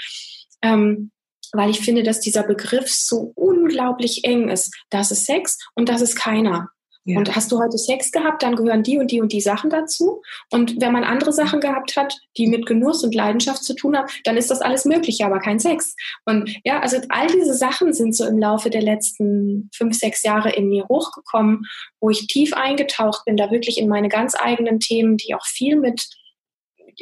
Ähm, 0.62 1.10
weil 1.52 1.70
ich 1.70 1.80
finde, 1.80 2.02
dass 2.02 2.20
dieser 2.20 2.44
Begriff 2.44 2.88
so 2.88 3.32
unglaublich 3.34 4.24
eng 4.24 4.48
ist. 4.48 4.74
Das 4.90 5.10
ist 5.10 5.26
Sex 5.26 5.58
und 5.74 5.88
das 5.88 6.00
ist 6.02 6.16
keiner. 6.16 6.70
Ja. 7.04 7.18
Und 7.18 7.34
hast 7.34 7.50
du 7.50 7.58
heute 7.58 7.78
Sex 7.78 8.12
gehabt, 8.12 8.44
dann 8.44 8.54
gehören 8.54 8.84
die 8.84 8.96
und 8.96 9.10
die 9.10 9.20
und 9.20 9.32
die 9.32 9.40
Sachen 9.40 9.70
dazu. 9.70 10.22
Und 10.50 10.80
wenn 10.80 10.92
man 10.92 11.02
andere 11.02 11.32
Sachen 11.32 11.60
gehabt 11.60 11.96
hat, 11.96 12.16
die 12.36 12.46
mit 12.46 12.64
Genuss 12.64 13.02
und 13.02 13.12
Leidenschaft 13.12 13.64
zu 13.64 13.74
tun 13.74 13.96
haben, 13.96 14.06
dann 14.22 14.36
ist 14.36 14.52
das 14.52 14.60
alles 14.60 14.84
möglich, 14.84 15.24
aber 15.24 15.40
kein 15.40 15.58
Sex. 15.58 15.96
Und 16.26 16.56
ja, 16.64 16.78
also 16.78 16.98
all 17.08 17.26
diese 17.26 17.54
Sachen 17.54 17.92
sind 17.92 18.14
so 18.14 18.24
im 18.24 18.38
Laufe 18.38 18.70
der 18.70 18.82
letzten 18.82 19.68
fünf, 19.74 19.98
sechs 19.98 20.22
Jahre 20.22 20.52
in 20.52 20.68
mir 20.68 20.86
hochgekommen, 20.88 21.66
wo 22.00 22.10
ich 22.10 22.28
tief 22.28 22.52
eingetaucht 22.52 23.24
bin, 23.24 23.36
da 23.36 23.50
wirklich 23.50 23.78
in 23.78 23.88
meine 23.88 24.08
ganz 24.08 24.36
eigenen 24.38 24.78
Themen, 24.78 25.16
die 25.16 25.34
auch 25.34 25.44
viel 25.44 25.76
mit, 25.76 26.08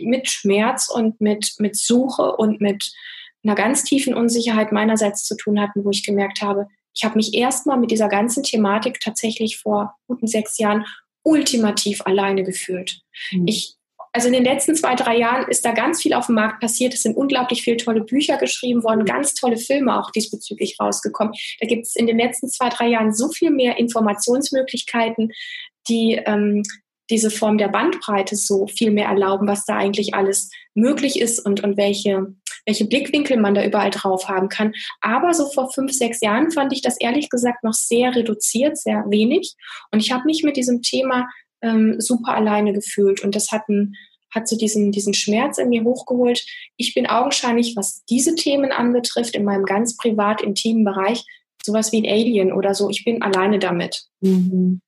mit 0.00 0.28
Schmerz 0.30 0.88
und 0.88 1.20
mit, 1.20 1.56
mit 1.58 1.76
Suche 1.76 2.36
und 2.36 2.62
mit 2.62 2.90
einer 3.44 3.54
ganz 3.54 3.84
tiefen 3.84 4.14
Unsicherheit 4.14 4.72
meinerseits 4.72 5.24
zu 5.24 5.36
tun 5.36 5.60
hatten, 5.60 5.84
wo 5.84 5.90
ich 5.90 6.04
gemerkt 6.04 6.40
habe, 6.40 6.68
ich 6.94 7.04
habe 7.04 7.16
mich 7.16 7.34
erstmal 7.34 7.78
mit 7.78 7.90
dieser 7.90 8.08
ganzen 8.08 8.42
Thematik 8.42 9.00
tatsächlich 9.00 9.58
vor 9.58 9.94
guten 10.06 10.26
sechs 10.26 10.58
Jahren 10.58 10.84
ultimativ 11.22 12.02
alleine 12.04 12.42
gefühlt. 12.44 13.00
Mhm. 13.30 13.46
Ich, 13.46 13.74
also 14.12 14.28
in 14.28 14.34
den 14.34 14.44
letzten 14.44 14.74
zwei, 14.74 14.94
drei 14.94 15.16
Jahren 15.18 15.48
ist 15.48 15.64
da 15.64 15.72
ganz 15.72 16.02
viel 16.02 16.14
auf 16.14 16.26
dem 16.26 16.34
Markt 16.34 16.60
passiert. 16.60 16.94
Es 16.94 17.02
sind 17.02 17.16
unglaublich 17.16 17.62
viele 17.62 17.76
tolle 17.76 18.02
Bücher 18.02 18.38
geschrieben 18.38 18.82
worden, 18.82 19.04
ganz 19.04 19.34
tolle 19.34 19.56
Filme 19.56 19.98
auch 19.98 20.10
diesbezüglich 20.10 20.76
rausgekommen. 20.80 21.34
Da 21.60 21.66
gibt 21.66 21.86
es 21.86 21.94
in 21.94 22.06
den 22.06 22.18
letzten 22.18 22.48
zwei, 22.48 22.68
drei 22.68 22.88
Jahren 22.88 23.14
so 23.14 23.28
viel 23.28 23.50
mehr 23.50 23.78
Informationsmöglichkeiten, 23.78 25.32
die 25.88 26.20
ähm, 26.24 26.62
diese 27.10 27.30
Form 27.30 27.58
der 27.58 27.68
Bandbreite 27.68 28.36
so 28.36 28.66
viel 28.66 28.90
mehr 28.90 29.08
erlauben, 29.08 29.48
was 29.48 29.64
da 29.64 29.76
eigentlich 29.76 30.14
alles 30.14 30.50
möglich 30.74 31.20
ist 31.20 31.44
und, 31.44 31.62
und 31.62 31.76
welche 31.76 32.34
welche 32.70 32.86
Blickwinkel 32.86 33.36
man 33.36 33.54
da 33.54 33.64
überall 33.64 33.90
drauf 33.90 34.28
haben 34.28 34.48
kann. 34.48 34.72
Aber 35.00 35.34
so 35.34 35.50
vor 35.50 35.72
fünf, 35.72 35.92
sechs 35.92 36.20
Jahren 36.20 36.52
fand 36.52 36.72
ich 36.72 36.82
das 36.82 37.00
ehrlich 37.00 37.28
gesagt 37.28 37.64
noch 37.64 37.72
sehr 37.72 38.14
reduziert, 38.14 38.78
sehr 38.78 39.04
wenig. 39.08 39.56
Und 39.90 39.98
ich 39.98 40.12
habe 40.12 40.22
mich 40.24 40.44
mit 40.44 40.56
diesem 40.56 40.80
Thema 40.80 41.28
ähm, 41.62 41.96
super 42.00 42.32
alleine 42.32 42.72
gefühlt. 42.72 43.24
Und 43.24 43.34
das 43.34 43.50
hat 43.50 43.62
einen, 43.68 43.96
hat 44.32 44.46
so 44.46 44.56
diesen, 44.56 44.92
diesen 44.92 45.14
Schmerz 45.14 45.58
in 45.58 45.68
mir 45.68 45.82
hochgeholt. 45.82 46.46
Ich 46.76 46.94
bin 46.94 47.08
augenscheinlich, 47.08 47.74
was 47.74 48.04
diese 48.08 48.36
Themen 48.36 48.70
anbetrifft, 48.70 49.34
in 49.34 49.44
meinem 49.44 49.64
ganz 49.64 49.96
privat, 49.96 50.40
intimen 50.40 50.84
Bereich, 50.84 51.24
sowas 51.64 51.90
wie 51.90 52.06
ein 52.06 52.08
Alien 52.08 52.52
oder 52.52 52.76
so. 52.76 52.88
Ich 52.88 53.04
bin 53.04 53.20
alleine 53.20 53.58
damit. 53.58 54.04
Mhm. 54.20 54.80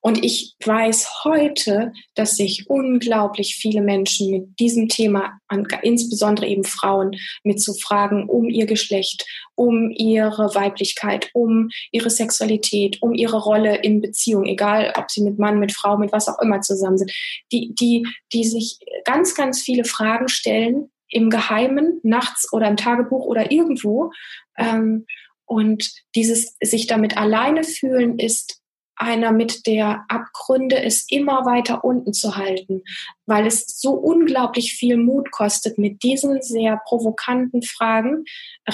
Und 0.00 0.24
ich 0.24 0.54
weiß 0.64 1.24
heute, 1.24 1.92
dass 2.14 2.36
sich 2.36 2.68
unglaublich 2.68 3.56
viele 3.56 3.80
Menschen 3.80 4.30
mit 4.30 4.58
diesem 4.60 4.88
Thema, 4.88 5.38
insbesondere 5.82 6.46
eben 6.46 6.64
Frauen, 6.64 7.16
mit 7.42 7.60
so 7.60 7.74
Fragen 7.74 8.28
um 8.28 8.48
ihr 8.48 8.66
Geschlecht, 8.66 9.26
um 9.54 9.90
ihre 9.90 10.54
Weiblichkeit, 10.54 11.30
um 11.32 11.68
ihre 11.90 12.10
Sexualität, 12.10 13.02
um 13.02 13.14
ihre 13.14 13.38
Rolle 13.38 13.76
in 13.76 14.00
Beziehung, 14.00 14.46
egal 14.46 14.92
ob 14.96 15.10
sie 15.10 15.22
mit 15.22 15.38
Mann, 15.38 15.58
mit 15.58 15.72
Frau, 15.72 15.96
mit 15.96 16.12
was 16.12 16.28
auch 16.28 16.38
immer 16.40 16.60
zusammen 16.60 16.98
sind, 16.98 17.12
die, 17.52 17.74
die, 17.74 18.06
die 18.32 18.44
sich 18.44 18.78
ganz, 19.04 19.34
ganz 19.34 19.62
viele 19.62 19.84
Fragen 19.84 20.28
stellen, 20.28 20.90
im 21.10 21.30
Geheimen, 21.30 22.00
nachts 22.02 22.52
oder 22.52 22.68
im 22.68 22.76
Tagebuch 22.76 23.24
oder 23.24 23.50
irgendwo. 23.50 24.12
Ähm, 24.56 25.06
und 25.46 25.90
dieses 26.14 26.56
sich 26.60 26.86
damit 26.86 27.16
alleine 27.16 27.64
fühlen 27.64 28.18
ist 28.18 28.57
einer 28.98 29.32
mit 29.32 29.66
der 29.66 30.04
Abgründe, 30.08 30.82
es 30.82 31.06
immer 31.08 31.46
weiter 31.46 31.84
unten 31.84 32.12
zu 32.12 32.36
halten, 32.36 32.82
weil 33.26 33.46
es 33.46 33.80
so 33.80 33.92
unglaublich 33.92 34.74
viel 34.74 34.96
Mut 34.96 35.30
kostet, 35.30 35.78
mit 35.78 36.02
diesen 36.02 36.42
sehr 36.42 36.80
provokanten 36.84 37.62
Fragen 37.62 38.24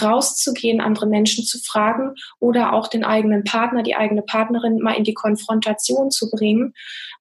rauszugehen, 0.00 0.80
andere 0.80 1.06
Menschen 1.06 1.44
zu 1.44 1.58
fragen 1.58 2.14
oder 2.40 2.72
auch 2.72 2.88
den 2.88 3.04
eigenen 3.04 3.44
Partner, 3.44 3.82
die 3.82 3.96
eigene 3.96 4.22
Partnerin 4.22 4.78
mal 4.78 4.96
in 4.96 5.04
die 5.04 5.14
Konfrontation 5.14 6.10
zu 6.10 6.30
bringen. 6.30 6.74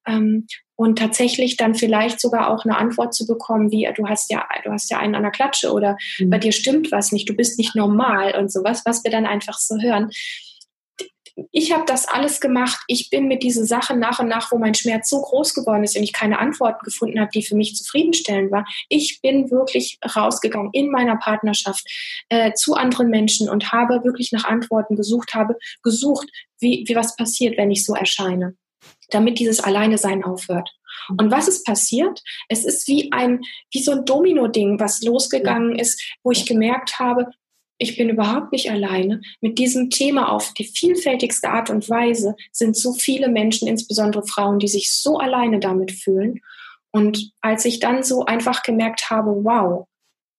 Ähm, 0.07 0.47
und 0.75 0.97
tatsächlich 0.97 1.55
dann 1.55 1.75
vielleicht 1.75 2.19
sogar 2.19 2.49
auch 2.49 2.65
eine 2.65 2.77
Antwort 2.77 3.13
zu 3.13 3.27
bekommen, 3.27 3.71
wie 3.71 3.87
du 3.95 4.07
hast 4.07 4.31
ja, 4.31 4.43
du 4.63 4.71
hast 4.71 4.89
ja 4.89 4.97
einen 4.97 5.13
an 5.13 5.21
der 5.21 5.31
Klatsche 5.31 5.71
oder 5.71 5.97
mhm. 6.19 6.31
bei 6.31 6.39
dir 6.39 6.51
stimmt 6.51 6.91
was 6.91 7.11
nicht, 7.11 7.29
du 7.29 7.35
bist 7.35 7.59
nicht 7.59 7.75
normal 7.75 8.35
und 8.37 8.51
sowas, 8.51 8.81
was 8.83 9.03
wir 9.03 9.11
dann 9.11 9.25
einfach 9.25 9.59
so 9.59 9.79
hören 9.79 10.09
ich 11.51 11.71
habe 11.71 11.85
das 11.85 12.07
alles 12.07 12.39
gemacht. 12.39 12.81
Ich 12.87 13.09
bin 13.09 13.27
mit 13.27 13.43
diesen 13.43 13.65
Sachen 13.65 13.99
nach 13.99 14.19
und 14.19 14.27
nach, 14.27 14.51
wo 14.51 14.57
mein 14.57 14.75
Schmerz 14.75 15.09
so 15.09 15.21
groß 15.21 15.53
geworden 15.53 15.83
ist 15.83 15.97
und 15.97 16.03
ich 16.03 16.13
keine 16.13 16.39
Antworten 16.39 16.83
gefunden 16.83 17.19
habe, 17.19 17.31
die 17.33 17.43
für 17.43 17.55
mich 17.55 17.75
zufriedenstellend 17.75 18.51
war. 18.51 18.65
Ich 18.89 19.19
bin 19.21 19.49
wirklich 19.49 19.99
rausgegangen 20.15 20.69
in 20.73 20.91
meiner 20.91 21.15
Partnerschaft 21.15 21.87
äh, 22.29 22.53
zu 22.53 22.75
anderen 22.75 23.09
Menschen 23.09 23.49
und 23.49 23.71
habe 23.71 24.03
wirklich 24.03 24.31
nach 24.31 24.45
Antworten 24.45 24.95
gesucht, 24.95 25.33
habe 25.33 25.57
gesucht, 25.81 26.27
wie, 26.59 26.85
wie 26.87 26.95
was 26.95 27.15
passiert, 27.15 27.57
wenn 27.57 27.71
ich 27.71 27.83
so 27.83 27.95
erscheine, 27.95 28.55
damit 29.09 29.39
dieses 29.39 29.59
Alleine-Sein 29.59 30.23
aufhört. 30.23 30.69
Und 31.17 31.31
was 31.31 31.47
ist 31.47 31.65
passiert? 31.65 32.21
Es 32.47 32.63
ist 32.63 32.87
wie 32.87 33.11
ein, 33.11 33.41
wie 33.71 33.81
so 33.81 33.91
ein 33.91 34.05
Domino-Ding, 34.05 34.79
was 34.79 35.01
losgegangen 35.01 35.77
ist, 35.77 36.01
wo 36.23 36.31
ich 36.31 36.45
gemerkt 36.45 36.99
habe, 36.99 37.27
ich 37.77 37.97
bin 37.97 38.09
überhaupt 38.09 38.51
nicht 38.51 38.71
alleine. 38.71 39.21
Mit 39.41 39.57
diesem 39.57 39.89
Thema 39.89 40.31
auf 40.31 40.53
die 40.53 40.65
vielfältigste 40.65 41.49
Art 41.49 41.69
und 41.69 41.89
Weise 41.89 42.35
sind 42.51 42.77
so 42.77 42.93
viele 42.93 43.29
Menschen, 43.29 43.67
insbesondere 43.67 44.25
Frauen, 44.25 44.59
die 44.59 44.67
sich 44.67 44.91
so 44.91 45.17
alleine 45.17 45.59
damit 45.59 45.91
fühlen. 45.91 46.39
Und 46.91 47.31
als 47.41 47.65
ich 47.65 47.79
dann 47.79 48.03
so 48.03 48.25
einfach 48.25 48.63
gemerkt 48.63 49.09
habe, 49.09 49.43
wow, 49.43 49.87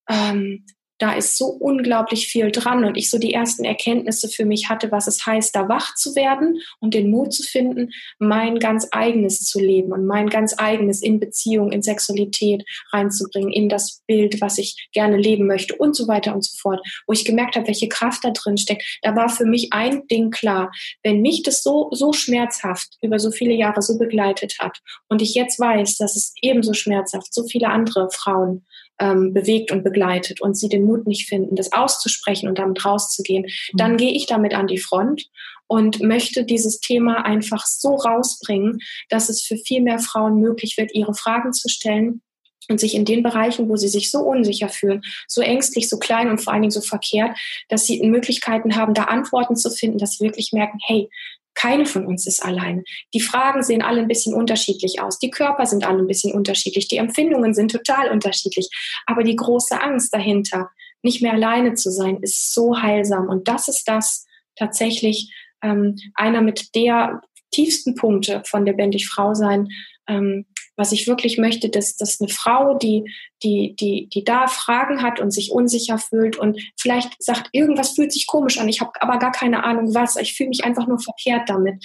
ähm, 0.09 0.65
da 0.99 1.13
ist 1.15 1.37
so 1.37 1.47
unglaublich 1.47 2.29
viel 2.29 2.51
dran 2.53 2.85
und 2.85 2.97
ich 2.97 3.11
so 3.11 3.19
die 3.19 3.35
ersten 3.35 3.65
Erkenntnisse 3.65 4.29
für 4.29 4.45
mich 4.45 4.69
hatte, 4.69 4.93
was 4.93 5.07
es 5.07 5.27
heißt, 5.27 5.55
da 5.55 5.69
wach 5.69 5.95
zu 5.97 6.15
werden 6.15 6.61
und 6.81 6.95
den 6.95 7.11
Mut 7.11 7.33
zu 7.33 7.43
finden, 7.43 7.91
mein 8.19 8.59
ganz 8.59 8.89
eigenes 8.93 9.41
zu 9.41 9.59
leben 9.59 9.93
und 9.93 10.07
mein 10.07 10.29
ganz 10.29 10.55
eigenes 10.57 11.03
in 11.03 11.19
Beziehung, 11.19 11.73
in 11.73 11.83
Sexualität 11.83 12.65
reinzubringen, 12.93 13.53
in 13.53 13.69
das 13.69 14.03
Bild, 14.07 14.41
was 14.41 14.59
ich 14.59 14.89
gerne 14.93 15.17
leben 15.17 15.47
möchte 15.47 15.75
und 15.75 15.97
so 15.97 16.07
weiter 16.07 16.35
und 16.35 16.45
so 16.45 16.57
fort. 16.61 16.81
Wo 17.07 17.13
ich 17.13 17.25
gemerkt 17.25 17.57
habe, 17.57 17.67
welche 17.67 17.89
Kraft 17.89 18.25
da 18.25 18.31
drin 18.31 18.57
steckt, 18.57 18.85
da 19.03 19.17
war 19.17 19.29
für 19.29 19.47
mich 19.47 19.73
ein 19.73 20.07
Ding 20.07 20.31
klar. 20.31 20.71
Wenn 21.03 21.23
mich 21.23 21.43
das 21.43 21.63
so, 21.63 21.89
so 21.93 22.13
schmerzhaft 22.13 22.97
über 23.03 23.19
so 23.19 23.31
viele 23.31 23.55
Jahre 23.55 23.83
so 23.83 23.99
begleitet 23.99 24.57
hat 24.61 24.79
und 25.09 25.23
ich 25.23 25.35
jetzt 25.35 25.59
weiß, 25.59 25.97
dass 25.97 26.17
es 26.17 26.33
ebenso 26.41 26.73
schmerzhaft 26.73 27.35
so 27.35 27.45
viele 27.47 27.69
andere 27.69 28.09
Frauen 28.11 28.65
ähm, 29.01 29.33
bewegt 29.33 29.73
und 29.73 29.83
begleitet 29.83 30.41
und 30.41 30.57
sie 30.57 30.69
den 30.69 30.85
Mut 30.85 31.07
nicht 31.07 31.29
finden, 31.29 31.57
das 31.57 31.73
auszusprechen 31.73 32.49
und 32.49 32.59
damit 32.59 32.85
rauszugehen, 32.85 33.43
mhm. 33.43 33.77
dann 33.77 33.97
gehe 33.97 34.13
ich 34.13 34.27
damit 34.27 34.55
an 34.55 34.67
die 34.67 34.79
Front 34.79 35.29
und 35.67 36.01
möchte 36.01 36.45
dieses 36.45 36.81
Thema 36.81 37.25
einfach 37.25 37.67
so 37.67 37.95
rausbringen, 37.97 38.79
dass 39.09 39.29
es 39.29 39.43
für 39.43 39.57
viel 39.57 39.81
mehr 39.81 39.99
Frauen 39.99 40.41
möglich 40.41 40.77
wird, 40.77 40.95
ihre 40.95 41.15
Fragen 41.15 41.53
zu 41.53 41.69
stellen 41.69 42.23
und 42.69 42.81
sich 42.81 42.95
in 42.95 43.05
den 43.05 43.23
Bereichen, 43.23 43.69
wo 43.69 43.77
sie 43.77 43.89
sich 43.89 44.11
so 44.11 44.21
unsicher 44.21 44.69
fühlen, 44.69 45.03
so 45.27 45.43
ängstlich, 45.43 45.89
so 45.89 45.99
klein 45.99 46.31
und 46.31 46.41
vor 46.41 46.53
allen 46.53 46.63
Dingen 46.63 46.71
so 46.71 46.81
verkehrt, 46.81 47.37
dass 47.69 47.85
sie 47.85 48.01
Möglichkeiten 48.03 48.77
haben, 48.77 48.95
da 48.95 49.05
Antworten 49.05 49.57
zu 49.57 49.71
finden, 49.71 49.99
dass 49.99 50.13
sie 50.13 50.25
wirklich 50.25 50.53
merken, 50.53 50.79
hey, 50.87 51.09
keine 51.55 51.87
von 51.87 52.07
uns 52.07 52.27
ist 52.27 52.45
alleine. 52.45 52.85
Die 53.15 53.21
Fragen 53.21 53.63
sehen 53.63 53.83
alle 53.83 54.01
ein 54.01 54.09
bisschen 54.09 54.35
unterschiedlich 54.35 55.01
aus. 55.01 55.19
Die 55.19 55.31
Körper 55.31 55.67
sind 55.67 55.85
alle 55.85 55.99
ein 55.99 56.07
bisschen 56.07 56.33
unterschiedlich. 56.33 56.89
Die 56.89 56.97
Empfindungen 56.97 57.55
sind 57.55 57.71
total 57.71 58.11
unterschiedlich. 58.11 58.69
Aber 59.07 59.23
die 59.23 59.37
große 59.37 59.81
Angst 59.81 60.13
dahinter, 60.13 60.71
nicht 61.03 61.23
mehr 61.23 61.35
alleine 61.35 61.75
zu 61.75 61.91
sein, 61.91 62.19
ist 62.23 62.53
so 62.53 62.81
heilsam. 62.81 63.29
Und 63.29 63.49
das 63.49 63.69
ist 63.69 63.87
das 63.87 64.27
tatsächlich 64.57 65.33
ähm, 65.63 65.97
einer 66.15 66.41
mit 66.41 66.75
der 66.75 67.23
tiefsten 67.51 67.95
Punkte 67.95 68.43
von 68.47 68.67
lebendig 68.67 69.09
Frau 69.09 69.35
sein, 69.35 69.69
ähm, 70.09 70.47
was 70.77 70.93
ich 70.93 71.07
wirklich 71.07 71.39
möchte, 71.39 71.69
dass, 71.69 71.97
dass 71.97 72.21
eine 72.21 72.29
Frau, 72.29 72.75
die, 72.75 73.11
die, 73.43 73.77
die, 73.77 74.09
die 74.13 74.25
da 74.25 74.47
Fragen 74.47 75.03
hat 75.03 75.21
und 75.21 75.31
sich 75.31 75.53
unsicher 75.53 75.99
fühlt 75.99 76.37
und 76.37 76.61
vielleicht 76.77 77.23
sagt, 77.23 77.49
irgendwas 77.53 77.91
fühlt 77.91 78.13
sich 78.13 78.27
komisch 78.27 78.59
an, 78.59 78.69
ich 78.69 78.81
habe 78.81 78.91
aber 79.01 79.19
gar 79.19 79.33
keine 79.33 79.65
Ahnung 79.65 79.95
was, 79.95 80.17
ich 80.17 80.35
fühle 80.35 80.49
mich 80.49 80.65
einfach 80.65 80.87
nur 80.87 80.99
verkehrt 80.99 81.49
damit, 81.49 81.85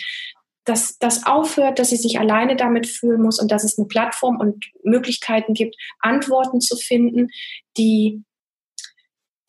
dass 0.66 0.98
das 1.00 1.26
aufhört, 1.26 1.80
dass 1.80 1.90
sie 1.90 1.98
sich 1.98 2.20
alleine 2.20 2.56
damit 2.56 2.88
fühlen 2.88 3.22
muss 3.22 3.40
und 3.40 3.52
dass 3.52 3.64
es 3.64 3.78
eine 3.78 3.88
Plattform 3.88 4.40
und 4.40 4.66
Möglichkeiten 4.84 5.54
gibt, 5.54 5.76
Antworten 6.00 6.62
zu 6.62 6.76
finden, 6.76 7.30
die, 7.78 8.24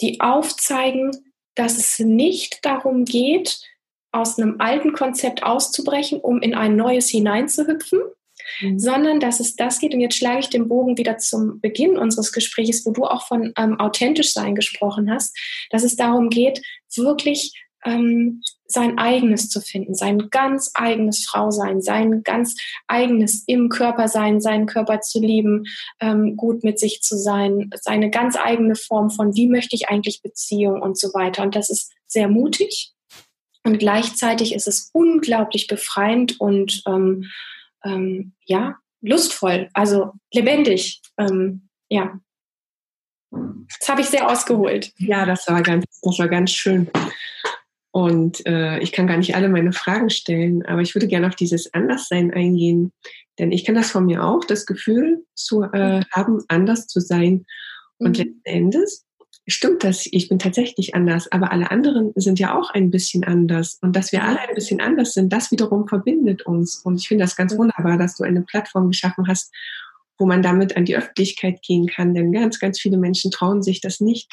die 0.01 0.20
aufzeigen, 0.20 1.11
dass 1.55 1.76
es 1.76 1.99
nicht 1.99 2.64
darum 2.64 3.05
geht, 3.05 3.61
aus 4.12 4.38
einem 4.38 4.57
alten 4.61 4.93
Konzept 4.93 5.43
auszubrechen, 5.43 6.20
um 6.20 6.41
in 6.41 6.55
ein 6.55 6.74
neues 6.74 7.09
hineinzuhüpfen, 7.09 8.01
mhm. 8.61 8.79
sondern 8.79 9.21
dass 9.21 9.41
es 9.41 9.57
das 9.57 9.79
geht. 9.79 9.95
Und 9.95 10.01
jetzt 10.01 10.17
schlage 10.17 10.41
ich 10.41 10.49
den 10.49 10.69
Bogen 10.69 10.99
wieder 10.99 11.19
zum 11.19 11.61
Beginn 11.61 11.97
unseres 11.97 12.33
Gesprächs, 12.33 12.85
wo 12.85 12.93
du 12.93 13.05
auch 13.05 13.27
von 13.27 13.53
ähm, 13.57 13.79
authentisch 13.79 14.33
sein 14.33 14.55
gesprochen 14.55 15.11
hast, 15.11 15.37
dass 15.71 15.83
es 15.83 15.97
darum 15.97 16.31
geht, 16.31 16.63
wirklich 16.97 17.53
ähm, 17.85 18.43
sein 18.67 18.99
eigenes 18.99 19.49
zu 19.49 19.61
finden, 19.61 19.95
sein 19.95 20.29
ganz 20.31 20.71
eigenes 20.75 21.25
Frausein, 21.25 21.81
sein 21.81 22.23
ganz 22.23 22.55
eigenes 22.87 23.43
im 23.47 23.69
Körper 23.69 24.07
sein, 24.07 24.41
seinen 24.41 24.67
Körper 24.67 25.01
zu 25.01 25.19
lieben, 25.19 25.65
ähm, 26.01 26.37
gut 26.37 26.63
mit 26.63 26.79
sich 26.79 27.03
zu 27.03 27.17
sein, 27.17 27.71
seine 27.81 28.11
ganz 28.11 28.37
eigene 28.37 28.77
Form 28.77 29.11
von, 29.11 29.35
wie 29.35 29.49
möchte 29.49 29.75
ich 29.75 29.89
eigentlich 29.89 30.23
Beziehung 30.23 30.83
und 30.83 30.99
so 30.99 31.09
weiter. 31.15 31.43
Und 31.43 31.57
das 31.57 31.71
ist 31.71 31.93
sehr 32.07 32.29
mutig 32.29 32.93
und 33.65 33.79
gleichzeitig 33.79 34.55
ist 34.55 34.69
es 34.69 34.91
unglaublich 34.93 35.67
befreiend 35.67 36.41
und 36.41 36.83
ähm, 36.87 37.31
ähm, 37.85 38.33
ja, 38.45 38.76
lustvoll, 39.01 39.68
also 39.72 40.12
lebendig. 40.33 41.01
Ähm, 41.18 41.68
ja. 41.89 42.18
Das 43.31 43.89
habe 43.89 44.01
ich 44.01 44.09
sehr 44.09 44.28
ausgeholt. 44.28 44.93
Ja, 44.99 45.24
das 45.24 45.47
war 45.47 45.62
ganz, 45.62 45.85
das 46.03 46.18
war 46.18 46.28
ganz 46.28 46.51
schön. 46.51 46.91
Und 47.93 48.47
äh, 48.47 48.78
ich 48.78 48.93
kann 48.93 49.07
gar 49.07 49.16
nicht 49.16 49.35
alle 49.35 49.49
meine 49.49 49.72
Fragen 49.72 50.11
stellen, 50.11 50.64
aber 50.66 50.81
ich 50.81 50.95
würde 50.95 51.09
gerne 51.09 51.26
auf 51.26 51.35
dieses 51.35 51.72
Anderssein 51.74 52.33
eingehen. 52.33 52.93
Denn 53.39 53.53
ich 53.53 53.64
kann 53.64 53.74
das 53.74 53.91
von 53.91 54.07
mir 54.07 54.24
auch, 54.24 54.45
das 54.45 54.66
Gefühl 54.66 55.24
zu 55.35 55.62
äh, 55.62 56.03
haben, 56.12 56.45
anders 56.49 56.87
zu 56.87 57.01
sein. 57.01 57.47
Und 57.99 58.18
mhm. 58.18 58.24
letzten 58.24 58.45
Endes 58.45 59.07
stimmt 59.47 59.84
das, 59.84 60.07
ich 60.11 60.28
bin 60.28 60.38
tatsächlich 60.38 60.95
anders, 60.95 61.30
aber 61.32 61.53
alle 61.53 61.70
anderen 61.70 62.12
sind 62.14 62.38
ja 62.38 62.57
auch 62.57 62.70
ein 62.70 62.91
bisschen 62.91 63.24
anders. 63.24 63.78
Und 63.80 63.97
dass 63.97 64.12
wir 64.12 64.22
alle 64.24 64.41
ein 64.41 64.55
bisschen 64.55 64.80
anders 64.80 65.14
sind, 65.14 65.32
das 65.32 65.51
wiederum 65.51 65.88
verbindet 65.88 66.43
uns. 66.43 66.78
Und 66.84 67.01
ich 67.01 67.09
finde 67.09 67.24
das 67.24 67.36
ganz 67.36 67.57
wunderbar, 67.57 67.99
dass 67.99 68.16
du 68.16 68.24
eine 68.24 68.43
Plattform 68.43 68.91
geschaffen 68.91 69.26
hast, 69.26 69.53
wo 70.18 70.26
man 70.26 70.43
damit 70.43 70.76
an 70.76 70.84
die 70.84 70.97
Öffentlichkeit 70.97 71.62
gehen 71.62 71.86
kann. 71.86 72.14
Denn 72.14 72.32
ganz, 72.32 72.59
ganz 72.59 72.80
viele 72.80 72.99
Menschen 72.99 73.30
trauen 73.30 73.62
sich 73.62 73.80
das 73.80 74.01
nicht. 74.01 74.30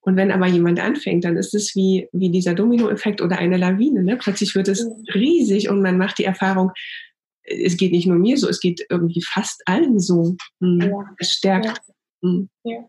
Und 0.00 0.16
wenn 0.16 0.30
aber 0.30 0.46
jemand 0.46 0.78
anfängt, 0.80 1.24
dann 1.24 1.36
ist 1.36 1.52
es 1.52 1.74
wie, 1.74 2.08
wie 2.12 2.30
dieser 2.30 2.54
Dominoeffekt 2.54 3.20
oder 3.20 3.38
eine 3.38 3.56
Lawine. 3.56 4.04
Ne? 4.04 4.16
Plötzlich 4.16 4.54
wird 4.54 4.68
es 4.68 4.86
riesig 5.14 5.68
und 5.68 5.82
man 5.82 5.98
macht 5.98 6.18
die 6.18 6.24
Erfahrung, 6.24 6.70
es 7.42 7.76
geht 7.76 7.92
nicht 7.92 8.06
nur 8.06 8.16
mir 8.16 8.36
so, 8.36 8.48
es 8.48 8.60
geht 8.60 8.86
irgendwie 8.88 9.22
fast 9.22 9.62
allen 9.66 9.98
so. 9.98 10.36
Hm. 10.60 10.80
Ja. 10.80 11.14
Es 11.18 11.32
stärkt. 11.32 11.66
Ja. 11.66 11.74
Hm. 12.22 12.48
Ja. 12.64 12.88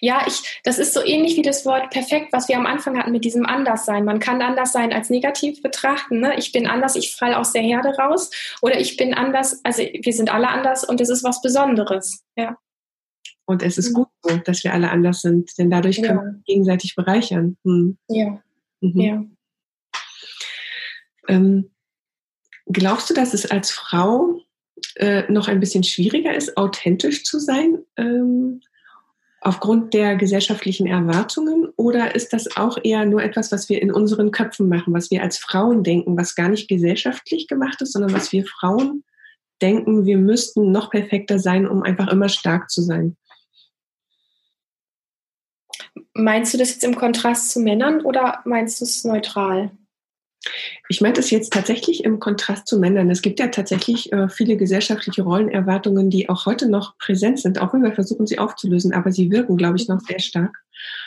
Ja, 0.00 0.24
ich, 0.26 0.60
das 0.64 0.78
ist 0.78 0.94
so 0.94 1.04
ähnlich 1.04 1.36
wie 1.36 1.42
das 1.42 1.64
Wort 1.64 1.90
perfekt, 1.90 2.32
was 2.32 2.48
wir 2.48 2.56
am 2.56 2.66
Anfang 2.66 2.98
hatten 2.98 3.12
mit 3.12 3.24
diesem 3.24 3.46
Anderssein. 3.46 4.04
Man 4.04 4.18
kann 4.18 4.42
Anderssein 4.42 4.92
als 4.92 5.10
negativ 5.10 5.62
betrachten. 5.62 6.20
Ne? 6.20 6.36
Ich 6.38 6.52
bin 6.52 6.66
anders, 6.66 6.96
ich 6.96 7.14
falle 7.14 7.38
aus 7.38 7.52
der 7.52 7.62
Herde 7.62 7.90
raus. 7.96 8.30
Oder 8.62 8.80
ich 8.80 8.96
bin 8.96 9.14
anders, 9.14 9.60
also 9.64 9.82
wir 9.82 10.12
sind 10.12 10.32
alle 10.32 10.48
anders 10.48 10.84
und 10.84 11.00
es 11.00 11.08
ist 11.08 11.24
was 11.24 11.40
Besonderes. 11.42 12.24
Ja. 12.36 12.56
Und 13.46 13.62
es 13.62 13.78
ist 13.78 13.90
mhm. 13.90 13.94
gut 13.94 14.08
so, 14.22 14.36
dass 14.36 14.62
wir 14.62 14.74
alle 14.74 14.90
anders 14.90 15.22
sind, 15.22 15.56
denn 15.58 15.70
dadurch 15.70 15.96
können 15.96 16.18
ja. 16.18 16.22
wir 16.22 16.28
uns 16.28 16.44
gegenseitig 16.44 16.94
bereichern. 16.94 17.56
Hm. 17.64 17.96
Ja. 18.08 18.42
Mhm. 18.80 19.00
ja. 19.00 19.24
Ähm, 21.28 21.70
glaubst 22.66 23.08
du, 23.08 23.14
dass 23.14 23.32
es 23.32 23.50
als 23.50 23.70
Frau 23.70 24.40
äh, 24.96 25.30
noch 25.32 25.48
ein 25.48 25.60
bisschen 25.60 25.82
schwieriger 25.82 26.34
ist, 26.34 26.56
authentisch 26.56 27.24
zu 27.24 27.38
sein? 27.38 27.78
Ähm, 27.96 28.60
aufgrund 29.40 29.94
der 29.94 30.16
gesellschaftlichen 30.16 30.86
Erwartungen 30.86 31.68
oder 31.76 32.14
ist 32.14 32.32
das 32.32 32.56
auch 32.56 32.78
eher 32.82 33.04
nur 33.06 33.22
etwas, 33.22 33.52
was 33.52 33.68
wir 33.68 33.80
in 33.80 33.92
unseren 33.92 34.30
Köpfen 34.30 34.68
machen, 34.68 34.92
was 34.94 35.10
wir 35.10 35.22
als 35.22 35.38
Frauen 35.38 35.84
denken, 35.84 36.16
was 36.16 36.34
gar 36.34 36.48
nicht 36.48 36.68
gesellschaftlich 36.68 37.46
gemacht 37.46 37.80
ist, 37.80 37.92
sondern 37.92 38.12
was 38.12 38.32
wir 38.32 38.44
Frauen 38.44 39.04
denken, 39.62 40.06
wir 40.06 40.18
müssten 40.18 40.72
noch 40.72 40.90
perfekter 40.90 41.38
sein, 41.38 41.66
um 41.68 41.82
einfach 41.82 42.08
immer 42.08 42.28
stark 42.28 42.70
zu 42.70 42.82
sein? 42.82 43.16
Meinst 46.14 46.52
du 46.54 46.58
das 46.58 46.70
jetzt 46.70 46.84
im 46.84 46.96
Kontrast 46.96 47.50
zu 47.50 47.60
Männern 47.60 48.00
oder 48.00 48.40
meinst 48.44 48.80
du 48.80 48.84
es 48.84 49.04
neutral? 49.04 49.70
Ich 50.88 51.00
meine 51.00 51.14
das 51.14 51.30
jetzt 51.30 51.52
tatsächlich 51.52 52.04
im 52.04 52.20
Kontrast 52.20 52.66
zu 52.66 52.78
Männern. 52.78 53.10
Es 53.10 53.22
gibt 53.22 53.40
ja 53.40 53.48
tatsächlich 53.48 54.12
äh, 54.12 54.28
viele 54.28 54.56
gesellschaftliche 54.56 55.22
Rollenerwartungen, 55.22 56.10
die 56.10 56.28
auch 56.28 56.46
heute 56.46 56.68
noch 56.68 56.96
präsent 56.98 57.40
sind, 57.40 57.60
auch 57.60 57.74
wenn 57.74 57.82
wir 57.82 57.92
versuchen, 57.92 58.26
sie 58.26 58.38
aufzulösen, 58.38 58.92
aber 58.92 59.10
sie 59.12 59.30
wirken, 59.30 59.56
glaube 59.56 59.76
ich, 59.76 59.88
noch 59.88 60.00
sehr 60.00 60.20
stark. 60.20 60.56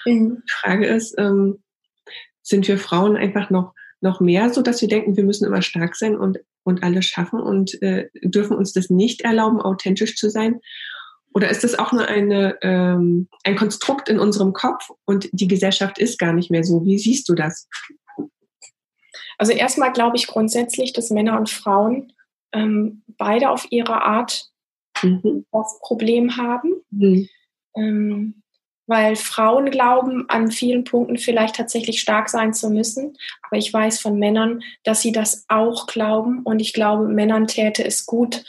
Mhm. 0.06 0.44
Die 0.46 0.52
Frage 0.52 0.88
ist, 0.88 1.16
ähm, 1.18 1.64
sind 2.42 2.68
wir 2.68 2.78
Frauen 2.78 3.16
einfach 3.16 3.50
noch, 3.50 3.74
noch 4.02 4.20
mehr 4.20 4.50
so, 4.50 4.62
dass 4.62 4.82
wir 4.82 4.90
denken, 4.90 5.16
wir 5.16 5.24
müssen 5.24 5.46
immer 5.46 5.62
stark 5.62 5.96
sein 5.96 6.16
und, 6.16 6.40
und 6.64 6.84
alles 6.84 7.06
schaffen 7.06 7.40
und 7.40 7.82
äh, 7.82 8.10
dürfen 8.24 8.58
uns 8.58 8.74
das 8.74 8.90
nicht 8.90 9.22
erlauben, 9.22 9.62
authentisch 9.62 10.16
zu 10.16 10.30
sein? 10.30 10.60
Oder 11.34 11.50
ist 11.50 11.64
das 11.64 11.80
auch 11.80 11.94
nur 11.94 12.08
eine, 12.08 12.58
ähm, 12.62 13.30
ein 13.46 13.56
Konstrukt 13.56 14.10
in 14.10 14.20
unserem 14.20 14.52
Kopf 14.52 14.90
und 15.06 15.30
die 15.32 15.48
Gesellschaft 15.48 15.98
ist 15.98 16.20
gar 16.20 16.34
nicht 16.34 16.52
mehr 16.52 16.64
so? 16.64 16.84
Wie 16.84 17.00
siehst 17.00 17.30
du 17.30 17.36
das? 17.36 17.70
Also 19.42 19.54
erstmal 19.54 19.92
glaube 19.92 20.18
ich 20.18 20.28
grundsätzlich, 20.28 20.94
dass 20.94 21.10
Männer 21.10 21.36
und 21.36 21.50
Frauen 21.50 22.14
ähm, 22.54 23.02
beide 23.18 23.50
auf 23.50 23.66
ihre 23.72 24.04
Art 24.04 24.52
mhm. 25.02 25.48
das 25.52 25.80
Problem 25.82 26.38
haben. 26.38 26.76
Mhm. 26.92 27.28
Ähm, 27.76 28.44
weil 28.86 29.16
Frauen 29.16 29.72
glauben, 29.72 30.30
an 30.30 30.52
vielen 30.52 30.84
Punkten 30.84 31.18
vielleicht 31.18 31.56
tatsächlich 31.56 32.02
stark 32.02 32.30
sein 32.30 32.54
zu 32.54 32.70
müssen. 32.70 33.18
Aber 33.42 33.58
ich 33.58 33.74
weiß 33.74 34.00
von 34.00 34.20
Männern, 34.20 34.62
dass 34.84 35.02
sie 35.02 35.12
das 35.12 35.46
auch 35.48 35.88
glauben. 35.88 36.44
Und 36.44 36.60
ich 36.60 36.72
glaube, 36.72 37.08
Männern 37.08 37.48
täte 37.48 37.84
es 37.84 38.06
gut, 38.06 38.44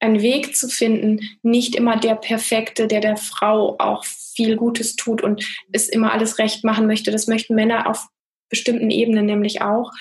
einen 0.00 0.20
Weg 0.20 0.54
zu 0.54 0.68
finden, 0.68 1.20
nicht 1.42 1.76
immer 1.76 1.96
der 1.96 2.16
Perfekte, 2.16 2.88
der 2.88 3.00
der 3.00 3.16
Frau 3.16 3.76
auch 3.78 4.04
viel 4.04 4.56
Gutes 4.56 4.96
tut 4.96 5.22
und 5.22 5.46
es 5.72 5.88
immer 5.88 6.12
alles 6.12 6.38
recht 6.38 6.62
machen 6.62 6.86
möchte. 6.86 7.10
Das 7.10 7.26
möchten 7.26 7.54
Männer 7.54 7.88
auf 7.88 8.06
bestimmten 8.48 8.90
Ebenen 8.90 9.26
nämlich 9.26 9.62
auch, 9.62 9.92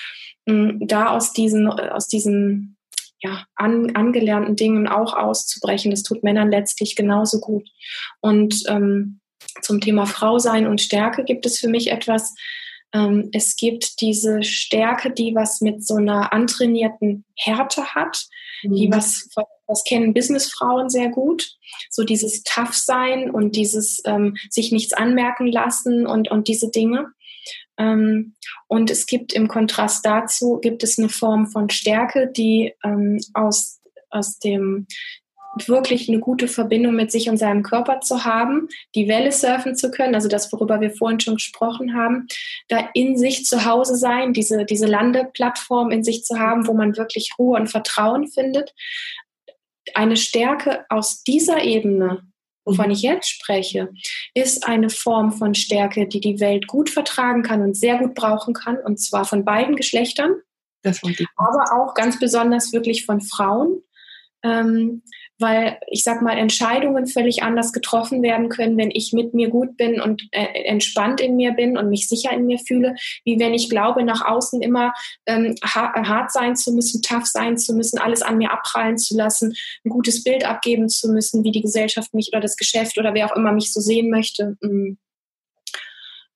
da 0.46 1.10
aus 1.10 1.34
diesen, 1.34 1.68
aus 1.68 2.08
diesen 2.08 2.78
ja, 3.20 3.46
an, 3.56 3.96
angelernten 3.96 4.56
Dingen 4.56 4.88
auch 4.88 5.14
auszubrechen. 5.16 5.92
Das 5.92 6.04
tut 6.04 6.24
Männern 6.24 6.52
letztlich 6.52 6.96
genauso 6.96 7.40
gut. 7.40 7.68
Und 8.22 8.64
ähm, 8.68 9.20
zum 9.62 9.82
Thema 9.82 10.06
Frau 10.06 10.38
sein 10.38 10.68
und 10.68 10.82
Stärke 10.82 11.24
gibt 11.24 11.46
es 11.46 11.60
für 11.60 11.68
mich 11.68 11.92
etwas, 11.92 12.36
ähm, 12.94 13.30
es 13.34 13.56
gibt 13.56 14.02
diese 14.02 14.44
Stärke, 14.44 15.12
die 15.12 15.34
was 15.36 15.62
mit 15.62 15.86
so 15.86 15.96
einer 15.96 16.32
antrainierten 16.34 17.26
Härte 17.36 17.96
hat, 17.96 18.26
mhm. 18.64 18.76
die 18.76 18.92
was, 18.92 19.30
was 19.68 19.84
kennen 19.84 20.14
Businessfrauen 20.14 20.90
sehr 20.90 21.10
gut, 21.10 21.56
so 21.90 22.04
dieses 22.04 22.44
Tough 22.44 22.74
sein 22.74 23.32
und 23.32 23.56
dieses 23.56 24.02
ähm, 24.06 24.38
sich 24.50 24.72
nichts 24.72 24.94
anmerken 24.94 25.48
lassen 25.48 26.06
und, 26.06 26.30
und 26.30 26.48
diese 26.48 26.70
Dinge. 26.70 27.08
Ähm, 27.78 28.36
und 28.68 28.90
es 28.90 29.06
gibt 29.06 29.34
im 29.34 29.48
Kontrast 29.48 30.06
dazu, 30.06 30.60
gibt 30.62 30.84
es 30.84 30.98
eine 30.98 31.10
Form 31.10 31.48
von 31.48 31.70
Stärke, 31.70 32.32
die 32.32 32.74
ähm, 32.84 33.20
aus, 33.34 33.82
aus 34.10 34.40
dem 34.40 34.88
wirklich 35.68 36.10
eine 36.10 36.20
gute 36.20 36.48
Verbindung 36.48 36.96
mit 36.96 37.12
sich 37.12 37.30
und 37.30 37.38
seinem 37.38 37.64
Körper 37.64 38.02
zu 38.02 38.26
haben, 38.26 38.68
die 38.94 39.08
Welle 39.08 39.32
surfen 39.32 39.76
zu 39.76 39.90
können, 39.90 40.16
also 40.16 40.28
das, 40.28 40.52
worüber 40.52 40.82
wir 40.82 40.92
vorhin 40.92 41.20
schon 41.20 41.36
gesprochen 41.36 41.96
haben, 41.96 42.28
da 42.68 42.90
in 42.94 43.18
sich 43.18 43.46
zu 43.46 43.66
Hause 43.66 43.96
sein, 43.96 44.34
diese, 44.34 44.66
diese 44.66 44.86
Landeplattform 44.86 45.92
in 45.92 46.04
sich 46.04 46.24
zu 46.24 46.40
haben, 46.40 46.68
wo 46.68 46.74
man 46.74 46.98
wirklich 46.98 47.32
Ruhe 47.40 47.58
und 47.58 47.68
Vertrauen 47.68 48.28
findet. 48.28 48.74
Eine 49.94 50.18
Stärke 50.18 50.86
aus 50.90 51.24
dieser 51.24 51.64
Ebene 51.64 52.24
wovon 52.66 52.92
ich 52.92 53.02
jetzt 53.02 53.30
spreche, 53.30 53.90
ist 54.34 54.68
eine 54.68 54.90
Form 54.90 55.32
von 55.32 55.54
Stärke, 55.56 56.08
die 56.08 56.20
die 56.20 56.40
Welt 56.40 56.68
gut 56.68 56.90
vertragen 56.90 57.44
kann 57.44 57.62
und 57.62 57.78
sehr 57.78 57.98
gut 57.98 58.16
brauchen 58.16 58.54
kann, 58.54 58.78
und 58.78 59.00
zwar 59.00 59.26
von 59.26 59.46
beiden 59.46 59.76
Geschlechtern, 59.76 60.34
aber 61.36 61.74
auch 61.74 61.94
ganz 61.94 62.20
besonders 62.20 62.74
wirklich 62.74 63.06
von 63.06 63.22
Frauen. 63.22 63.82
Ähm, 64.44 65.02
weil 65.40 65.78
ich 65.88 66.04
sag 66.04 66.22
mal, 66.22 66.38
Entscheidungen 66.38 67.08
völlig 67.08 67.44
anders 67.44 67.74
getroffen 67.74 68.24
werden 68.24 68.50
können, 68.50 68.78
wenn 68.78 68.92
ich 68.92 69.12
mit 69.14 69.34
mir 69.34 69.50
gut 69.50 69.78
bin 69.78 70.00
und 70.00 70.24
äh, 70.32 70.64
entspannt 70.66 71.20
in 71.22 71.36
mir 71.36 71.52
bin 71.52 71.78
und 71.78 71.90
mich 71.90 72.08
sicher 72.08 72.32
in 72.32 72.46
mir 72.46 72.60
fühle, 72.60 72.96
wie 73.24 73.40
wenn 73.40 73.54
ich 73.54 73.70
glaube, 73.70 74.04
nach 74.04 74.26
außen 74.26 74.62
immer 74.62 74.94
ähm, 75.26 75.56
hart 75.64 76.32
sein 76.32 76.56
zu 76.56 76.74
müssen, 76.74 77.02
tough 77.02 77.26
sein 77.26 77.58
zu 77.58 77.74
müssen, 77.74 78.00
alles 78.00 78.22
an 78.22 78.38
mir 78.38 78.52
abprallen 78.52 78.98
zu 78.98 79.16
lassen, 79.16 79.54
ein 79.84 79.90
gutes 79.90 80.24
Bild 80.24 80.46
abgeben 80.46 80.90
zu 80.90 81.12
müssen, 81.12 81.44
wie 81.44 81.52
die 81.52 81.62
Gesellschaft 81.62 82.14
mich 82.14 82.30
oder 82.32 82.42
das 82.42 82.56
Geschäft 82.56 82.98
oder 82.98 83.14
wer 83.14 83.32
auch 83.32 83.36
immer 83.36 83.52
mich 83.52 83.74
so 83.74 83.82
sehen 83.82 84.10
möchte. 84.10 84.58
Mm. 84.62 84.98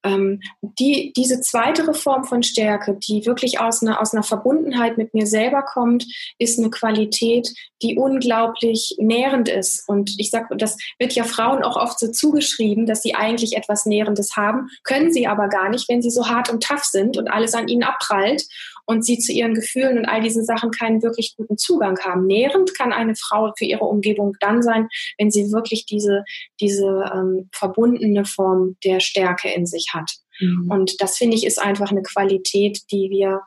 Ähm, 0.03 0.41
die, 0.61 1.13
diese 1.15 1.41
zweite 1.41 1.93
Form 1.93 2.23
von 2.23 2.43
Stärke, 2.43 2.97
die 2.97 3.25
wirklich 3.25 3.59
aus 3.59 3.81
einer, 3.81 4.01
aus 4.01 4.13
einer 4.13 4.23
Verbundenheit 4.23 4.97
mit 4.97 5.13
mir 5.13 5.27
selber 5.27 5.61
kommt, 5.61 6.05
ist 6.37 6.59
eine 6.59 6.69
Qualität, 6.69 7.53
die 7.81 7.97
unglaublich 7.97 8.95
nährend 8.97 9.49
ist. 9.49 9.83
Und 9.87 10.15
ich 10.17 10.29
sage, 10.29 10.55
das 10.55 10.77
wird 10.99 11.13
ja 11.13 11.23
Frauen 11.23 11.63
auch 11.63 11.75
oft 11.75 11.99
so 11.99 12.11
zugeschrieben, 12.11 12.85
dass 12.85 13.01
sie 13.01 13.15
eigentlich 13.15 13.57
etwas 13.57 13.85
Nährendes 13.85 14.35
haben, 14.37 14.69
können 14.83 15.11
sie 15.11 15.27
aber 15.27 15.47
gar 15.49 15.69
nicht, 15.69 15.89
wenn 15.89 16.01
sie 16.01 16.11
so 16.11 16.27
hart 16.27 16.49
und 16.49 16.63
tough 16.63 16.83
sind 16.83 17.17
und 17.17 17.27
alles 17.27 17.53
an 17.53 17.67
ihnen 17.67 17.83
abprallt 17.83 18.45
und 18.89 19.05
sie 19.05 19.19
zu 19.19 19.31
ihren 19.31 19.53
Gefühlen 19.53 19.99
und 19.99 20.05
all 20.07 20.19
diesen 20.19 20.43
Sachen 20.43 20.71
keinen 20.71 21.03
wirklich 21.03 21.35
guten 21.37 21.59
Zugang 21.59 21.99
haben. 21.99 22.25
Nährend 22.25 22.75
kann 22.75 22.91
eine 22.91 23.13
Frau 23.13 23.53
für 23.55 23.65
ihre 23.65 23.85
Umgebung 23.85 24.33
dann 24.39 24.63
sein, 24.63 24.87
wenn 25.19 25.29
sie 25.29 25.51
wirklich 25.51 25.85
diese, 25.85 26.23
diese 26.59 27.05
ähm, 27.13 27.49
verbundene 27.53 28.25
Form 28.25 28.77
der 28.83 28.99
Stärke 28.99 29.53
in 29.53 29.67
sich 29.67 29.91
hat. 29.93 30.09
Mhm. 30.39 30.71
Und 30.71 31.01
das 31.01 31.17
finde 31.17 31.37
ich 31.37 31.45
ist 31.45 31.61
einfach 31.61 31.91
eine 31.91 32.01
Qualität, 32.01 32.79
die 32.91 33.11
wir 33.11 33.41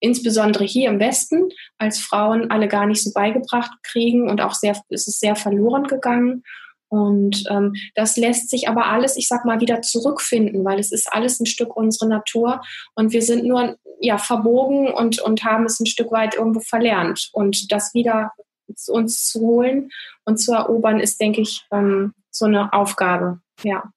insbesondere 0.00 0.64
hier 0.64 0.88
im 0.88 0.98
Westen 0.98 1.50
als 1.78 2.00
Frauen 2.00 2.50
alle 2.50 2.66
gar 2.66 2.86
nicht 2.86 3.04
so 3.04 3.12
beigebracht 3.14 3.70
kriegen 3.84 4.28
und 4.28 4.40
auch 4.40 4.54
sehr, 4.54 4.76
ist 4.88 5.06
es 5.06 5.20
sehr 5.20 5.36
verloren 5.36 5.84
gegangen. 5.84 6.42
Und 6.90 7.44
ähm, 7.48 7.74
das 7.94 8.16
lässt 8.16 8.50
sich 8.50 8.68
aber 8.68 8.86
alles, 8.86 9.16
ich 9.16 9.28
sag 9.28 9.44
mal, 9.44 9.60
wieder 9.60 9.80
zurückfinden, 9.80 10.64
weil 10.64 10.80
es 10.80 10.90
ist 10.90 11.10
alles 11.12 11.38
ein 11.38 11.46
Stück 11.46 11.76
unserer 11.76 12.08
Natur 12.08 12.60
und 12.96 13.12
wir 13.12 13.22
sind 13.22 13.44
nur 13.44 13.76
ja 14.00 14.18
verbogen 14.18 14.88
und 14.88 15.20
und 15.20 15.44
haben 15.44 15.66
es 15.66 15.78
ein 15.78 15.86
Stück 15.86 16.10
weit 16.10 16.34
irgendwo 16.34 16.60
verlernt. 16.60 17.30
Und 17.32 17.70
das 17.70 17.94
wieder 17.94 18.32
zu 18.74 18.92
uns 18.92 19.28
zu 19.28 19.40
holen 19.40 19.90
und 20.24 20.38
zu 20.38 20.52
erobern, 20.52 20.98
ist, 20.98 21.20
denke 21.20 21.42
ich, 21.42 21.64
ähm, 21.72 22.12
so 22.30 22.46
eine 22.46 22.72
Aufgabe. 22.72 23.40
Ja. 23.62 23.92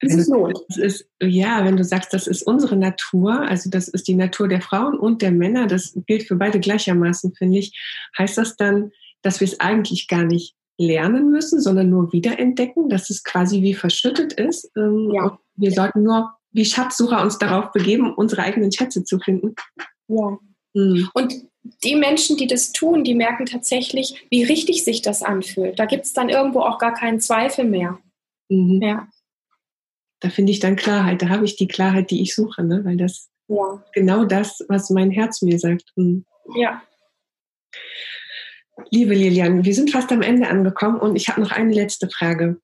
Das 0.00 0.14
ist, 0.14 0.32
das 0.68 0.78
ist, 0.78 1.08
ja, 1.22 1.64
wenn 1.64 1.76
du 1.76 1.84
sagst, 1.84 2.12
das 2.12 2.26
ist 2.26 2.42
unsere 2.42 2.76
Natur, 2.76 3.42
also 3.42 3.70
das 3.70 3.86
ist 3.86 4.08
die 4.08 4.16
Natur 4.16 4.48
der 4.48 4.60
Frauen 4.60 4.98
und 4.98 5.22
der 5.22 5.30
Männer, 5.30 5.68
das 5.68 5.96
gilt 6.06 6.24
für 6.24 6.34
beide 6.34 6.58
gleichermaßen, 6.58 7.34
finde 7.34 7.58
ich, 7.58 7.78
heißt 8.18 8.36
das 8.36 8.56
dann, 8.56 8.90
dass 9.22 9.38
wir 9.38 9.46
es 9.46 9.60
eigentlich 9.60 10.08
gar 10.08 10.24
nicht 10.24 10.56
lernen 10.82 11.30
müssen, 11.30 11.60
sondern 11.60 11.90
nur 11.90 12.12
wiederentdecken, 12.12 12.88
dass 12.88 13.10
es 13.10 13.22
quasi 13.22 13.62
wie 13.62 13.74
verschüttet 13.74 14.32
ist. 14.32 14.70
Ähm, 14.76 15.10
ja. 15.14 15.38
wir 15.56 15.72
sollten 15.72 16.02
nur 16.02 16.32
wie 16.50 16.64
Schatzsucher 16.64 17.22
uns 17.22 17.38
darauf 17.38 17.72
begeben, 17.72 18.14
unsere 18.14 18.42
eigenen 18.42 18.72
Schätze 18.72 19.04
zu 19.04 19.18
finden. 19.18 19.54
Ja. 20.08 20.38
Mhm. 20.74 21.08
Und 21.14 21.34
die 21.84 21.94
Menschen, 21.94 22.36
die 22.36 22.46
das 22.46 22.72
tun, 22.72 23.04
die 23.04 23.14
merken 23.14 23.46
tatsächlich, 23.46 24.26
wie 24.30 24.42
richtig 24.42 24.84
sich 24.84 25.02
das 25.02 25.22
anfühlt. 25.22 25.78
Da 25.78 25.86
gibt 25.86 26.04
es 26.04 26.12
dann 26.12 26.28
irgendwo 26.28 26.60
auch 26.60 26.78
gar 26.78 26.92
keinen 26.92 27.20
Zweifel 27.20 27.64
mehr. 27.64 27.98
Mhm. 28.48 28.82
Ja. 28.82 29.08
Da 30.20 30.30
finde 30.30 30.52
ich 30.52 30.60
dann 30.60 30.76
Klarheit. 30.76 31.22
Da 31.22 31.28
habe 31.28 31.44
ich 31.44 31.56
die 31.56 31.68
Klarheit, 31.68 32.10
die 32.10 32.22
ich 32.22 32.34
suche, 32.34 32.62
ne? 32.64 32.84
weil 32.84 32.96
das 32.96 33.30
ja. 33.48 33.82
genau 33.92 34.24
das, 34.24 34.64
was 34.68 34.90
mein 34.90 35.10
Herz 35.10 35.42
mir 35.42 35.58
sagt. 35.58 35.92
Mhm. 35.96 36.24
Ja. 36.56 36.82
Liebe 38.90 39.14
Lilian, 39.14 39.64
wir 39.64 39.74
sind 39.74 39.90
fast 39.90 40.10
am 40.12 40.22
Ende 40.22 40.48
angekommen 40.48 40.98
und 40.98 41.16
ich 41.16 41.28
habe 41.28 41.40
noch 41.40 41.52
eine 41.52 41.72
letzte 41.72 42.08
Frage. 42.08 42.60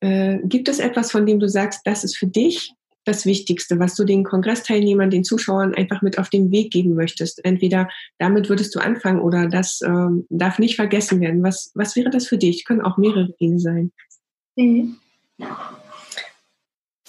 Äh, 0.00 0.38
gibt 0.44 0.68
es 0.68 0.78
etwas, 0.78 1.10
von 1.10 1.26
dem 1.26 1.40
du 1.40 1.48
sagst, 1.48 1.80
das 1.84 2.04
ist 2.04 2.16
für 2.16 2.26
dich 2.26 2.72
das 3.04 3.24
Wichtigste, 3.24 3.78
was 3.78 3.94
du 3.94 4.04
den 4.04 4.24
Kongressteilnehmern, 4.24 5.10
den 5.10 5.24
Zuschauern 5.24 5.74
einfach 5.74 6.02
mit 6.02 6.18
auf 6.18 6.28
den 6.28 6.50
Weg 6.50 6.72
geben 6.72 6.94
möchtest? 6.94 7.44
Entweder 7.44 7.88
damit 8.18 8.48
würdest 8.48 8.74
du 8.74 8.80
anfangen 8.80 9.20
oder 9.20 9.48
das 9.48 9.80
ähm, 9.82 10.26
darf 10.28 10.58
nicht 10.58 10.76
vergessen 10.76 11.20
werden. 11.20 11.42
Was, 11.42 11.70
was 11.74 11.94
wäre 11.96 12.10
das 12.10 12.26
für 12.26 12.36
dich? 12.36 12.64
Können 12.64 12.82
auch 12.82 12.96
mehrere 12.96 13.32
Dinge 13.40 13.60
sein. 13.60 13.92
Mhm. 14.56 14.96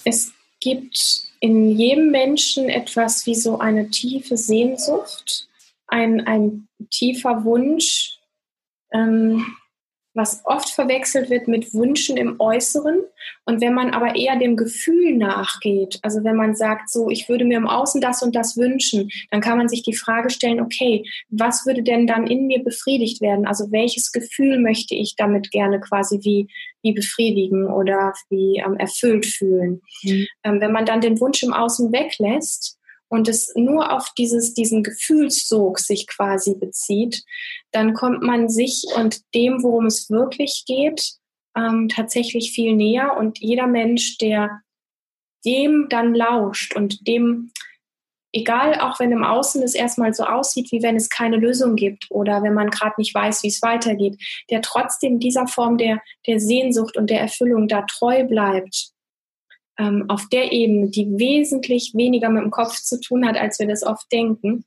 Es 0.04 0.32
gibt 0.60 1.28
in 1.40 1.76
jedem 1.76 2.10
Menschen 2.10 2.68
etwas 2.68 3.26
wie 3.26 3.34
so 3.34 3.58
eine 3.58 3.90
tiefe 3.90 4.36
Sehnsucht, 4.36 5.48
ein, 5.88 6.26
ein 6.26 6.68
tiefer 6.90 7.44
Wunsch, 7.44 8.17
ähm, 8.92 9.44
was 10.18 10.42
oft 10.44 10.68
verwechselt 10.68 11.30
wird 11.30 11.48
mit 11.48 11.72
Wünschen 11.72 12.16
im 12.16 12.40
Äußeren. 12.40 13.02
Und 13.44 13.60
wenn 13.60 13.72
man 13.72 13.90
aber 13.90 14.16
eher 14.16 14.36
dem 14.36 14.56
Gefühl 14.56 15.16
nachgeht, 15.16 15.98
also 16.02 16.24
wenn 16.24 16.34
man 16.34 16.54
sagt, 16.54 16.90
so, 16.90 17.08
ich 17.08 17.28
würde 17.28 17.44
mir 17.44 17.56
im 17.56 17.68
Außen 17.68 18.00
das 18.00 18.22
und 18.22 18.34
das 18.34 18.56
wünschen, 18.56 19.10
dann 19.30 19.40
kann 19.40 19.58
man 19.58 19.68
sich 19.68 19.82
die 19.82 19.94
Frage 19.94 20.30
stellen, 20.30 20.60
okay, 20.60 21.04
was 21.28 21.66
würde 21.66 21.82
denn 21.82 22.06
dann 22.06 22.26
in 22.26 22.46
mir 22.46 22.62
befriedigt 22.62 23.20
werden? 23.20 23.46
Also 23.46 23.70
welches 23.70 24.10
Gefühl 24.10 24.60
möchte 24.60 24.94
ich 24.94 25.14
damit 25.16 25.50
gerne 25.50 25.78
quasi 25.80 26.18
wie, 26.22 26.48
wie 26.82 26.92
befriedigen 26.92 27.66
oder 27.66 28.12
wie 28.28 28.62
ähm, 28.64 28.76
erfüllt 28.76 29.24
fühlen? 29.24 29.82
Mhm. 30.02 30.26
Ähm, 30.42 30.60
wenn 30.60 30.72
man 30.72 30.84
dann 30.84 31.00
den 31.00 31.20
Wunsch 31.20 31.42
im 31.42 31.52
Außen 31.52 31.92
weglässt, 31.92 32.77
und 33.08 33.28
es 33.28 33.52
nur 33.56 33.92
auf 33.92 34.10
dieses, 34.16 34.54
diesen 34.54 34.82
Gefühlssog 34.82 35.78
sich 35.78 36.06
quasi 36.06 36.54
bezieht, 36.54 37.24
dann 37.72 37.94
kommt 37.94 38.22
man 38.22 38.48
sich 38.48 38.84
und 38.96 39.22
dem, 39.34 39.62
worum 39.62 39.86
es 39.86 40.10
wirklich 40.10 40.64
geht, 40.66 41.14
ähm, 41.56 41.88
tatsächlich 41.88 42.52
viel 42.52 42.74
näher. 42.74 43.16
Und 43.16 43.38
jeder 43.38 43.66
Mensch, 43.66 44.18
der 44.18 44.60
dem 45.44 45.86
dann 45.88 46.14
lauscht 46.14 46.74
und 46.74 47.06
dem, 47.06 47.52
egal 48.32 48.80
auch 48.80 49.00
wenn 49.00 49.12
im 49.12 49.24
Außen 49.24 49.62
es 49.62 49.74
erstmal 49.74 50.12
so 50.12 50.24
aussieht, 50.24 50.70
wie 50.72 50.82
wenn 50.82 50.96
es 50.96 51.08
keine 51.08 51.36
Lösung 51.36 51.76
gibt 51.76 52.06
oder 52.10 52.42
wenn 52.42 52.54
man 52.54 52.70
gerade 52.70 52.94
nicht 52.98 53.14
weiß, 53.14 53.42
wie 53.42 53.48
es 53.48 53.62
weitergeht, 53.62 54.20
der 54.50 54.62
trotzdem 54.62 55.18
dieser 55.18 55.46
Form 55.46 55.78
der, 55.78 56.00
der 56.26 56.40
Sehnsucht 56.40 56.96
und 56.96 57.08
der 57.08 57.20
Erfüllung 57.20 57.68
da 57.68 57.82
treu 57.82 58.24
bleibt, 58.24 58.92
ähm, 59.78 60.04
auf 60.08 60.28
der 60.28 60.52
Ebene, 60.52 60.90
die 60.90 61.06
wesentlich 61.18 61.92
weniger 61.94 62.28
mit 62.28 62.42
dem 62.42 62.50
Kopf 62.50 62.80
zu 62.80 63.00
tun 63.00 63.26
hat, 63.26 63.36
als 63.36 63.58
wir 63.58 63.66
das 63.66 63.82
oft 63.82 64.10
denken, 64.12 64.64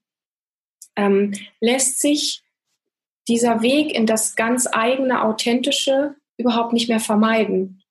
ähm, 0.96 1.34
lässt 1.60 2.00
sich 2.00 2.42
dieser 3.28 3.62
Weg 3.62 3.94
in 3.94 4.06
das 4.06 4.36
ganz 4.36 4.68
eigene, 4.72 5.24
authentische 5.24 6.16
überhaupt 6.38 6.74
nicht 6.74 6.90
mehr 6.90 7.00
vermeiden. 7.00 7.84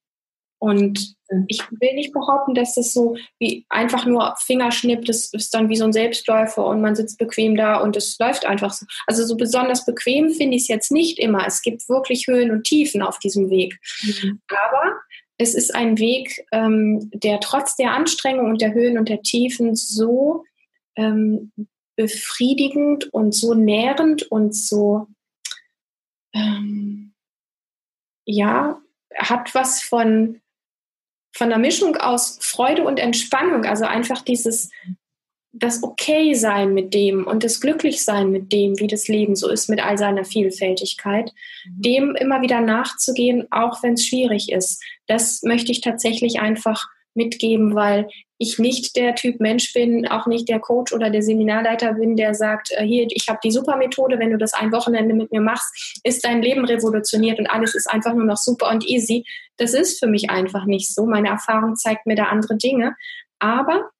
Und 0.59 1.15
ich 1.47 1.63
will 1.71 1.95
nicht 1.95 2.13
behaupten, 2.13 2.55
dass 2.55 2.75
das 2.75 2.93
so 2.93 3.17
wie 3.39 3.65
einfach 3.71 4.05
nur 4.05 4.35
Fingerschnipp, 4.39 5.07
das 5.07 5.33
ist 5.33 5.55
dann 5.55 5.71
wie 5.71 5.77
so 5.77 5.85
ein 5.85 5.93
Selbstläufer 5.93 6.67
und 6.67 6.83
man 6.83 6.95
sitzt 6.95 7.17
bequem 7.19 7.57
da 7.57 7.79
und 7.79 7.97
es 7.97 8.19
läuft 8.19 8.45
einfach 8.45 8.73
so. 8.73 8.85
Also 9.07 9.25
so 9.25 9.37
besonders 9.39 9.87
bequem 9.87 10.31
finde 10.31 10.57
ich 10.57 10.65
es 10.65 10.69
jetzt 10.69 10.93
nicht 10.93 11.19
immer. 11.19 11.47
Es 11.47 11.63
gibt 11.63 11.89
wirklich 11.89 12.27
Höhen 12.27 12.51
und 12.51 12.65
Tiefen 12.65 13.01
auf 13.01 13.19
diesem 13.19 13.49
Weg. 13.49 13.79
Mhm. 14.03 14.43
Aber 14.49 15.01
es 15.41 15.55
ist 15.55 15.75
ein 15.75 15.97
Weg, 15.97 16.47
ähm, 16.53 17.11
der 17.15 17.41
trotz 17.41 17.75
der 17.75 17.93
Anstrengung 17.93 18.51
und 18.51 18.61
der 18.61 18.75
Höhen 18.75 18.99
und 18.99 19.09
der 19.09 19.23
Tiefen 19.23 19.75
so 19.75 20.45
ähm, 20.97 21.51
befriedigend 21.97 23.07
und 23.15 23.35
so 23.35 23.55
nährend 23.55 24.31
und 24.31 24.55
so, 24.55 25.07
ähm, 26.35 27.15
ja, 28.27 28.83
hat 29.17 29.55
was 29.55 29.81
von, 29.83 30.43
von 31.33 31.49
der 31.49 31.59
Mischung 31.59 31.97
aus 31.97 32.39
Freude 32.43 32.85
und 32.85 32.99
Entspannung. 32.99 33.65
Also 33.65 33.87
einfach 33.87 34.21
dieses, 34.21 34.71
das 35.53 35.83
Okay-Sein 35.83 36.73
mit 36.75 36.95
dem 36.95 37.27
und 37.27 37.43
das 37.43 37.61
Glücklichsein 37.61 38.31
mit 38.31 38.53
dem, 38.53 38.79
wie 38.79 38.87
das 38.87 39.09
Leben 39.09 39.35
so 39.35 39.49
ist, 39.49 39.69
mit 39.69 39.85
all 39.85 39.99
seiner 39.99 40.25
Vielfältigkeit, 40.25 41.33
mhm. 41.65 41.83
dem 41.83 42.15
immer 42.15 42.41
wieder 42.41 42.61
nachzugehen, 42.61 43.47
auch 43.51 43.83
wenn 43.83 43.95
es 43.95 44.07
schwierig 44.07 44.53
ist. 44.53 44.83
Das 45.07 45.43
möchte 45.43 45.73
ich 45.73 45.81
tatsächlich 45.81 46.41
einfach 46.41 46.87
mitgeben, 47.15 47.75
weil 47.75 48.09
ich 48.39 48.59
nicht 48.59 48.97
der 48.97 49.15
Typ 49.17 49.41
Mensch 49.41 49.73
bin, 49.75 50.07
auch 50.09 50.27
nicht 50.27 50.49
der 50.49 50.61
Coach 50.61 50.93
oder 50.93 51.11
der 51.11 51.23
Seminarleiter 51.23 51.95
bin, 51.95 52.17
der 52.17 52.35
sagt, 52.35 52.71
äh, 52.71 52.85
hier, 52.85 53.07
ich 53.11 53.29
habe 53.29 53.41
die 53.45 53.51
super 53.51 53.77
Methode, 53.77 54.19
wenn 54.19 54.31
du 54.31 54.39
das 54.39 54.55
ein 54.55 54.73
Wochenende 54.73 55.15
mit 55.15 55.31
mir 55.31 55.43
machst, 55.43 56.01
ist 56.05 56.25
dein 56.25 56.41
Leben 56.41 56.65
revolutioniert 56.65 57.39
und 57.39 57.49
alles 57.49 57.75
ist 57.75 57.91
einfach 57.91 58.15
nur 58.15 58.25
noch 58.25 58.39
super 58.39 58.71
und 58.71 58.89
easy. 58.89 59.27
Das 59.59 59.75
ist 59.75 59.99
für 59.99 60.07
mich 60.07 60.31
einfach 60.31 60.65
nicht 60.65 60.95
so. 60.95 61.05
Meine 61.05 61.29
Erfahrung 61.29 61.77
zeigt 61.77 62.07
mir 62.07 62.15
da 62.15 62.25
andere 62.25 62.57
Dinge. 62.57 62.95
Aber 63.41 63.91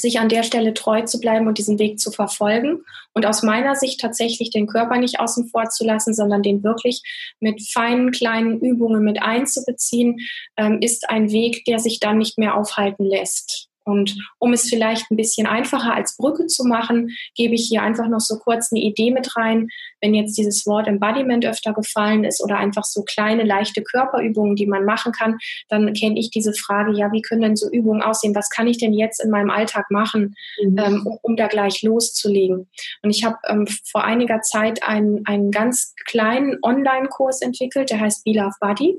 sich 0.00 0.20
an 0.20 0.28
der 0.28 0.42
Stelle 0.42 0.74
treu 0.74 1.02
zu 1.02 1.20
bleiben 1.20 1.46
und 1.46 1.58
diesen 1.58 1.78
Weg 1.78 1.98
zu 1.98 2.10
verfolgen 2.10 2.84
und 3.12 3.26
aus 3.26 3.42
meiner 3.42 3.74
Sicht 3.74 4.00
tatsächlich 4.00 4.50
den 4.50 4.66
Körper 4.66 4.98
nicht 4.98 5.20
außen 5.20 5.48
vor 5.48 5.68
zu 5.68 5.84
lassen, 5.84 6.14
sondern 6.14 6.42
den 6.42 6.62
wirklich 6.62 7.02
mit 7.40 7.62
feinen 7.62 8.10
kleinen 8.10 8.60
Übungen 8.60 9.04
mit 9.04 9.22
einzubeziehen, 9.22 10.20
ähm, 10.56 10.78
ist 10.80 11.08
ein 11.08 11.30
Weg, 11.30 11.64
der 11.64 11.78
sich 11.78 12.00
dann 12.00 12.18
nicht 12.18 12.38
mehr 12.38 12.56
aufhalten 12.56 13.04
lässt. 13.04 13.68
Und 13.84 14.16
um 14.38 14.52
es 14.52 14.68
vielleicht 14.68 15.10
ein 15.10 15.16
bisschen 15.16 15.46
einfacher 15.46 15.94
als 15.94 16.16
Brücke 16.16 16.46
zu 16.46 16.64
machen, 16.64 17.10
gebe 17.34 17.54
ich 17.54 17.68
hier 17.68 17.82
einfach 17.82 18.08
noch 18.08 18.20
so 18.20 18.38
kurz 18.38 18.72
eine 18.72 18.80
Idee 18.80 19.10
mit 19.10 19.36
rein. 19.36 19.68
Wenn 20.00 20.14
jetzt 20.14 20.36
dieses 20.38 20.66
Wort 20.66 20.86
Embodiment 20.86 21.44
öfter 21.44 21.72
gefallen 21.72 22.24
ist 22.24 22.42
oder 22.42 22.56
einfach 22.56 22.84
so 22.84 23.02
kleine, 23.02 23.44
leichte 23.44 23.82
Körperübungen, 23.82 24.56
die 24.56 24.66
man 24.66 24.84
machen 24.84 25.12
kann, 25.12 25.38
dann 25.68 25.92
kenne 25.92 26.18
ich 26.18 26.30
diese 26.30 26.54
Frage, 26.54 26.96
ja, 26.96 27.12
wie 27.12 27.22
können 27.22 27.42
denn 27.42 27.56
so 27.56 27.70
Übungen 27.70 28.02
aussehen? 28.02 28.34
Was 28.34 28.48
kann 28.48 28.66
ich 28.66 28.78
denn 28.78 28.92
jetzt 28.92 29.22
in 29.22 29.30
meinem 29.30 29.50
Alltag 29.50 29.90
machen, 29.90 30.34
mhm. 30.62 30.78
ähm, 30.78 31.06
um, 31.06 31.18
um, 31.22 31.36
da 31.36 31.46
gleich 31.46 31.82
loszulegen? 31.82 32.68
Und 33.02 33.10
ich 33.10 33.24
habe 33.24 33.36
ähm, 33.48 33.66
vor 33.84 34.04
einiger 34.04 34.40
Zeit 34.40 34.82
einen, 34.82 35.26
einen 35.26 35.50
ganz 35.50 35.94
kleinen 36.06 36.58
Online-Kurs 36.62 37.42
entwickelt, 37.42 37.90
der 37.90 38.00
heißt 38.00 38.24
Be 38.24 38.32
Love 38.32 38.56
Body. 38.60 38.98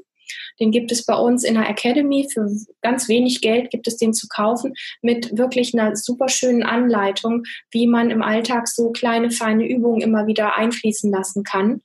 Den 0.59 0.71
gibt 0.71 0.91
es 0.91 1.05
bei 1.05 1.15
uns 1.15 1.43
in 1.43 1.55
der 1.55 1.69
Academy. 1.69 2.27
Für 2.31 2.49
ganz 2.81 3.07
wenig 3.07 3.41
Geld 3.41 3.69
gibt 3.71 3.87
es 3.87 3.97
den 3.97 4.13
zu 4.13 4.27
kaufen 4.27 4.73
mit 5.01 5.37
wirklich 5.37 5.73
einer 5.73 5.95
super 5.95 6.29
schönen 6.29 6.63
Anleitung, 6.63 7.43
wie 7.71 7.87
man 7.87 8.09
im 8.09 8.21
Alltag 8.21 8.67
so 8.67 8.91
kleine, 8.91 9.31
feine 9.31 9.67
Übungen 9.67 10.01
immer 10.01 10.27
wieder 10.27 10.55
einfließen 10.55 11.11
lassen 11.11 11.43
kann. 11.43 11.81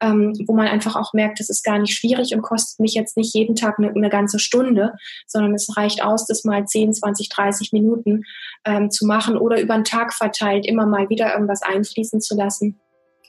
Ähm, 0.00 0.34
wo 0.46 0.54
man 0.54 0.66
einfach 0.66 0.96
auch 0.96 1.12
merkt, 1.12 1.38
das 1.38 1.48
ist 1.48 1.62
gar 1.62 1.78
nicht 1.78 1.96
schwierig 1.96 2.34
und 2.34 2.42
kostet 2.42 2.80
mich 2.80 2.94
jetzt 2.94 3.16
nicht 3.16 3.32
jeden 3.32 3.54
Tag 3.54 3.78
eine, 3.78 3.90
eine 3.90 4.10
ganze 4.10 4.40
Stunde, 4.40 4.92
sondern 5.26 5.54
es 5.54 5.76
reicht 5.76 6.02
aus, 6.02 6.26
das 6.26 6.44
mal 6.44 6.66
10, 6.66 6.92
20, 6.94 7.28
30 7.28 7.72
Minuten 7.72 8.24
ähm, 8.66 8.90
zu 8.90 9.06
machen 9.06 9.38
oder 9.38 9.60
über 9.60 9.74
den 9.74 9.84
Tag 9.84 10.12
verteilt 10.12 10.66
immer 10.66 10.84
mal 10.84 11.08
wieder 11.10 11.32
irgendwas 11.32 11.62
einfließen 11.62 12.20
zu 12.20 12.34
lassen. 12.36 12.80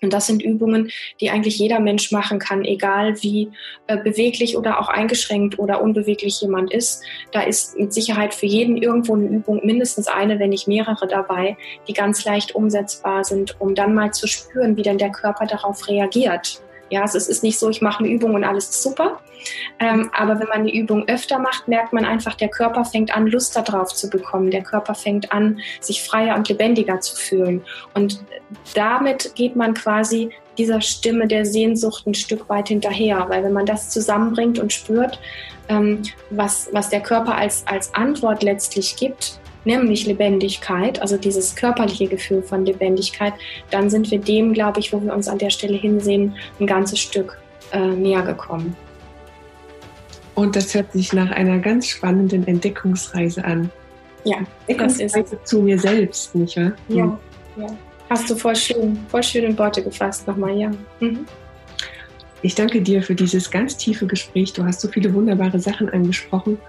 Und 0.05 0.13
das 0.13 0.27
sind 0.27 0.43
Übungen, 0.43 0.91
die 1.19 1.31
eigentlich 1.31 1.57
jeder 1.57 1.79
Mensch 1.79 2.11
machen 2.11 2.37
kann, 2.37 2.63
egal 2.63 3.21
wie 3.23 3.49
äh, 3.87 3.97
beweglich 3.97 4.55
oder 4.55 4.79
auch 4.79 4.87
eingeschränkt 4.87 5.57
oder 5.57 5.81
unbeweglich 5.81 6.39
jemand 6.41 6.71
ist. 6.71 7.03
Da 7.31 7.41
ist 7.41 7.75
mit 7.77 7.91
Sicherheit 7.91 8.35
für 8.35 8.45
jeden 8.45 8.77
irgendwo 8.77 9.15
eine 9.15 9.25
Übung, 9.25 9.65
mindestens 9.65 10.07
eine, 10.07 10.37
wenn 10.37 10.51
nicht 10.51 10.67
mehrere 10.67 11.07
dabei, 11.07 11.57
die 11.87 11.93
ganz 11.93 12.23
leicht 12.23 12.53
umsetzbar 12.53 13.23
sind, 13.23 13.59
um 13.59 13.73
dann 13.73 13.95
mal 13.95 14.11
zu 14.11 14.27
spüren, 14.27 14.77
wie 14.77 14.83
denn 14.83 14.99
der 14.99 15.11
Körper 15.11 15.47
darauf 15.47 15.87
reagiert. 15.87 16.61
Ja, 16.89 17.01
also 17.01 17.17
es 17.17 17.27
ist 17.27 17.43
nicht 17.43 17.59
so, 17.59 17.69
ich 17.69 17.81
mache 17.81 18.03
eine 18.03 18.13
Übung 18.13 18.35
und 18.35 18.43
alles 18.43 18.69
ist 18.69 18.83
super. 18.83 19.19
Ähm, 19.79 20.09
aber 20.15 20.39
wenn 20.39 20.47
man 20.47 20.65
die 20.65 20.77
Übung 20.77 21.07
öfter 21.07 21.39
macht, 21.39 21.67
merkt 21.67 21.93
man 21.93 22.05
einfach, 22.05 22.35
der 22.35 22.49
Körper 22.49 22.85
fängt 22.85 23.15
an, 23.15 23.27
Lust 23.27 23.55
darauf 23.55 23.93
zu 23.93 24.09
bekommen. 24.09 24.51
Der 24.51 24.63
Körper 24.63 24.95
fängt 24.95 25.31
an, 25.31 25.59
sich 25.81 26.03
freier 26.03 26.35
und 26.35 26.47
lebendiger 26.47 26.99
zu 27.01 27.15
fühlen. 27.15 27.63
Und 27.93 28.23
damit 28.73 29.35
geht 29.35 29.55
man 29.55 29.73
quasi 29.73 30.29
dieser 30.57 30.81
Stimme 30.81 31.27
der 31.27 31.45
Sehnsucht 31.45 32.07
ein 32.07 32.13
Stück 32.13 32.47
weit 32.49 32.69
hinterher. 32.69 33.25
Weil 33.27 33.43
wenn 33.43 33.53
man 33.53 33.65
das 33.65 33.89
zusammenbringt 33.89 34.59
und 34.59 34.71
spürt, 34.71 35.19
ähm, 35.69 36.03
was, 36.29 36.69
was 36.71 36.89
der 36.89 37.01
Körper 37.01 37.35
als, 37.35 37.65
als 37.67 37.93
Antwort 37.93 38.43
letztlich 38.43 38.95
gibt, 38.95 39.39
nämlich 39.65 40.05
Lebendigkeit, 40.05 41.01
also 41.01 41.17
dieses 41.17 41.55
körperliche 41.55 42.07
Gefühl 42.07 42.41
von 42.41 42.65
Lebendigkeit, 42.65 43.33
dann 43.71 43.89
sind 43.89 44.09
wir 44.11 44.19
dem, 44.19 44.53
glaube 44.53 44.79
ich, 44.79 44.93
wo 44.93 45.01
wir 45.01 45.13
uns 45.13 45.27
an 45.27 45.37
der 45.37 45.49
Stelle 45.49 45.77
hinsehen, 45.77 46.35
ein 46.59 46.67
ganzes 46.67 46.99
Stück 46.99 47.37
äh, 47.71 47.79
näher 47.79 48.21
gekommen. 48.21 48.75
Und 50.35 50.55
das 50.55 50.73
hört 50.75 50.91
sich 50.91 51.13
nach 51.13 51.31
einer 51.31 51.59
ganz 51.59 51.87
spannenden 51.87 52.45
Entdeckungsreise 52.47 53.43
an. 53.43 53.69
Ja, 54.25 54.37
das 54.67 54.99
ist 54.99 55.15
zu 55.43 55.61
mir 55.61 55.79
selbst, 55.79 56.35
nicht 56.35 56.57
wahr? 56.57 56.73
Ja, 56.89 57.03
hm. 57.03 57.17
ja. 57.57 57.67
Hast 58.09 58.29
du 58.29 58.35
voll 58.35 58.55
schön, 58.55 58.99
voll 59.07 59.23
schön 59.23 59.45
in 59.45 59.57
Worte 59.57 59.81
gefasst 59.81 60.27
nochmal, 60.27 60.55
ja. 60.57 60.71
Mhm. 60.99 61.25
Ich 62.41 62.53
danke 62.53 62.81
dir 62.81 63.01
für 63.01 63.15
dieses 63.15 63.49
ganz 63.49 63.75
tiefe 63.77 64.05
Gespräch. 64.05 64.53
Du 64.53 64.63
hast 64.63 64.81
so 64.81 64.87
viele 64.87 65.11
wunderbare 65.13 65.59
Sachen 65.59 65.89
angesprochen 65.89 66.59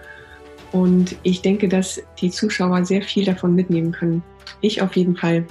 und 0.73 1.17
ich 1.23 1.43
denke, 1.43 1.69
dass 1.69 2.03
die 2.21 2.31
Zuschauer 2.31 2.85
sehr 2.85 3.03
viel 3.03 3.25
davon 3.25 3.55
mitnehmen 3.55 3.93
können. 3.93 4.23
Ich 4.61 4.83
auf 4.83 4.97
jeden 4.97 5.17
Fall. 5.17 5.47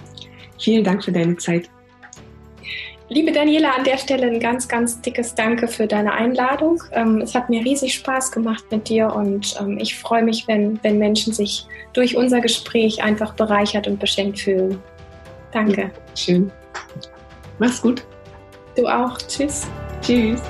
Vielen 0.59 0.83
Dank 0.83 1.03
für 1.03 1.11
deine 1.11 1.37
Zeit. 1.37 1.69
Liebe 3.07 3.31
Daniela, 3.31 3.73
an 3.77 3.83
der 3.83 3.97
Stelle 3.99 4.25
ein 4.25 4.39
ganz, 4.39 4.67
ganz 4.67 4.99
dickes 4.99 5.35
Danke 5.35 5.67
für 5.67 5.85
deine 5.85 6.13
Einladung. 6.13 6.81
Ähm, 6.91 7.21
es 7.21 7.35
hat 7.35 7.49
mir 7.49 7.63
riesig 7.63 7.93
Spaß 7.93 8.31
gemacht 8.31 8.63
mit 8.71 8.89
dir 8.89 9.13
und 9.13 9.55
ähm, 9.59 9.77
ich 9.77 9.95
freue 9.95 10.23
mich, 10.23 10.47
wenn, 10.47 10.79
wenn 10.83 10.97
Menschen 10.97 11.31
sich 11.31 11.67
durch 11.93 12.17
unser 12.17 12.41
Gespräch 12.41 13.03
einfach 13.03 13.35
bereichert 13.35 13.87
und 13.87 13.99
beschenkt 13.99 14.39
fühlen. 14.39 14.81
Danke. 15.51 15.91
schön. 16.15 16.51
Mach's 17.59 17.81
gut. 17.81 18.03
Du 18.75 18.87
auch. 18.87 19.17
Tschüss. 19.19 19.67
Tschüss. 20.01 20.41